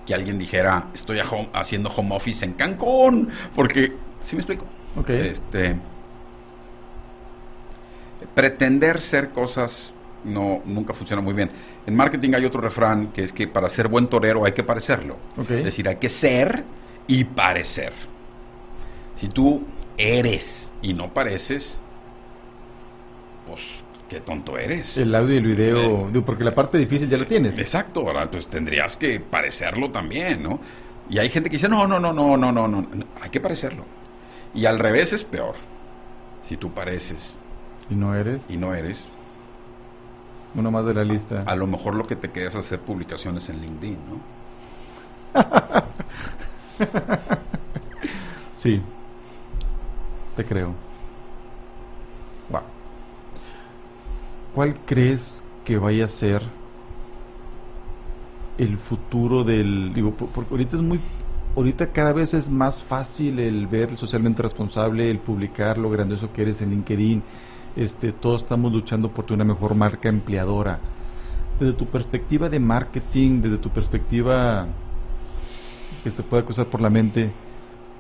que 0.06 0.14
alguien 0.14 0.38
dijera, 0.40 0.88
estoy 0.94 1.20
home- 1.20 1.50
haciendo 1.54 1.90
home 1.90 2.16
office 2.16 2.46
en 2.46 2.54
Cancún, 2.54 3.30
porque, 3.56 3.94
¿sí 4.24 4.36
me 4.36 4.42
explico? 4.42 4.66
Ok. 4.96 5.10
Este, 5.10 5.76
pretender 8.34 9.02
ser 9.02 9.30
cosas 9.30 9.94
no 10.24 10.62
nunca 10.66 10.94
funciona 10.94 11.22
muy 11.22 11.34
bien. 11.34 11.52
En 11.86 11.96
marketing 11.96 12.34
hay 12.36 12.46
otro 12.46 12.62
refrán 12.62 13.12
que 13.12 13.24
es 13.24 13.34
que 13.34 13.48
para 13.48 13.70
ser 13.70 13.88
buen 13.88 14.08
torero 14.08 14.46
hay 14.46 14.52
que 14.52 14.64
parecerlo. 14.64 15.18
Es 15.38 15.66
decir, 15.66 15.88
hay 15.90 15.96
que 15.96 16.10
ser 16.10 16.64
y 17.08 17.24
parecer. 17.24 17.94
Si 19.16 19.28
tú 19.28 19.64
eres 19.98 20.74
y 20.82 20.94
no 20.94 21.14
pareces, 21.14 21.80
pues 23.48 23.84
qué 24.10 24.20
tonto 24.20 24.58
eres. 24.58 24.98
El 24.98 25.14
audio 25.16 25.36
y 25.36 25.38
el 25.38 25.46
video, 25.46 26.10
eh, 26.14 26.22
porque 26.26 26.44
la 26.44 26.54
parte 26.54 26.78
difícil 26.78 27.10
ya 27.10 27.18
la 27.18 27.24
eh, 27.24 27.28
tienes. 27.28 27.58
Exacto, 27.58 28.06
¿verdad? 28.06 28.24
entonces 28.24 28.50
tendrías 28.50 28.98
que 28.98 29.20
parecerlo 29.20 29.92
también, 29.92 30.44
¿no? 30.44 30.60
Y 31.10 31.18
hay 31.18 31.30
gente 31.30 31.50
que 31.50 31.56
dice, 31.56 31.68
no, 31.68 31.88
no, 31.88 32.00
no, 32.00 32.14
no, 32.14 32.38
no, 32.38 32.52
no, 32.52 32.68
no, 32.68 32.88
hay 33.22 33.30
que 33.30 33.40
parecerlo. 33.40 33.86
Y 34.54 34.66
al 34.66 34.80
revés 34.80 35.14
es 35.14 35.24
peor. 35.24 35.56
Si 36.44 36.58
tú 36.58 36.72
pareces 36.72 37.36
y 37.92 37.96
no 37.96 38.16
eres 38.16 38.50
y 38.50 38.58
no 38.58 38.74
eres, 38.74 39.04
uno 40.56 40.72
más 40.72 40.86
de 40.86 40.94
la 40.94 41.04
lista. 41.04 41.44
a 41.46 41.56
lo 41.56 41.68
mejor 41.68 41.94
lo 41.96 42.08
que 42.08 42.16
te 42.16 42.32
queda 42.32 42.48
es 42.48 42.56
hacer 42.56 42.80
publicaciones 42.80 43.48
en 43.50 43.62
LinkedIn, 43.62 43.98
¿no? 44.10 45.42
Sí. 48.56 48.82
Te 50.36 50.46
creo. 50.46 50.74
Wow. 52.50 52.62
¿Cuál 54.54 54.76
crees 54.86 55.44
que 55.66 55.78
vaya 55.78 56.06
a 56.06 56.08
ser 56.08 56.42
el 58.58 58.78
futuro 58.78 59.44
del 59.44 59.94
digo 59.94 60.12
por- 60.12 60.30
porque 60.30 60.54
ahorita 60.54 60.76
es 60.76 60.82
muy 60.82 61.00
ahorita 61.56 61.88
cada 61.92 62.14
vez 62.14 62.34
es 62.34 62.50
más 62.50 62.84
fácil 62.84 63.40
el 63.40 63.66
ver 63.68 63.90
el 63.90 63.98
socialmente 63.98 64.42
responsable, 64.44 65.10
el 65.10 65.20
publicar 65.20 65.78
lo 65.78 65.90
grandioso 65.90 66.32
que 66.32 66.44
eres 66.44 66.62
en 66.62 66.70
LinkedIn. 66.70 67.24
Este, 67.76 68.12
todos 68.12 68.44
estamos 68.44 68.72
luchando 68.72 69.12
por 69.14 69.26
tener 69.26 69.46
una 69.46 69.54
mejor 69.54 69.76
marca 69.76 70.10
empleadora. 70.10 70.80
desde 71.60 71.74
tu 71.74 71.86
perspectiva 71.88 72.50
de 72.50 72.60
marketing, 72.60 73.42
desde 73.42 73.58
tu 73.60 73.70
perspectiva 73.70 74.68
que 76.04 76.12
te 76.12 76.24
puede 76.24 76.44
cruzar 76.44 76.68
por 76.68 76.82
la 76.82 76.90
mente, 76.90 77.32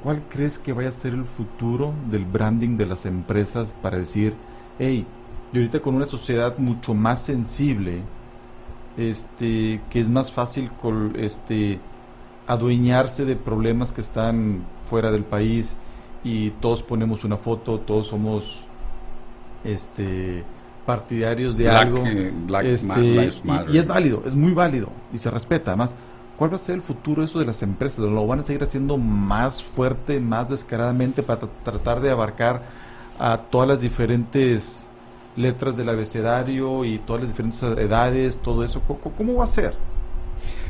¿cuál 0.03 0.23
crees 0.29 0.57
que 0.59 0.73
vaya 0.73 0.89
a 0.89 0.91
ser 0.93 1.13
el 1.13 1.25
futuro 1.25 1.93
del 2.09 2.25
branding 2.25 2.77
de 2.77 2.85
las 2.87 3.05
empresas 3.05 3.73
para 3.81 3.97
decir, 3.99 4.35
hey, 4.79 5.05
y 5.53 5.57
ahorita 5.57 5.81
con 5.81 5.95
una 5.95 6.05
sociedad 6.05 6.57
mucho 6.57 6.93
más 6.95 7.21
sensible, 7.23 8.01
este, 8.97 9.81
que 9.89 10.01
es 10.01 10.09
más 10.09 10.31
fácil 10.31 10.71
col- 10.81 11.13
este, 11.15 11.79
adueñarse 12.47 13.25
de 13.25 13.35
problemas 13.35 13.93
que 13.93 14.01
están 14.01 14.63
fuera 14.87 15.11
del 15.11 15.23
país 15.23 15.77
y 16.23 16.51
todos 16.51 16.83
ponemos 16.83 17.23
una 17.23 17.37
foto, 17.37 17.79
todos 17.79 18.07
somos 18.07 18.70
este 19.63 20.43
partidarios 20.85 21.57
de 21.57 21.65
Black, 21.65 21.81
algo 21.85 22.05
eh, 22.07 22.33
Black 22.47 22.65
este, 22.65 22.87
y- 23.73 23.77
es 23.77 23.87
válido, 23.87 24.23
es 24.25 24.33
muy 24.33 24.53
válido 24.53 24.89
y 25.13 25.17
se 25.19 25.29
respeta. 25.29 25.71
Además, 25.71 25.95
¿cuál 26.37 26.51
va 26.51 26.55
a 26.55 26.59
ser 26.59 26.75
el 26.75 26.81
futuro 26.81 27.23
eso 27.23 27.39
de 27.39 27.45
las 27.45 27.61
empresas? 27.63 27.99
¿Lo 27.99 28.25
van 28.27 28.39
a 28.39 28.43
seguir 28.43 28.63
haciendo 28.63 28.97
más 28.97 29.61
fuerte, 29.63 30.19
más 30.19 30.49
descaradamente 30.49 31.21
para 31.23 31.41
tra- 31.41 31.49
tratar 31.63 32.01
de 32.01 32.09
abarcar 32.09 32.63
a 33.19 33.37
todas 33.37 33.67
las 33.67 33.79
diferentes 33.81 34.87
letras 35.37 35.77
del 35.77 35.87
abecedario 35.89 36.83
y 36.83 36.97
todas 36.99 37.21
las 37.23 37.31
diferentes 37.31 37.61
edades, 37.63 38.39
todo 38.39 38.63
eso? 38.65 38.81
¿Cómo, 38.87 38.99
cómo 39.15 39.35
va 39.35 39.43
a 39.43 39.47
ser? 39.47 39.75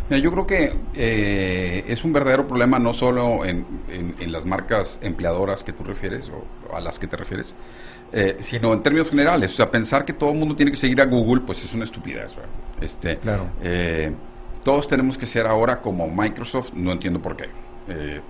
Mira, 0.09 0.21
yo 0.21 0.31
creo 0.31 0.45
que 0.45 0.73
eh, 0.93 1.85
es 1.87 2.03
un 2.03 2.11
verdadero 2.11 2.45
problema 2.47 2.79
no 2.79 2.93
solo 2.93 3.45
en, 3.45 3.65
en- 3.87 4.15
en 4.19 4.31
las 4.33 4.45
marcas 4.45 4.99
empleadoras 5.01 5.63
que 5.63 5.71
tú 5.71 5.83
refieres 5.85 6.29
o 6.29 6.75
a 6.75 6.81
las 6.81 6.99
que 6.99 7.07
te 7.07 7.15
refieres, 7.15 7.53
eh, 8.13 8.37
sino 8.41 8.73
en 8.73 8.83
términos 8.83 9.09
generales. 9.09 9.51
O 9.53 9.55
sea, 9.55 9.71
pensar 9.71 10.03
que 10.05 10.13
todo 10.13 10.31
el 10.31 10.37
mundo 10.37 10.55
tiene 10.55 10.71
que 10.71 10.77
seguir 10.77 11.01
a 11.01 11.05
Google, 11.05 11.41
pues 11.45 11.63
es 11.63 11.73
una 11.73 11.83
estupidez. 11.85 12.35
¿verdad? 12.35 12.51
Este, 12.81 13.17
Claro. 13.17 13.49
eh, 13.63 14.11
todos 14.63 14.87
tenemos 14.87 15.17
que 15.17 15.25
ser 15.25 15.47
ahora 15.47 15.81
como 15.81 16.07
Microsoft, 16.07 16.73
no 16.73 16.91
entiendo 16.91 17.21
por 17.21 17.35
qué. 17.37 17.45
Eh, 17.87 18.21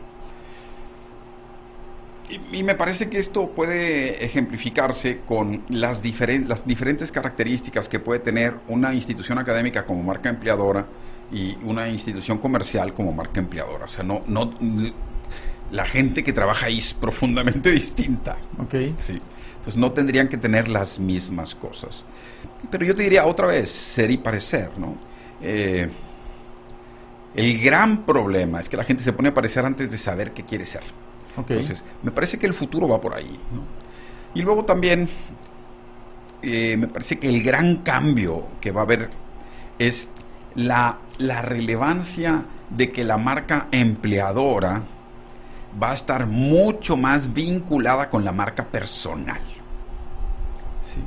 y, 2.29 2.59
y 2.59 2.63
me 2.63 2.75
parece 2.75 3.09
que 3.09 3.19
esto 3.19 3.49
puede 3.49 4.23
ejemplificarse 4.23 5.19
con 5.19 5.63
las, 5.69 6.03
diferen- 6.03 6.45
las 6.47 6.65
diferentes 6.65 7.11
características 7.11 7.89
que 7.89 7.99
puede 7.99 8.19
tener 8.21 8.55
una 8.69 8.93
institución 8.93 9.37
académica 9.37 9.85
como 9.85 10.01
marca 10.03 10.29
empleadora 10.29 10.85
y 11.31 11.57
una 11.63 11.89
institución 11.89 12.37
comercial 12.37 12.93
como 12.93 13.11
marca 13.11 13.39
empleadora. 13.39 13.85
O 13.85 13.89
sea, 13.89 14.03
no, 14.03 14.21
no, 14.27 14.53
la 15.71 15.85
gente 15.85 16.23
que 16.23 16.31
trabaja 16.33 16.67
ahí 16.67 16.77
es 16.77 16.93
profundamente 16.93 17.69
distinta. 17.71 18.37
Ok. 18.59 18.75
Sí. 18.97 19.17
Entonces 19.61 19.77
no 19.77 19.91
tendrían 19.91 20.27
que 20.27 20.37
tener 20.37 20.67
las 20.67 20.97
mismas 20.97 21.53
cosas. 21.53 22.03
Pero 22.71 22.83
yo 22.83 22.95
te 22.95 23.03
diría 23.03 23.27
otra 23.27 23.45
vez, 23.45 23.69
ser 23.69 24.09
y 24.09 24.17
parecer, 24.17 24.71
¿no? 24.75 24.95
Eh, 25.39 25.87
el 27.35 27.61
gran 27.61 28.03
problema 28.03 28.59
es 28.59 28.67
que 28.67 28.75
la 28.75 28.83
gente 28.83 29.03
se 29.03 29.13
pone 29.13 29.29
a 29.29 29.33
parecer 29.35 29.63
antes 29.63 29.91
de 29.91 29.99
saber 29.99 30.31
qué 30.31 30.43
quiere 30.43 30.65
ser. 30.65 30.81
Entonces, 31.37 31.83
me 32.01 32.09
parece 32.09 32.39
que 32.39 32.47
el 32.47 32.55
futuro 32.55 32.87
va 32.87 32.99
por 32.99 33.13
ahí. 33.13 33.39
¿no? 33.53 33.61
Y 34.33 34.41
luego 34.41 34.65
también, 34.65 35.07
eh, 36.41 36.75
me 36.75 36.87
parece 36.87 37.19
que 37.19 37.29
el 37.29 37.43
gran 37.43 37.77
cambio 37.77 38.47
que 38.59 38.71
va 38.71 38.81
a 38.81 38.83
haber 38.83 39.09
es 39.77 40.09
la, 40.55 40.97
la 41.19 41.43
relevancia 41.43 42.45
de 42.71 42.89
que 42.89 43.03
la 43.03 43.17
marca 43.17 43.67
empleadora 43.71 44.83
va 45.81 45.91
a 45.91 45.93
estar 45.93 46.25
mucho 46.25 46.97
más 46.97 47.31
vinculada 47.31 48.09
con 48.09 48.25
la 48.25 48.31
marca 48.31 48.65
personal. 48.65 49.39
Sí. 50.93 51.01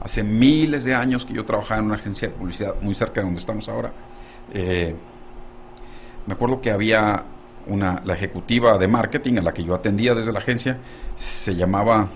Hace 0.00 0.22
miles 0.22 0.84
de 0.84 0.94
años 0.94 1.24
que 1.24 1.32
yo 1.32 1.44
trabajaba 1.44 1.80
en 1.80 1.86
una 1.86 1.96
agencia 1.96 2.28
de 2.28 2.34
publicidad 2.34 2.74
muy 2.80 2.94
cerca 2.94 3.20
de 3.20 3.24
donde 3.24 3.40
estamos 3.40 3.68
ahora. 3.68 3.92
eh, 4.52 4.94
me 6.26 6.34
acuerdo 6.34 6.60
que 6.60 6.72
había 6.72 7.24
una, 7.66 8.02
la 8.04 8.14
ejecutiva 8.14 8.78
de 8.78 8.88
marketing 8.88 9.38
a 9.38 9.42
la 9.42 9.52
que 9.52 9.64
yo 9.64 9.74
atendía 9.74 10.14
desde 10.14 10.32
la 10.32 10.38
agencia, 10.38 10.78
se 11.14 11.54
llamaba 11.54 12.08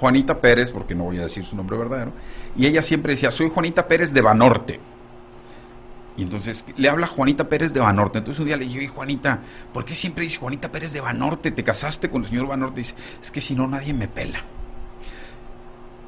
Juanita 0.00 0.40
Pérez, 0.40 0.70
porque 0.70 0.94
no 0.94 1.04
voy 1.04 1.18
a 1.18 1.22
decir 1.22 1.44
su 1.44 1.56
nombre 1.56 1.76
verdadero, 1.76 2.12
y 2.56 2.66
ella 2.66 2.82
siempre 2.82 3.12
decía, 3.12 3.30
soy 3.30 3.50
Juanita 3.50 3.86
Pérez 3.88 4.12
de 4.12 4.22
Banorte. 4.22 4.80
Y 6.16 6.22
entonces 6.22 6.64
le 6.76 6.88
habla 6.88 7.06
Juanita 7.06 7.48
Pérez 7.48 7.72
de 7.72 7.80
Banorte. 7.80 8.18
Entonces 8.18 8.40
un 8.40 8.46
día 8.46 8.56
le 8.56 8.64
dije, 8.64 8.78
oye 8.78 8.88
Juanita, 8.88 9.40
¿por 9.72 9.84
qué 9.84 9.94
siempre 9.94 10.24
dice 10.24 10.38
Juanita 10.38 10.72
Pérez 10.72 10.92
de 10.92 11.00
Banorte? 11.00 11.50
¿Te 11.50 11.62
casaste 11.62 12.08
con 12.08 12.22
el 12.22 12.28
señor 12.28 12.46
Banorte? 12.46 12.80
dice, 12.80 12.94
es 13.20 13.30
que 13.30 13.40
si 13.40 13.54
no 13.54 13.66
nadie 13.66 13.92
me 13.92 14.08
pela. 14.08 14.42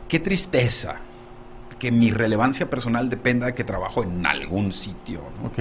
Qué 0.09 0.19
tristeza 0.19 0.97
que 1.79 1.93
mi 1.93 2.11
relevancia 2.11 2.69
personal 2.69 3.09
dependa 3.09 3.47
de 3.47 3.55
que 3.55 3.65
trabajo 3.65 4.03
en 4.03 4.25
algún 4.25 4.73
sitio. 4.73 5.21
¿no? 5.41 5.49
Ok. 5.49 5.59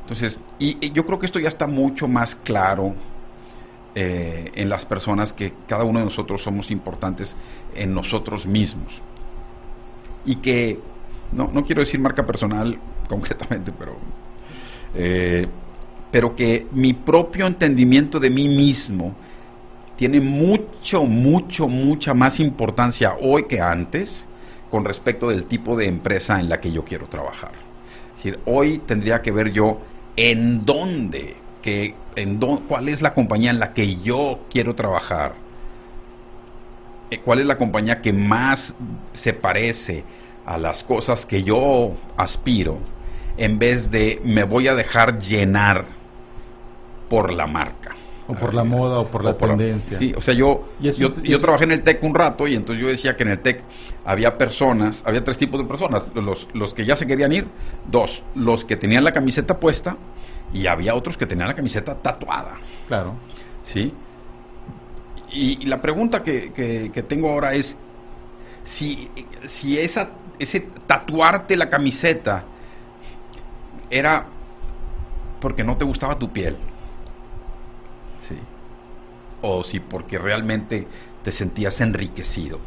Entonces, 0.00 0.40
y, 0.58 0.84
y 0.84 0.90
yo 0.90 1.06
creo 1.06 1.18
que 1.18 1.26
esto 1.26 1.38
ya 1.38 1.48
está 1.48 1.66
mucho 1.66 2.08
más 2.08 2.34
claro 2.34 2.94
eh, 3.94 4.50
en 4.54 4.70
las 4.70 4.86
personas 4.86 5.34
que 5.34 5.52
cada 5.68 5.84
uno 5.84 5.98
de 5.98 6.06
nosotros 6.06 6.42
somos 6.42 6.70
importantes 6.70 7.36
en 7.74 7.92
nosotros 7.92 8.46
mismos. 8.46 9.02
Y 10.24 10.36
que, 10.36 10.80
no, 11.32 11.50
no 11.52 11.62
quiero 11.64 11.82
decir 11.82 12.00
marca 12.00 12.24
personal 12.24 12.78
concretamente, 13.12 13.72
pero, 13.78 13.96
eh, 14.94 15.46
pero 16.10 16.34
que 16.34 16.66
mi 16.72 16.92
propio 16.94 17.46
entendimiento 17.46 18.18
de 18.18 18.30
mí 18.30 18.48
mismo 18.48 19.14
tiene 19.96 20.20
mucho, 20.20 21.04
mucho, 21.04 21.68
mucha 21.68 22.14
más 22.14 22.40
importancia 22.40 23.16
hoy 23.20 23.44
que 23.44 23.60
antes 23.60 24.26
con 24.70 24.84
respecto 24.84 25.28
del 25.28 25.44
tipo 25.46 25.76
de 25.76 25.86
empresa 25.86 26.40
en 26.40 26.48
la 26.48 26.60
que 26.60 26.72
yo 26.72 26.84
quiero 26.84 27.06
trabajar. 27.06 27.52
Es 28.12 28.16
decir, 28.24 28.40
hoy 28.46 28.78
tendría 28.78 29.20
que 29.22 29.30
ver 29.30 29.52
yo 29.52 29.78
en 30.16 30.64
dónde, 30.64 31.36
que, 31.62 31.94
en 32.16 32.40
dó- 32.40 32.60
cuál 32.68 32.88
es 32.88 33.02
la 33.02 33.12
compañía 33.14 33.50
en 33.50 33.58
la 33.58 33.74
que 33.74 33.96
yo 33.96 34.40
quiero 34.50 34.74
trabajar, 34.74 35.34
eh, 37.10 37.20
cuál 37.24 37.40
es 37.40 37.46
la 37.46 37.58
compañía 37.58 38.00
que 38.00 38.12
más 38.12 38.74
se 39.12 39.32
parece 39.34 40.04
a 40.46 40.58
las 40.58 40.82
cosas 40.82 41.26
que 41.26 41.42
yo 41.42 41.92
aspiro, 42.16 42.78
en 43.36 43.58
vez 43.58 43.90
de 43.90 44.20
me 44.24 44.44
voy 44.44 44.68
a 44.68 44.74
dejar 44.74 45.18
llenar 45.18 45.86
por 47.08 47.32
la 47.32 47.46
marca. 47.46 47.94
O 48.28 48.34
por 48.34 48.54
la 48.54 48.62
moda 48.64 49.00
o 49.00 49.06
por 49.08 49.24
la 49.24 49.36
tendencia. 49.36 49.98
Sí, 49.98 50.14
o 50.16 50.20
sea, 50.22 50.32
yo, 50.32 50.68
eso- 50.82 51.12
yo, 51.22 51.38
trabajé 51.40 51.64
en 51.64 51.72
el 51.72 51.82
TEC 51.82 52.02
un 52.04 52.14
rato 52.14 52.46
y 52.46 52.54
entonces 52.54 52.80
yo 52.82 52.88
decía 52.88 53.16
que 53.16 53.24
en 53.24 53.30
el 53.30 53.40
TEC 53.40 53.62
había 54.04 54.38
personas, 54.38 55.02
había 55.04 55.24
tres 55.24 55.38
tipos 55.38 55.60
de 55.60 55.66
personas. 55.66 56.10
Los, 56.14 56.48
los 56.54 56.72
que 56.72 56.84
ya 56.86 56.96
se 56.96 57.06
querían 57.06 57.32
ir, 57.32 57.48
dos, 57.90 58.22
los 58.34 58.64
que 58.64 58.76
tenían 58.76 59.02
la 59.04 59.12
camiseta 59.12 59.58
puesta 59.58 59.96
y 60.54 60.66
había 60.68 60.94
otros 60.94 61.16
que 61.16 61.26
tenían 61.26 61.48
la 61.48 61.54
camiseta 61.54 61.96
tatuada. 61.96 62.54
Claro. 62.86 63.14
¿Sí? 63.64 63.92
Y, 65.32 65.62
y 65.62 65.66
la 65.66 65.80
pregunta 65.82 66.22
que, 66.22 66.52
que- 66.52 66.90
que 66.92 67.02
tengo 67.02 67.30
ahora 67.30 67.54
es 67.54 67.76
si, 68.64 69.10
si 69.46 69.78
esa, 69.78 70.10
ese 70.38 70.60
tatuarte 70.86 71.56
la 71.56 71.68
camiseta 71.68 72.44
era 73.92 74.26
porque 75.38 75.62
no 75.62 75.76
te 75.76 75.84
gustaba 75.84 76.18
tu 76.18 76.32
piel. 76.32 76.56
Sí. 78.18 78.36
O 79.42 79.62
si 79.62 79.80
porque 79.80 80.18
realmente 80.18 80.86
te 81.22 81.30
sentías 81.30 81.80
enriquecido 81.80 82.58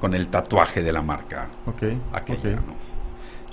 con 0.00 0.14
el 0.14 0.28
tatuaje 0.28 0.82
de 0.82 0.92
la 0.92 1.00
marca 1.00 1.48
Ok. 1.66 1.82
aquella, 2.12 2.58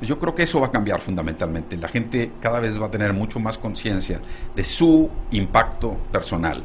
Yo 0.02 0.20
creo 0.20 0.36
que 0.36 0.43
eso 0.43 0.60
va 0.60 0.68
a 0.68 0.72
cambiar 0.72 0.99
fundamentalmente. 0.99 1.78
La 1.78 1.88
gente 1.88 2.32
cada 2.41 2.60
vez 2.60 2.82
va 2.82 2.88
a 2.88 2.91
tener 2.91 3.14
mucho 3.14 3.39
más 3.39 3.58
conciencia 3.58 4.20
de 4.56 4.64
su 4.66 5.10
impacto 5.32 5.95
personal, 6.12 6.64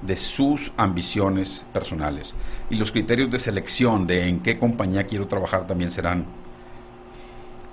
de 0.00 0.16
sus 0.16 0.72
ambiciones 0.76 1.66
personales. 1.72 2.34
Y 2.70 2.76
los 2.76 2.92
criterios 2.92 3.30
de 3.30 3.38
selección 3.38 4.06
de 4.06 4.28
en 4.28 4.40
qué 4.40 4.58
compañía 4.58 5.06
quiero 5.06 5.26
trabajar 5.26 5.66
también 5.66 5.90
serán 5.90 6.24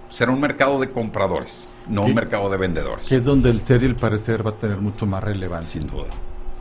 será 0.10 0.32
un 0.32 0.39
mercado 0.39 0.80
de 0.80 0.89
compradores, 0.91 1.68
no 1.88 2.01
¿Qué? 2.03 2.08
un 2.10 2.16
mercado 2.16 2.49
de 2.49 2.58
vendedores. 2.58 3.08
Que 3.08 3.16
es 3.16 3.24
donde 3.24 3.49
el 3.49 3.66
ser 3.66 3.84
y 3.84 3.86
el 3.88 3.95
parecer 3.95 4.45
va 4.45 4.51
a 4.51 4.56
tener 4.56 4.78
mucho 4.78 5.06
más 5.06 5.24
relevancia. 5.24 5.82
Sin 5.82 5.89
duda. 5.89 6.06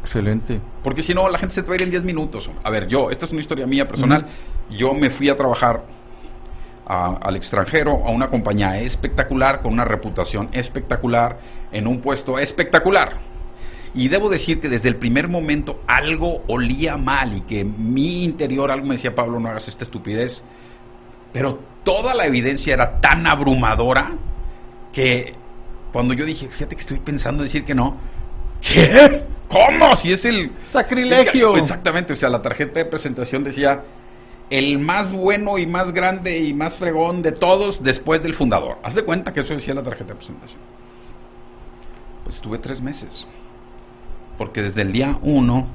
Excelente. 0.01 0.61
Porque 0.83 1.03
si 1.03 1.15
no, 1.15 1.29
la 1.29 1.39
gente 1.39 1.55
se 1.55 1.63
te 1.63 1.69
va 1.69 1.75
a 1.75 1.77
ir 1.77 1.83
en 1.83 1.91
10 1.91 2.05
minutos. 2.05 2.51
A 2.63 2.71
ver, 2.71 2.87
yo, 2.89 3.11
esta 3.11 3.25
es 3.27 3.33
una 3.33 3.41
historia 3.41 3.67
mía 3.67 3.89
personal. 3.89 4.27
Yo 4.71 4.93
me 4.93 5.09
fui 5.11 5.29
a 5.31 5.37
trabajar 5.37 5.85
a- 6.87 7.15
al 7.23 7.37
extranjero, 7.37 8.03
a 8.07 8.11
una 8.11 8.29
compañía 8.29 8.79
espectacular, 8.81 9.63
con 9.63 9.73
una 9.73 9.85
reputación 9.87 10.51
espectacular, 10.53 11.39
en 11.73 11.87
un 11.87 12.01
puesto 12.01 12.39
espectacular. 12.39 13.19
Y 13.95 14.09
debo 14.09 14.29
decir 14.29 14.61
que 14.61 14.69
desde 14.69 14.89
el 14.89 14.97
primer 14.97 15.29
momento 15.29 15.81
algo 15.87 16.43
olía 16.49 16.97
mal 16.99 17.33
y 17.37 17.41
que 17.43 17.65
mi 17.65 18.25
interior 18.25 18.71
algo 18.71 18.87
me 18.87 18.97
decía, 18.97 19.15
Pablo, 19.15 19.39
no 19.41 19.49
hagas 19.49 19.69
esta 19.69 19.85
estupidez. 19.85 20.45
Pero 21.35 21.59
toda 21.83 22.15
la 22.15 22.27
evidencia 22.27 22.73
era 22.73 23.01
tan 23.01 23.27
abrumadora 23.27 24.13
que 24.93 25.35
cuando 25.93 26.15
yo 26.15 26.25
dije, 26.25 26.49
fíjate 26.49 26.77
que 26.77 26.81
estoy 26.81 27.01
pensando 27.01 27.43
en 27.43 27.49
decir 27.49 27.65
que 27.65 27.75
no, 27.75 27.97
¿qué? 28.61 29.25
¿Cómo? 29.49 29.97
Si 29.97 30.13
es 30.13 30.25
el... 30.25 30.53
¡Sacrilegio! 30.63 31.57
Exactamente, 31.57 32.13
o 32.13 32.17
sea, 32.17 32.29
la 32.29 32.41
tarjeta 32.41 32.79
de 32.79 32.85
presentación 32.85 33.43
decía 33.43 33.83
el 34.49 34.79
más 34.79 35.11
bueno 35.11 35.59
y 35.59 35.67
más 35.67 35.93
grande 35.93 36.39
y 36.39 36.55
más 36.55 36.75
fregón 36.77 37.23
de 37.23 37.33
todos 37.33 37.83
después 37.83 38.23
del 38.23 38.35
fundador. 38.35 38.79
Haz 38.85 38.95
de 38.95 39.05
cuenta 39.05 39.33
que 39.33 39.41
eso 39.41 39.55
decía 39.55 39.75
la 39.75 39.83
tarjeta 39.83 40.11
de 40.11 40.15
presentación. 40.15 40.61
Pues 42.23 42.37
estuve 42.37 42.59
tres 42.59 42.81
meses. 42.81 43.27
Porque 44.39 44.63
desde 44.63 44.83
el 44.83 44.93
día 44.93 45.19
uno, 45.23 45.67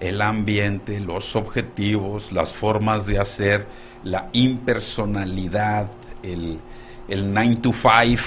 el 0.00 0.22
ambiente, 0.22 0.98
los 0.98 1.36
objetivos, 1.36 2.32
las 2.32 2.52
formas 2.52 3.06
de 3.06 3.20
hacer, 3.20 3.66
la 4.04 4.28
impersonalidad, 4.32 5.88
el, 6.22 6.58
el 7.08 7.32
9 7.32 7.56
to 7.56 7.72
5, 7.72 8.22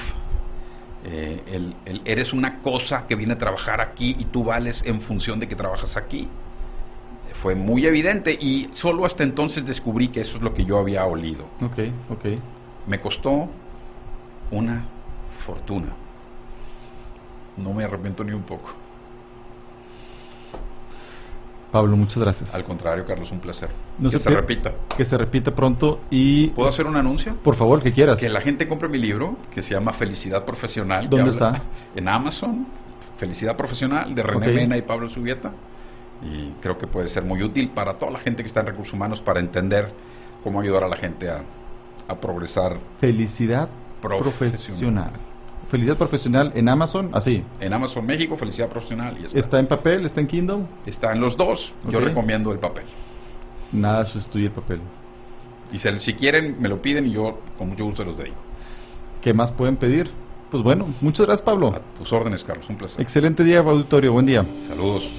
eh, 1.04 1.42
el, 1.48 1.76
el 1.86 2.02
eres 2.06 2.34
una 2.34 2.62
cosa 2.62 3.08
que 3.08 3.16
viene 3.16 3.34
a 3.34 3.38
trabajar 3.38 3.82
aquí 3.82 4.16
y 4.20 4.26
tú 4.26 4.44
vales 4.44 4.84
en 4.86 5.02
función 5.02 5.40
de 5.40 5.48
que 5.48 5.56
trabajas 5.56 5.98
aquí. 5.98 6.28
Fue 7.42 7.56
muy 7.56 7.88
evidente 7.88 8.38
y 8.40 8.70
solo 8.72 9.06
hasta 9.06 9.24
entonces 9.24 9.66
descubrí 9.66 10.10
que 10.10 10.22
eso 10.22 10.38
es 10.38 10.44
lo 10.44 10.54
que 10.54 10.64
yo 10.64 10.78
había 10.78 11.06
olido. 11.06 11.46
Ok, 11.62 11.80
ok. 12.10 12.26
Me 12.86 13.02
costó 13.02 13.50
una 14.52 14.86
fortuna. 15.44 15.88
No 17.58 17.74
me 17.74 17.84
arrepiento 17.84 18.24
ni 18.24 18.34
un 18.34 18.44
poco. 18.44 18.76
Pablo, 21.72 21.96
muchas 21.96 22.18
gracias. 22.18 22.54
Al 22.54 22.64
contrario, 22.66 23.06
Carlos, 23.06 23.32
un 23.32 23.40
placer. 23.40 23.70
No 23.98 24.10
que 24.10 24.20
se, 24.20 24.30
repita. 24.30 24.74
Que 24.98 25.06
se 25.06 25.18
repita 25.18 25.56
pronto 25.56 26.02
y... 26.10 26.48
¿Puedo 26.48 26.68
hacer 26.68 26.86
un 26.86 26.98
anuncio? 26.98 27.36
Por 27.38 27.56
favor, 27.56 27.82
que 27.82 27.94
quieras. 27.94 28.20
Que 28.20 28.28
la 28.30 28.42
gente 28.42 28.68
compre 28.68 28.90
mi 28.90 28.98
libro, 28.98 29.38
que 29.54 29.62
se 29.62 29.74
llama 29.74 29.94
Felicidad 29.94 30.44
Profesional. 30.44 31.10
¿Dónde 31.10 31.30
está? 31.30 31.62
En 31.96 32.08
Amazon. 32.10 32.68
Felicidad 33.18 33.56
Profesional, 33.56 34.14
de 34.14 34.24
René 34.24 34.48
Ok. 34.48 34.54
Mena 34.54 34.78
y 34.78 34.82
Pablo 34.82 35.08
Subieta. 35.10 35.52
Y 36.24 36.52
creo 36.62 36.78
que 36.78 36.88
puede 36.88 37.08
ser 37.08 37.24
muy 37.24 37.42
útil 37.42 37.70
para 37.70 37.94
toda 37.98 38.12
la 38.12 38.20
gente 38.20 38.44
que 38.44 38.48
está 38.48 38.60
en 38.60 38.68
recursos 38.68 38.94
humanos 38.94 39.22
para 39.22 39.40
entender 39.40 39.92
cómo 40.44 40.60
ayudar 40.62 40.84
a 40.84 40.88
la 40.88 40.98
gente 40.98 41.30
a, 41.30 41.42
a 42.08 42.16
progresar 42.20 42.78
Felicidad 43.00 43.70
Profesional. 44.02 45.12
profesional. 45.12 45.31
Felicidad 45.72 45.98
profesional 45.98 46.52
en 46.54 46.68
Amazon, 46.68 47.10
así. 47.14 47.46
en 47.62 47.72
Amazon 47.72 48.06
México, 48.06 48.36
Felicidad 48.36 48.68
Profesional. 48.68 49.16
Y 49.22 49.26
está. 49.28 49.40
Está 49.40 49.60
en 49.62 49.68
papel, 49.68 50.06
está 50.06 50.20
en 50.20 50.28
Kindle. 50.28 50.66
Está 50.86 51.14
en 51.14 51.22
los 51.22 51.38
dos. 51.38 51.74
Yo 51.90 52.02
recomiendo 52.02 52.52
el 52.52 52.60
papel. 52.60 52.84
Nada 53.72 54.04
sustituye 54.06 54.48
el 54.48 54.52
papel. 54.52 54.82
Y 55.72 55.80
se- 55.80 55.98
si 56.02 56.14
quieren, 56.14 56.58
me 56.60 56.68
lo 56.68 56.82
piden 56.82 57.08
y 57.08 57.12
yo 57.14 57.40
con 57.58 57.70
mucho 57.70 57.86
gusto 57.86 58.04
los 58.04 58.18
dedico. 58.18 58.36
¿Qué 59.22 59.34
más 59.34 59.54
pueden 59.54 59.78
pedir? 59.78 60.12
Pues 60.50 60.62
bueno, 60.62 60.94
muchas 61.00 61.26
gracias 61.26 61.46
Pablo. 61.46 61.68
A 61.70 61.80
tus 61.98 62.12
órdenes, 62.12 62.44
Carlos. 62.44 62.68
Un 62.70 62.76
placer. 62.76 63.00
Excelente 63.00 63.42
día, 63.46 63.60
auditorio. 63.60 64.12
Buen 64.12 64.26
día. 64.26 64.46
Saludos. 64.68 65.10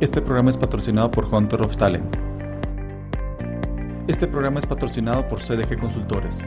Este 0.00 0.20
programa 0.20 0.50
es 0.50 0.56
patrocinado 0.56 1.10
por 1.10 1.32
Hunter 1.32 1.62
of 1.62 1.76
Talent. 1.76 2.16
Este 4.08 4.28
programa 4.28 4.60
es 4.60 4.66
patrocinado 4.66 5.26
por 5.26 5.40
CDG 5.40 5.80
Consultores. 5.80 6.46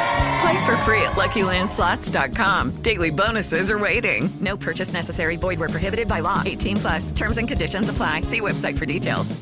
Play 0.41 0.65
for 0.65 0.75
free 0.77 1.01
at 1.03 1.11
LuckyLandSlots.com. 1.11 2.81
Daily 2.81 3.11
bonuses 3.11 3.69
are 3.69 3.77
waiting. 3.77 4.27
No 4.39 4.57
purchase 4.57 4.91
necessary. 4.91 5.37
Void 5.37 5.59
where 5.59 5.69
prohibited 5.69 6.07
by 6.07 6.21
law. 6.21 6.41
18 6.43 6.77
plus. 6.77 7.11
Terms 7.11 7.37
and 7.37 7.47
conditions 7.47 7.89
apply. 7.89 8.21
See 8.21 8.41
website 8.41 8.77
for 8.77 8.85
details. 8.87 9.35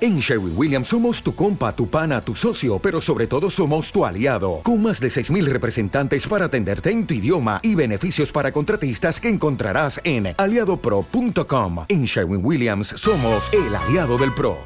En 0.00 0.18
Sherwin 0.18 0.54
Williams 0.56 0.88
somos 0.88 1.22
tu 1.22 1.32
compa, 1.32 1.72
tu 1.76 1.86
pana, 1.88 2.20
tu 2.20 2.34
socio, 2.34 2.80
pero 2.80 3.00
sobre 3.00 3.28
todo 3.28 3.48
somos 3.48 3.92
tu 3.92 4.04
aliado, 4.04 4.60
con 4.64 4.82
más 4.82 4.98
de 4.98 5.06
6.000 5.06 5.44
representantes 5.44 6.26
para 6.26 6.46
atenderte 6.46 6.90
en 6.90 7.06
tu 7.06 7.14
idioma 7.14 7.60
y 7.62 7.76
beneficios 7.76 8.32
para 8.32 8.50
contratistas 8.50 9.20
que 9.20 9.28
encontrarás 9.28 10.00
en 10.02 10.34
aliadopro.com. 10.36 11.84
En 11.88 12.04
Sherwin 12.04 12.44
Williams 12.44 12.88
somos 12.88 13.48
el 13.52 13.76
aliado 13.76 14.18
del 14.18 14.34
PRO. 14.34 14.58